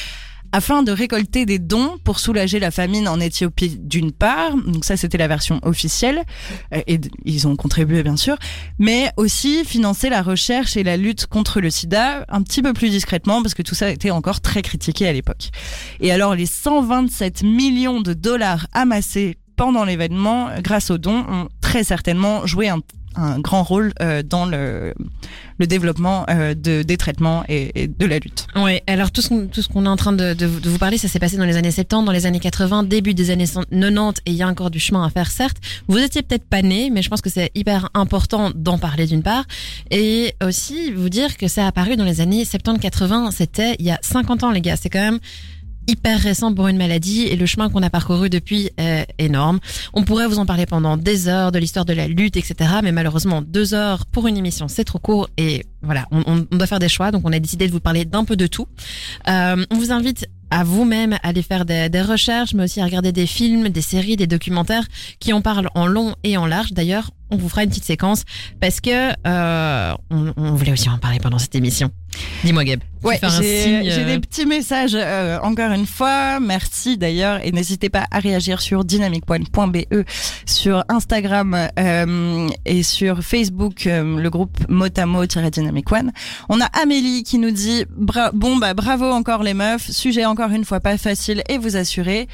afin 0.57 0.83
de 0.83 0.91
récolter 0.91 1.45
des 1.45 1.59
dons 1.59 1.99
pour 2.03 2.19
soulager 2.19 2.59
la 2.59 2.71
famine 2.71 3.09
en 3.09 3.21
Éthiopie 3.21 3.77
d'une 3.79 4.11
part. 4.11 4.57
Donc 4.57 4.87
ça, 4.87 4.97
c'était 4.97 5.19
la 5.19 5.29
version 5.29 5.61
officielle 5.63 6.23
euh, 6.73 6.81
et 6.87 6.99
ils 7.27 7.47
ont 7.47 7.57
contribué 7.57 8.03
bien 8.03 8.17
sûr, 8.17 8.39
mais 8.79 9.11
aussi 9.19 9.67
financer 9.67 10.09
la 10.09 10.23
recherche 10.23 10.79
et 10.79 10.83
la 10.83 10.97
lutte 10.97 11.27
contre 11.27 11.61
le 11.61 11.69
sida 11.69 12.25
un 12.31 12.41
petit 12.41 12.63
peu 12.63 12.73
plus 12.73 12.89
discrètement 12.89 13.43
parce 13.43 13.53
que 13.53 13.61
tout 13.61 13.75
ça 13.75 13.91
était 13.91 14.11
encore 14.11 14.41
très 14.41 14.63
critiqué 14.63 15.07
à 15.07 15.13
l'époque. 15.13 15.51
Et 16.01 16.11
alors 16.11 16.35
les 16.35 16.47
127 16.47 17.43
millions 17.43 18.01
de 18.01 18.15
dollars 18.15 18.67
amassés 18.73 19.37
pendant 19.57 19.85
l'événement 19.85 20.49
grâce 20.61 20.91
aux 20.91 20.99
dons 20.99 21.25
ont 21.29 21.49
très 21.61 21.85
certainement 21.85 22.47
joué 22.47 22.71
un, 22.71 22.81
un 23.17 23.41
grand 23.41 23.63
rôle 23.63 23.93
euh, 24.01 24.23
dans 24.23 24.47
le, 24.47 24.95
le 25.59 25.67
développement 25.67 26.27
euh, 26.29 26.55
de, 26.55 26.83
des 26.83 26.97
traitements 26.97 27.45
et, 27.49 27.83
et, 27.83 27.89
de 27.89 28.07
la 28.07 28.19
lutte. 28.19 28.47
Oui, 28.57 28.81
alors 28.87 29.11
tout 29.11 29.23
ce, 29.23 29.29
qu'on, 29.29 29.47
tout 29.47 29.63
ce 29.63 29.69
qu'on 29.69 29.87
est 29.87 29.89
en 29.89 29.97
train 29.97 30.13
de, 30.13 30.35
de, 30.35 30.47
de 30.47 30.69
vous 30.69 30.79
parler, 30.79 30.99
ça 30.99 31.09
s'est 31.09 31.19
passé 31.19 31.37
dans 31.37 31.45
les 31.45 31.57
années 31.57 31.71
70, 31.71 32.05
dans 32.05 32.13
les 32.13 32.27
années 32.27 32.41
80, 32.41 32.85
début 32.85 33.15
des 33.15 33.31
années 33.31 33.47
90, 33.47 34.23
et 34.27 34.31
il 34.31 34.37
y 34.37 34.43
a 34.43 34.49
encore 34.49 34.71
du 34.71 34.81
chemin 34.81 35.05
à 35.05 35.11
faire, 35.11 35.31
certes. 35.31 35.59
Vous 35.89 35.99
étiez 35.99 36.23
peut-être 36.23 36.45
pas 36.45 36.63
né, 36.63 36.91
mais 36.91 37.03
je 37.03 37.09
pense 37.09 37.21
que 37.21 37.31
c'est 37.31 37.51
hyper 37.55 37.89
important 37.95 38.51
d'en 38.55 38.79
parler 38.79 39.07
d'une 39.07 39.23
part, 39.23 39.45
et 39.91 40.35
aussi 40.45 40.93
vous 40.93 41.09
dire 41.09 41.37
que 41.37 41.49
ça 41.49 41.65
a 41.65 41.69
apparu 41.69 41.97
dans 41.97 42.05
les 42.05 42.21
années 42.21 42.45
70-80, 42.45 43.31
c'était 43.33 43.77
il 43.79 43.87
y 43.87 43.91
a 43.91 43.99
50 44.03 44.45
ans 44.45 44.51
les 44.51 44.61
gars, 44.61 44.77
c'est 44.77 44.91
quand 44.91 45.01
même 45.01 45.21
hyper 45.87 46.19
récent 46.19 46.53
pour 46.55 46.69
une 46.69 46.77
maladie 46.77 47.23
et 47.23 47.37
le 47.37 47.47
chemin 47.47 47.69
qu'on 47.69 47.83
a 47.83 47.91
parcouru 47.91 48.31
depuis 48.31 48.71
est 48.77 49.07
énorme. 49.19 49.61
On 49.93 50.03
pourrait 50.03 50.27
vous 50.27 50.39
en 50.39 50.47
parler 50.47 50.67
pendant 50.67 50.97
des 50.97 51.29
heures 51.29 51.53
de 51.53 51.59
l'histoire 51.59 51.85
de 51.85 51.93
la 51.93 52.09
lutte, 52.09 52.37
etc. 52.37 52.71
Mais 52.83 52.93
malheureusement, 52.93 53.43
deux 53.43 53.75
heures 53.75 54.07
pour 54.07 54.27
une 54.27 54.37
émission, 54.37 54.69
c'est 54.69 54.85
trop 54.85 54.99
court 54.99 55.29
et 55.37 55.65
voilà, 55.83 56.07
on, 56.11 56.23
on, 56.27 56.57
doit 56.57 56.67
faire 56.67 56.79
des 56.79 56.89
choix. 56.89 57.11
Donc 57.11 57.23
on 57.25 57.33
a 57.33 57.39
décidé 57.39 57.67
de 57.67 57.73
vous 57.73 57.81
parler 57.81 58.05
d'un 58.05 58.25
peu 58.25 58.37
de 58.37 58.47
tout. 58.47 58.67
Euh, 59.29 59.65
on 59.71 59.77
vous 59.77 59.93
invite 59.93 60.27
à 60.51 60.65
vous-même 60.65 61.15
à 61.15 61.19
aller 61.23 61.43
faire 61.43 61.65
des, 61.65 61.89
des, 61.89 62.03
recherches, 62.03 62.55
mais 62.55 62.65
aussi 62.65 62.81
à 62.81 62.85
regarder 62.85 63.13
des 63.13 63.27
films, 63.27 63.69
des 63.69 63.81
séries, 63.81 64.17
des 64.17 64.27
documentaires 64.27 64.85
qui 65.19 65.33
en 65.33 65.41
parlent 65.41 65.71
en 65.75 65.87
long 65.87 66.15
et 66.23 66.37
en 66.37 66.47
large. 66.47 66.73
D'ailleurs, 66.73 67.11
on 67.31 67.37
vous 67.37 67.49
fera 67.49 67.65
une 67.65 67.71
petite 67.71 67.85
séquence 67.85 68.25
parce 68.61 68.81
que 68.81 69.13
euh, 69.27 69.95
on, 70.11 70.33
on 70.37 70.55
voulait 70.55 70.73
aussi 70.73 70.89
en 70.89 70.99
parler 70.99 71.19
pendant 71.19 71.39
cette 71.39 71.55
émission. 71.55 71.91
Dis-moi, 72.45 72.65
Gab. 72.65 72.81
Ouais, 73.03 73.21
j'ai 73.23 73.93
euh... 73.93 74.07
des 74.07 74.19
petits 74.19 74.47
messages 74.47 74.95
euh, 74.95 75.39
encore 75.43 75.71
une 75.71 75.87
fois. 75.87 76.41
Merci 76.41 76.97
d'ailleurs 76.97 77.41
et 77.45 77.53
n'hésitez 77.53 77.89
pas 77.89 78.07
à 78.11 78.19
réagir 78.19 78.61
sur 78.61 78.85
dynamicpoint.be, 78.85 80.05
sur 80.45 80.85
Instagram 80.89 81.69
euh, 81.79 82.49
et 82.65 82.83
sur 82.83 83.23
Facebook, 83.23 83.87
euh, 83.87 84.19
le 84.19 84.31
groupe 84.31 84.59
Motamo-Dynamic 84.69 85.93
One. 85.93 86.11
On 86.49 86.61
a 86.61 86.65
Amélie 86.65 87.23
qui 87.23 87.39
nous 87.39 87.53
dit 87.53 87.85
bon 88.33 88.57
bah 88.57 88.75
bravo 88.75 89.05
encore 89.05 89.43
les 89.43 89.55
meufs, 89.55 89.89
sujet 89.91 90.25
encore 90.25 90.51
une 90.51 90.65
fois 90.65 90.81
pas 90.81 90.99
facile 90.99 91.43
et 91.49 91.59
vous 91.59 91.77
assurez. 91.77 92.27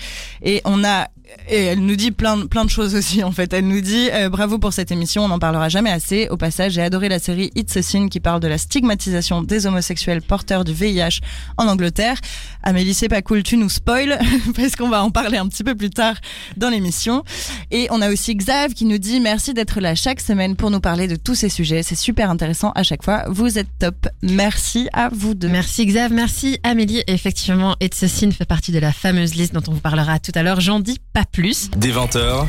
Et 0.42 0.62
on 0.64 0.84
a 0.84 1.08
et 1.48 1.64
elle 1.64 1.80
nous 1.80 1.96
dit 1.96 2.10
plein, 2.10 2.46
plein 2.46 2.64
de 2.64 2.70
choses 2.70 2.94
aussi 2.94 3.22
en 3.22 3.32
fait. 3.32 3.52
Elle 3.52 3.66
nous 3.66 3.80
dit 3.80 4.08
euh, 4.12 4.28
bravo 4.28 4.58
pour 4.58 4.72
cette 4.72 4.90
émission, 4.90 5.24
on 5.24 5.28
n'en 5.28 5.38
parlera 5.38 5.68
jamais 5.68 5.90
assez. 5.90 6.28
Au 6.30 6.36
passage, 6.36 6.72
j'ai 6.72 6.82
adoré 6.82 7.08
la 7.08 7.18
série 7.18 7.50
It's 7.54 7.76
a 7.76 7.82
Sin 7.82 8.08
qui 8.08 8.20
parle 8.20 8.40
de 8.40 8.48
la 8.48 8.58
stigmatisation 8.58 9.42
des 9.42 9.66
homosexuels 9.66 10.22
porteurs 10.22 10.64
du 10.64 10.72
VIH 10.72 11.20
en 11.56 11.66
Angleterre. 11.66 12.16
Amélie, 12.62 12.94
c'est 12.94 13.08
pas 13.08 13.22
cool, 13.22 13.42
tu 13.42 13.56
nous 13.56 13.68
spoil 13.68 14.18
parce 14.56 14.76
qu'on 14.76 14.88
va 14.88 15.02
en 15.02 15.10
parler 15.10 15.38
un 15.38 15.48
petit 15.48 15.64
peu 15.64 15.74
plus 15.74 15.90
tard 15.90 16.14
dans 16.56 16.70
l'émission. 16.70 17.24
Et 17.70 17.88
on 17.90 18.00
a 18.00 18.10
aussi 18.10 18.34
Xav 18.34 18.72
qui 18.72 18.84
nous 18.84 18.98
dit 18.98 19.20
merci 19.20 19.54
d'être 19.54 19.80
là 19.80 19.94
chaque 19.94 20.20
semaine 20.20 20.56
pour 20.56 20.70
nous 20.70 20.80
parler 20.80 21.08
de 21.08 21.16
tous 21.16 21.34
ces 21.34 21.48
sujets. 21.48 21.82
C'est 21.82 21.96
super 21.96 22.30
intéressant 22.30 22.72
à 22.74 22.82
chaque 22.82 23.02
fois. 23.02 23.24
Vous 23.28 23.58
êtes 23.58 23.68
top. 23.78 24.08
Merci 24.22 24.88
à 24.92 25.08
vous 25.12 25.34
deux. 25.34 25.48
Merci 25.48 25.86
Xav, 25.86 26.12
merci 26.12 26.58
Amélie. 26.62 27.02
Effectivement, 27.06 27.76
It's 27.80 28.02
a 28.02 28.08
Sin 28.08 28.30
fait 28.30 28.44
partie 28.44 28.72
de 28.72 28.78
la 28.78 28.92
fameuse 28.92 29.34
liste 29.34 29.54
dont 29.54 29.62
on 29.68 29.72
vous 29.72 29.80
parlera 29.80 30.18
tout 30.18 30.32
à 30.34 30.42
l'heure. 30.42 30.60
J'en 30.60 30.80
dis 30.80 30.98
pas 31.12 31.21
plus. 31.30 31.70
Des 31.76 31.92
20h, 31.92 32.46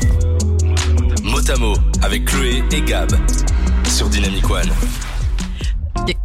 Motamo 1.22 1.74
avec 2.02 2.24
Chloé 2.26 2.62
et 2.72 2.80
Gab 2.82 3.10
sur 3.88 4.08
Dynamic 4.08 4.48
One. 4.50 4.70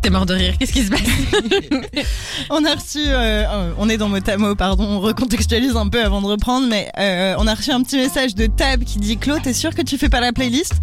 T'es 0.02 0.10
mort 0.10 0.26
de 0.26 0.34
rire, 0.34 0.56
qu'est-ce 0.58 0.74
qui 0.74 0.84
se 0.84 0.90
passe 0.90 1.02
On 2.50 2.66
a 2.66 2.76
reçu, 2.76 3.00
euh, 3.06 3.72
on 3.78 3.88
est 3.88 3.98
dans 3.98 4.10
Motamo, 4.10 4.56
pardon, 4.56 4.84
on 4.84 5.00
recontextualise 5.00 5.76
un 5.76 5.88
peu 5.88 6.04
avant 6.04 6.22
de 6.22 6.28
reprendre, 6.28 6.68
mais 6.68 6.90
euh, 6.98 7.36
on 7.38 7.48
a 7.48 7.54
reçu 7.54 7.72
un 7.72 7.82
petit 7.84 7.98
message 7.98 8.36
de 8.36 8.48
Tab 8.48 8.84
qui 8.84 9.00
dit 9.00 9.18
Claude, 9.18 9.42
t'es 9.42 9.54
sûr 9.54 9.74
que 9.74 9.82
tu 9.82 9.98
fais 9.98 10.10
pas 10.10 10.20
la 10.20 10.34
playlist? 10.34 10.74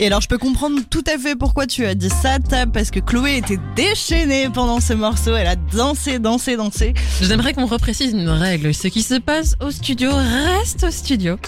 Et 0.00 0.06
alors 0.06 0.20
je 0.20 0.28
peux 0.28 0.36
comprendre 0.36 0.80
tout 0.90 1.04
à 1.06 1.18
fait 1.18 1.34
pourquoi 1.34 1.66
tu 1.66 1.86
as 1.86 1.94
dit 1.94 2.10
ça, 2.10 2.38
Tab, 2.38 2.72
parce 2.72 2.90
que 2.90 3.00
Chloé 3.00 3.36
était 3.36 3.58
déchaînée 3.74 4.48
pendant 4.52 4.80
ce 4.80 4.92
morceau, 4.92 5.34
elle 5.34 5.46
a 5.46 5.56
dansé, 5.56 6.18
dansé, 6.18 6.56
dansé. 6.56 6.94
J'aimerais 7.22 7.54
qu'on 7.54 7.66
reprécise 7.66 8.12
une 8.12 8.28
règle, 8.28 8.74
ce 8.74 8.88
qui 8.88 9.02
se 9.02 9.14
passe 9.14 9.54
au 9.60 9.70
studio 9.70 10.10
reste 10.12 10.84
au 10.84 10.90
studio. 10.90 11.38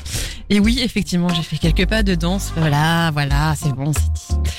Et 0.48 0.60
oui, 0.60 0.80
effectivement, 0.82 1.28
j'ai 1.30 1.42
fait 1.42 1.58
quelques 1.58 1.88
pas 1.88 2.02
de 2.02 2.14
danse, 2.14 2.52
voilà, 2.56 3.10
voilà, 3.12 3.54
c'est 3.60 3.72
bon, 3.74 3.92
c'est 3.92 4.12
dit. 4.12 4.50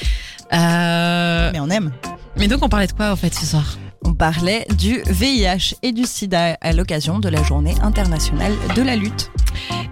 Euh... 0.54 1.52
Mais 1.54 1.60
on 1.60 1.70
aime. 1.70 1.92
Mais 2.38 2.48
donc 2.48 2.64
on 2.64 2.70
parlait 2.70 2.88
de 2.88 2.92
quoi 2.92 3.12
en 3.12 3.16
fait 3.16 3.34
ce 3.34 3.46
soir? 3.46 3.78
On 4.04 4.14
parlait 4.14 4.68
du 4.78 5.02
VIH 5.08 5.76
et 5.82 5.92
du 5.92 6.04
sida 6.04 6.58
à 6.62 6.74
l'occasion 6.74 7.20
de 7.20 7.28
la 7.30 7.42
journée 7.42 7.74
internationale 7.82 8.54
de 8.76 8.82
la 8.82 8.96
lutte. 8.96 9.32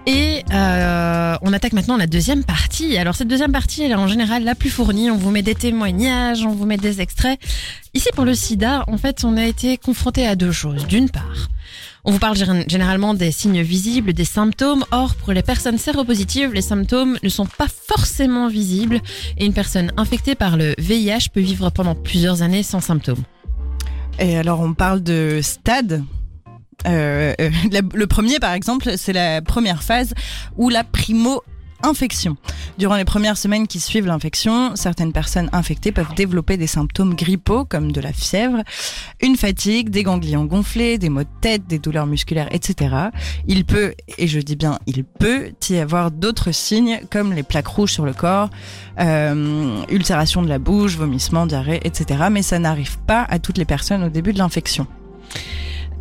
Et 0.06 0.44
euh, 0.52 1.36
on 1.42 1.52
attaque 1.52 1.72
maintenant 1.72 1.96
la 1.96 2.06
deuxième 2.06 2.44
partie. 2.44 2.96
Alors 2.98 3.14
cette 3.14 3.28
deuxième 3.28 3.52
partie, 3.52 3.82
elle 3.82 3.92
est 3.92 3.96
en 3.96 4.06
général 4.06 4.44
la 4.44 4.54
plus 4.54 4.70
fournie. 4.70 5.10
On 5.10 5.16
vous 5.16 5.30
met 5.30 5.42
des 5.42 5.54
témoignages, 5.54 6.44
on 6.44 6.52
vous 6.52 6.66
met 6.66 6.76
des 6.76 7.00
extraits. 7.00 7.40
Ici 7.94 8.08
pour 8.14 8.24
le 8.24 8.34
sida, 8.34 8.84
en 8.86 8.98
fait, 8.98 9.24
on 9.24 9.36
a 9.36 9.44
été 9.44 9.78
confronté 9.78 10.26
à 10.26 10.36
deux 10.36 10.52
choses. 10.52 10.86
D'une 10.86 11.08
part, 11.08 11.48
on 12.04 12.12
vous 12.12 12.18
parle 12.18 12.36
généralement 12.36 13.14
des 13.14 13.32
signes 13.32 13.62
visibles, 13.62 14.12
des 14.12 14.26
symptômes. 14.26 14.84
Or, 14.90 15.14
pour 15.14 15.32
les 15.32 15.42
personnes 15.42 15.78
séropositives, 15.78 16.52
les 16.52 16.62
symptômes 16.62 17.16
ne 17.22 17.28
sont 17.30 17.46
pas 17.46 17.66
forcément 17.68 18.48
visibles 18.48 19.00
et 19.38 19.46
une 19.46 19.54
personne 19.54 19.90
infectée 19.96 20.34
par 20.34 20.58
le 20.58 20.74
VIH 20.78 21.30
peut 21.32 21.40
vivre 21.40 21.70
pendant 21.70 21.94
plusieurs 21.94 22.42
années 22.42 22.62
sans 22.62 22.80
symptômes. 22.80 23.22
Et 24.18 24.36
alors, 24.36 24.60
on 24.60 24.74
parle 24.74 25.02
de 25.02 25.40
stade. 25.42 26.04
Euh, 26.86 27.32
le 27.94 28.04
premier, 28.06 28.38
par 28.38 28.52
exemple, 28.52 28.92
c'est 28.96 29.14
la 29.14 29.40
première 29.40 29.82
phase 29.82 30.12
où 30.56 30.68
la 30.68 30.84
primo 30.84 31.42
infection. 31.84 32.36
Durant 32.78 32.96
les 32.96 33.04
premières 33.04 33.36
semaines 33.36 33.66
qui 33.66 33.80
suivent 33.80 34.06
l'infection, 34.06 34.74
certaines 34.74 35.12
personnes 35.12 35.48
infectées 35.52 35.92
peuvent 35.92 36.14
développer 36.16 36.56
des 36.56 36.66
symptômes 36.66 37.14
grippaux 37.14 37.64
comme 37.64 37.92
de 37.92 38.00
la 38.00 38.12
fièvre, 38.12 38.62
une 39.20 39.36
fatigue, 39.36 39.90
des 39.90 40.02
ganglions 40.02 40.44
gonflés, 40.44 40.98
des 40.98 41.08
maux 41.08 41.22
de 41.22 41.28
tête, 41.40 41.66
des 41.66 41.78
douleurs 41.78 42.06
musculaires, 42.06 42.48
etc. 42.50 42.94
Il 43.46 43.64
peut, 43.64 43.94
et 44.18 44.26
je 44.26 44.40
dis 44.40 44.56
bien 44.56 44.78
il 44.86 45.04
peut, 45.04 45.52
y 45.68 45.78
avoir 45.78 46.10
d'autres 46.10 46.52
signes 46.52 47.00
comme 47.10 47.32
les 47.32 47.42
plaques 47.42 47.66
rouges 47.66 47.92
sur 47.92 48.04
le 48.04 48.12
corps, 48.12 48.50
euh, 49.00 49.82
ulcération 49.90 50.42
de 50.42 50.48
la 50.48 50.58
bouche, 50.58 50.96
vomissements, 50.96 51.46
diarrhée, 51.46 51.80
etc. 51.84 52.24
Mais 52.30 52.42
ça 52.42 52.58
n'arrive 52.58 52.98
pas 53.06 53.22
à 53.22 53.38
toutes 53.38 53.58
les 53.58 53.64
personnes 53.64 54.02
au 54.02 54.08
début 54.08 54.32
de 54.32 54.38
l'infection. 54.38 54.86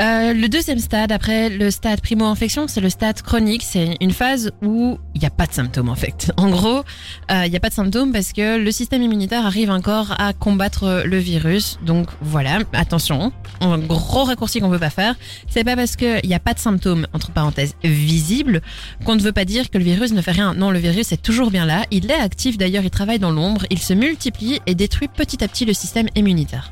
Euh, 0.01 0.33
le 0.33 0.47
deuxième 0.49 0.79
stade, 0.79 1.11
après 1.11 1.49
le 1.49 1.69
stade 1.69 2.01
primo-infection, 2.01 2.67
c'est 2.67 2.81
le 2.81 2.89
stade 2.89 3.21
chronique. 3.21 3.61
C'est 3.63 3.95
une 4.01 4.11
phase 4.11 4.51
où 4.63 4.97
il 5.13 5.21
n'y 5.21 5.27
a 5.27 5.29
pas 5.29 5.45
de 5.45 5.53
symptômes 5.53 5.89
en 5.89 5.95
fait. 5.95 6.31
En 6.37 6.49
gros, 6.49 6.83
euh, 7.31 7.45
il 7.45 7.51
n'y 7.51 7.55
a 7.55 7.59
pas 7.59 7.69
de 7.69 7.73
symptômes 7.73 8.11
parce 8.11 8.33
que 8.33 8.57
le 8.57 8.71
système 8.71 9.03
immunitaire 9.03 9.45
arrive 9.45 9.69
encore 9.69 10.15
à 10.19 10.33
combattre 10.33 11.03
le 11.05 11.17
virus. 11.17 11.77
Donc 11.85 12.07
voilà, 12.21 12.59
attention, 12.73 13.31
un 13.61 13.77
gros 13.77 14.23
raccourci 14.23 14.59
qu'on 14.59 14.67
ne 14.67 14.73
veut 14.73 14.79
pas 14.79 14.89
faire. 14.89 15.15
C'est 15.47 15.63
pas 15.63 15.75
parce 15.75 15.95
qu'il 15.95 16.21
n'y 16.25 16.33
a 16.33 16.39
pas 16.39 16.53
de 16.53 16.59
symptômes, 16.59 17.05
entre 17.13 17.31
parenthèses, 17.31 17.75
visibles, 17.83 18.61
qu'on 19.05 19.15
ne 19.15 19.21
veut 19.21 19.31
pas 19.31 19.45
dire 19.45 19.69
que 19.69 19.77
le 19.77 19.83
virus 19.83 20.11
ne 20.11 20.21
fait 20.21 20.31
rien. 20.31 20.55
Non, 20.55 20.71
le 20.71 20.79
virus 20.79 21.11
est 21.11 21.21
toujours 21.21 21.51
bien 21.51 21.65
là. 21.65 21.85
Il 21.91 22.09
est 22.09 22.15
actif 22.15 22.57
d'ailleurs, 22.57 22.83
il 22.83 22.89
travaille 22.89 23.19
dans 23.19 23.31
l'ombre, 23.31 23.65
il 23.69 23.79
se 23.79 23.93
multiplie 23.93 24.59
et 24.65 24.73
détruit 24.73 25.07
petit 25.07 25.43
à 25.43 25.47
petit 25.47 25.65
le 25.65 25.73
système 25.73 26.07
immunitaire. 26.15 26.71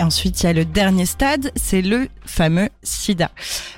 Et 0.00 0.02
ensuite, 0.02 0.42
il 0.42 0.46
y 0.46 0.48
a 0.48 0.54
le 0.54 0.64
dernier 0.64 1.04
stade, 1.04 1.52
c'est 1.56 1.82
le 1.82 2.08
fameux 2.24 2.70
sida. 2.82 3.30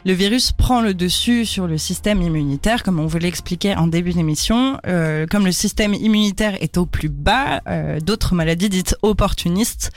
Le 0.05 0.13
virus 0.13 0.53
prend 0.53 0.81
le 0.81 0.95
dessus 0.95 1.45
sur 1.45 1.67
le 1.67 1.79
système 1.79 2.23
immunitaire, 2.23 2.85
comme 2.85 3.01
on 3.01 3.07
vous 3.07 3.19
l'expliquait 3.19 3.75
en 3.75 3.89
début 3.89 4.13
d'émission. 4.13 4.79
Euh, 4.87 5.27
comme 5.29 5.45
le 5.45 5.51
système 5.51 5.95
immunitaire 5.95 6.57
est 6.63 6.79
au 6.79 6.87
plus 6.87 7.09
bas, 7.09 7.61
euh, 7.67 7.99
d'autres 7.99 8.37
maladies 8.37 8.69
dites 8.69 8.95
opportunistes 9.03 9.91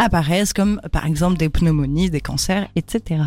apparaissent, 0.00 0.52
comme 0.52 0.80
par 0.92 1.06
exemple 1.06 1.36
des 1.36 1.48
pneumonies, 1.48 2.10
des 2.10 2.20
cancers, 2.20 2.68
etc. 2.74 3.20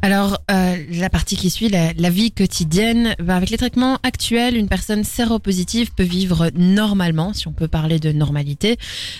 Alors, 0.00 0.38
euh, 0.50 0.76
la 0.90 1.10
partie 1.10 1.36
qui 1.36 1.50
suit, 1.50 1.68
la, 1.68 2.10
vie 2.10 2.32
quotidienne, 2.32 3.14
bah, 3.20 3.36
avec 3.36 3.50
les 3.50 3.56
traitements 3.56 3.98
actuels, 4.02 4.56
une 4.56 4.68
personne 4.68 5.04
séropositive 5.04 5.92
peut 5.94 6.02
vivre 6.02 6.50
normalement, 6.56 7.32
si 7.34 7.46
on 7.46 7.52
peut 7.52 7.68
parler 7.68 8.00
de 8.00 8.10
normalité. 8.10 8.78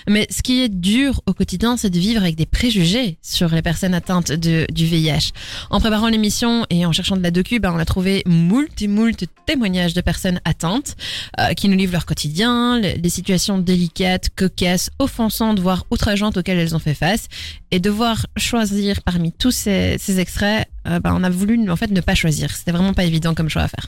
Mais 0.09 0.27
ce 0.29 0.41
qui 0.41 0.61
est 0.61 0.69
dur 0.69 1.21
au 1.25 1.33
quotidien, 1.33 1.77
c'est 1.77 1.89
de 1.89 1.99
vivre 1.99 2.21
avec 2.21 2.35
des 2.35 2.45
préjugés 2.45 3.17
sur 3.21 3.49
les 3.49 3.61
personnes 3.61 3.93
atteintes 3.93 4.31
de, 4.31 4.65
du 4.71 4.85
VIH. 4.85 5.31
En 5.69 5.79
préparant 5.79 6.09
l'émission 6.09 6.65
et 6.69 6.85
en 6.85 6.91
cherchant 6.91 7.15
de 7.15 7.23
la 7.23 7.31
docu, 7.31 7.59
bah, 7.59 7.71
on 7.73 7.79
a 7.79 7.85
trouvé 7.85 8.23
moult 8.25 8.81
et 8.81 8.87
moult 8.87 9.23
témoignages 9.45 9.93
de 9.93 10.01
personnes 10.01 10.41
atteintes 10.43 10.95
euh, 11.39 11.53
qui 11.53 11.69
nous 11.69 11.77
livrent 11.77 11.93
leur 11.93 12.05
quotidien, 12.05 12.79
les, 12.79 12.95
les 12.95 13.09
situations 13.09 13.57
délicates, 13.57 14.29
cocasses, 14.35 14.89
offensantes, 14.99 15.59
voire 15.59 15.85
outrageantes 15.91 16.37
auxquelles 16.37 16.62
elles 16.63 16.75
ont 16.75 16.79
fait 16.79 16.93
face. 16.93 17.27
et 17.71 17.79
devoir 17.79 18.25
choisir 18.37 19.01
parmi 19.03 19.31
tous 19.31 19.51
ces, 19.51 20.19
extraits, 20.19 20.67
euh, 20.87 20.99
ben, 20.99 21.13
on 21.15 21.23
a 21.23 21.29
voulu 21.29 21.69
en 21.69 21.75
fait 21.75 21.91
ne 21.91 22.01
pas 22.01 22.15
choisir. 22.15 22.55
C'était 22.55 22.71
vraiment 22.71 22.93
pas 22.93 23.03
évident 23.03 23.33
comme 23.33 23.49
choix 23.49 23.63
à 23.63 23.67
faire. 23.67 23.87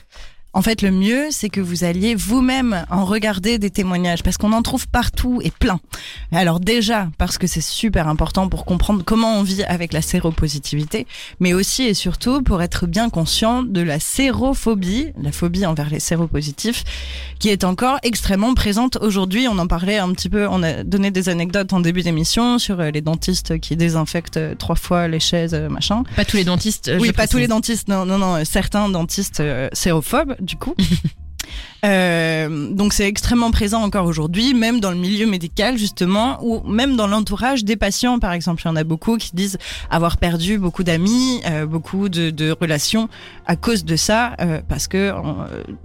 En 0.56 0.62
fait, 0.62 0.80
le 0.80 0.90
mieux, 0.90 1.26
c'est 1.32 1.50
que 1.50 1.60
vous 1.60 1.84
alliez 1.84 2.14
vous-même 2.14 2.86
en 2.90 3.04
regarder 3.04 3.58
des 3.58 3.68
témoignages, 3.68 4.22
parce 4.22 4.38
qu'on 4.38 4.54
en 4.54 4.62
trouve 4.62 4.88
partout 4.88 5.38
et 5.44 5.50
plein. 5.50 5.80
Alors 6.32 6.60
déjà, 6.60 7.10
parce 7.18 7.36
que 7.36 7.46
c'est 7.46 7.60
super 7.60 8.08
important 8.08 8.48
pour 8.48 8.64
comprendre 8.64 9.02
comment 9.04 9.34
on 9.34 9.42
vit 9.42 9.64
avec 9.64 9.92
la 9.92 10.00
séropositivité, 10.00 11.06
mais 11.40 11.52
aussi 11.52 11.82
et 11.82 11.92
surtout 11.92 12.40
pour 12.40 12.62
être 12.62 12.86
bien 12.86 13.10
conscient 13.10 13.62
de 13.62 13.82
la 13.82 14.00
sérophobie, 14.00 15.12
la 15.20 15.30
phobie 15.30 15.66
envers 15.66 15.90
les 15.90 16.00
séropositifs, 16.00 16.84
qui 17.38 17.50
est 17.50 17.62
encore 17.62 17.98
extrêmement 18.02 18.54
présente 18.54 18.96
aujourd'hui. 19.02 19.48
On 19.48 19.58
en 19.58 19.66
parlait 19.66 19.98
un 19.98 20.10
petit 20.12 20.30
peu, 20.30 20.48
on 20.48 20.62
a 20.62 20.84
donné 20.84 21.10
des 21.10 21.28
anecdotes 21.28 21.74
en 21.74 21.80
début 21.80 22.02
d'émission 22.02 22.58
sur 22.58 22.80
euh, 22.80 22.90
les 22.90 23.02
dentistes 23.02 23.60
qui 23.60 23.76
désinfectent 23.76 24.38
euh, 24.38 24.54
trois 24.54 24.76
fois 24.76 25.06
les 25.06 25.20
chaises, 25.20 25.52
euh, 25.52 25.68
machin. 25.68 26.04
Pas 26.16 26.24
tous 26.24 26.38
les 26.38 26.44
dentistes. 26.44 26.90
Oui, 26.98 27.12
pas 27.12 27.26
tous 27.26 27.36
les 27.36 27.46
dentistes, 27.46 27.88
non, 27.88 28.06
non, 28.06 28.16
non, 28.16 28.42
certains 28.46 28.88
dentistes 28.88 29.42
sérophobes, 29.74 30.34
du 30.46 30.56
coup. 30.56 30.74
Euh, 31.86 32.72
donc 32.72 32.92
c'est 32.92 33.06
extrêmement 33.06 33.50
présent 33.50 33.82
encore 33.82 34.06
aujourd'hui, 34.06 34.54
même 34.54 34.80
dans 34.80 34.90
le 34.90 34.96
milieu 34.96 35.26
médical 35.26 35.78
justement, 35.78 36.38
ou 36.42 36.60
même 36.68 36.96
dans 36.96 37.06
l'entourage 37.06 37.64
des 37.64 37.76
patients, 37.76 38.18
par 38.18 38.32
exemple. 38.32 38.62
Il 38.64 38.68
y 38.68 38.70
en 38.70 38.76
a 38.76 38.84
beaucoup 38.84 39.16
qui 39.16 39.30
disent 39.34 39.58
avoir 39.90 40.16
perdu 40.16 40.58
beaucoup 40.58 40.82
d'amis, 40.82 41.40
euh, 41.46 41.66
beaucoup 41.66 42.08
de, 42.08 42.30
de 42.30 42.50
relations 42.58 43.08
à 43.46 43.56
cause 43.56 43.84
de 43.84 43.96
ça, 43.96 44.34
euh, 44.40 44.60
parce 44.68 44.88
que 44.88 45.12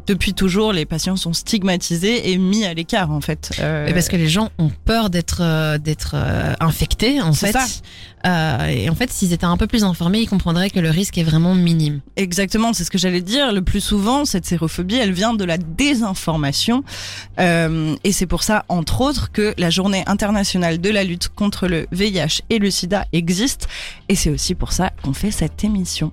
depuis 0.07 0.33
toujours, 0.33 0.73
les 0.73 0.85
patients 0.85 1.15
sont 1.15 1.33
stigmatisés 1.33 2.31
et 2.31 2.37
mis 2.37 2.65
à 2.65 2.73
l'écart 2.73 3.11
en 3.11 3.21
fait. 3.21 3.51
Mais 3.59 3.93
parce 3.93 4.07
que 4.07 4.17
les 4.17 4.27
gens 4.27 4.49
ont 4.57 4.71
peur 4.85 5.09
d'être 5.09 5.77
d'être 5.77 6.15
infectés 6.59 7.21
en 7.21 7.33
fait. 7.33 7.51
ça. 7.51 8.69
Et 8.69 8.89
en 8.89 8.95
fait, 8.95 9.11
s'ils 9.11 9.33
étaient 9.33 9.45
un 9.45 9.57
peu 9.57 9.67
plus 9.67 9.83
informés, 9.83 10.19
ils 10.19 10.29
comprendraient 10.29 10.69
que 10.69 10.79
le 10.79 10.89
risque 10.89 11.17
est 11.17 11.23
vraiment 11.23 11.55
minime. 11.55 12.01
Exactement, 12.15 12.73
c'est 12.73 12.83
ce 12.83 12.91
que 12.91 12.97
j'allais 12.97 13.21
dire. 13.21 13.51
Le 13.51 13.61
plus 13.61 13.81
souvent, 13.81 14.25
cette 14.25 14.45
sérophobie, 14.45 14.95
elle 14.95 15.11
vient 15.11 15.33
de 15.33 15.43
la 15.43 15.57
désinformation. 15.91 16.83
Euh, 17.39 17.95
et 18.03 18.11
c'est 18.11 18.25
pour 18.25 18.43
ça, 18.43 18.65
entre 18.69 19.01
autres, 19.01 19.31
que 19.31 19.53
la 19.57 19.69
journée 19.69 20.03
internationale 20.07 20.79
de 20.79 20.89
la 20.89 21.03
lutte 21.03 21.29
contre 21.29 21.67
le 21.67 21.87
VIH 21.91 22.41
et 22.49 22.59
le 22.59 22.71
sida 22.71 23.05
existe. 23.13 23.67
Et 24.09 24.15
c'est 24.15 24.29
aussi 24.29 24.55
pour 24.55 24.71
ça 24.71 24.91
qu'on 25.03 25.13
fait 25.13 25.31
cette 25.31 25.63
émission. 25.63 26.11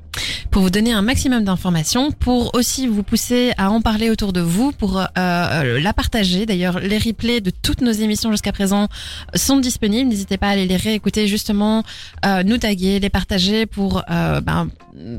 Pour 0.50 0.62
vous 0.62 0.70
donner 0.70 0.92
un 0.92 1.02
maximum 1.02 1.44
d'informations, 1.44 2.10
pour 2.10 2.54
aussi 2.54 2.86
vous 2.86 3.02
pousser 3.02 3.52
à 3.56 3.70
en 3.70 3.80
parler 3.80 4.10
autour 4.10 4.32
de 4.32 4.40
vous, 4.40 4.72
pour 4.72 4.98
euh, 4.98 5.80
la 5.80 5.92
partager. 5.92 6.46
D'ailleurs, 6.46 6.80
les 6.80 6.98
replays 6.98 7.40
de 7.40 7.50
toutes 7.50 7.80
nos 7.80 7.92
émissions 7.92 8.30
jusqu'à 8.30 8.52
présent 8.52 8.88
sont 9.34 9.58
disponibles. 9.58 10.08
N'hésitez 10.08 10.38
pas 10.38 10.48
à 10.48 10.50
aller 10.50 10.66
les 10.66 10.76
réécouter 10.76 11.26
justement, 11.28 11.84
euh, 12.24 12.42
nous 12.42 12.58
taguer, 12.58 12.98
les 12.98 13.10
partager 13.10 13.66
pour 13.66 14.02
euh, 14.10 14.40
ben, 14.40 14.68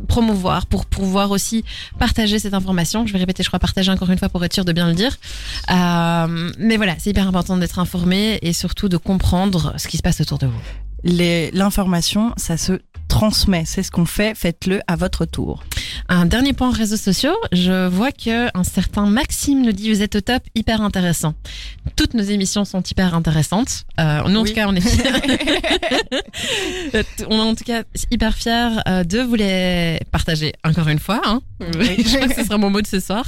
promouvoir, 0.07 0.65
pour 0.65 0.85
pouvoir 0.85 1.31
aussi 1.31 1.63
partager 1.97 2.39
cette 2.39 2.53
information. 2.53 3.05
Je 3.05 3.13
vais 3.13 3.19
répéter, 3.19 3.43
je 3.43 3.49
crois, 3.49 3.59
partager 3.59 3.91
encore 3.91 4.09
une 4.09 4.17
fois 4.17 4.29
pour 4.29 4.43
être 4.43 4.48
de 4.49 4.73
bien 4.73 4.87
le 4.87 4.93
dire. 4.93 5.17
Euh, 5.71 6.51
mais 6.57 6.77
voilà, 6.77 6.95
c'est 6.97 7.11
hyper 7.11 7.27
important 7.27 7.57
d'être 7.57 7.79
informé 7.79 8.39
et 8.41 8.53
surtout 8.53 8.89
de 8.89 8.97
comprendre 8.97 9.73
ce 9.77 9.87
qui 9.87 9.97
se 9.97 10.03
passe 10.03 10.21
autour 10.21 10.37
de 10.37 10.47
vous. 10.47 10.59
L'information, 11.03 12.33
ça 12.37 12.57
se 12.57 12.79
transmet. 13.19 13.63
C'est 13.65 13.83
ce 13.83 13.91
qu'on 13.91 14.05
fait. 14.05 14.33
Faites-le 14.33 14.79
à 14.87 14.95
votre 14.95 15.25
tour. 15.25 15.61
Un 16.07 16.25
dernier 16.25 16.53
point 16.53 16.71
réseaux 16.71 16.95
sociaux, 16.95 17.35
je 17.51 17.85
vois 17.87 18.13
que 18.13 18.47
un 18.57 18.63
certain 18.63 19.07
Maxime 19.07 19.61
nous 19.61 19.73
dit 19.73 19.91
vous 19.91 20.01
êtes 20.01 20.15
au 20.15 20.21
top, 20.21 20.41
hyper 20.55 20.81
intéressant. 20.81 21.33
Toutes 21.97 22.13
nos 22.13 22.23
émissions 22.23 22.63
sont 22.63 22.81
hyper 22.81 23.13
intéressantes. 23.15 23.83
Euh, 23.99 24.21
nous 24.29 24.39
en 24.39 24.43
Oui. 24.43 24.49
tout 24.49 24.55
cas 24.55 24.67
on 24.69 24.75
est 24.75 24.79
on 27.27 27.37
est 27.37 27.49
en 27.49 27.55
tout 27.55 27.63
cas 27.65 27.83
hyper 28.11 28.35
fiers 28.35 28.69
euh, 28.87 29.03
de 29.03 29.19
vous 29.19 29.35
les 29.35 29.99
partager 30.11 30.53
encore 30.63 30.87
une 30.87 30.99
fois. 30.99 31.19
Hein. 31.25 31.41
je 31.59 32.15
crois 32.15 32.27
que 32.29 32.35
ce 32.35 32.45
sera 32.45 32.57
mon 32.57 32.69
mot 32.69 32.81
de 32.81 32.87
ce 32.87 33.01
soir. 33.01 33.25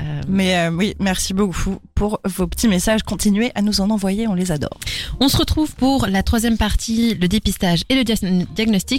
Euh, 0.00 0.20
Mais 0.28 0.56
euh, 0.56 0.70
oui, 0.70 0.94
merci 0.98 1.34
beaucoup 1.34 1.78
pour 1.94 2.18
vos 2.24 2.48
petits 2.48 2.66
messages. 2.68 3.02
Continuez 3.04 3.52
à 3.54 3.62
nous 3.62 3.80
en 3.80 3.90
envoyer. 3.90 4.26
On 4.26 4.34
les 4.34 4.50
adore. 4.50 4.80
on 5.20 5.28
se 5.28 5.36
retrouve 5.36 5.72
pour 5.76 6.06
la 6.08 6.24
troisième 6.24 6.58
partie, 6.58 7.14
le 7.14 7.28
dépistage 7.28 7.84
et 7.88 7.94
le 7.94 8.02
dia- 8.02 8.16
diagnostic. 8.56 8.98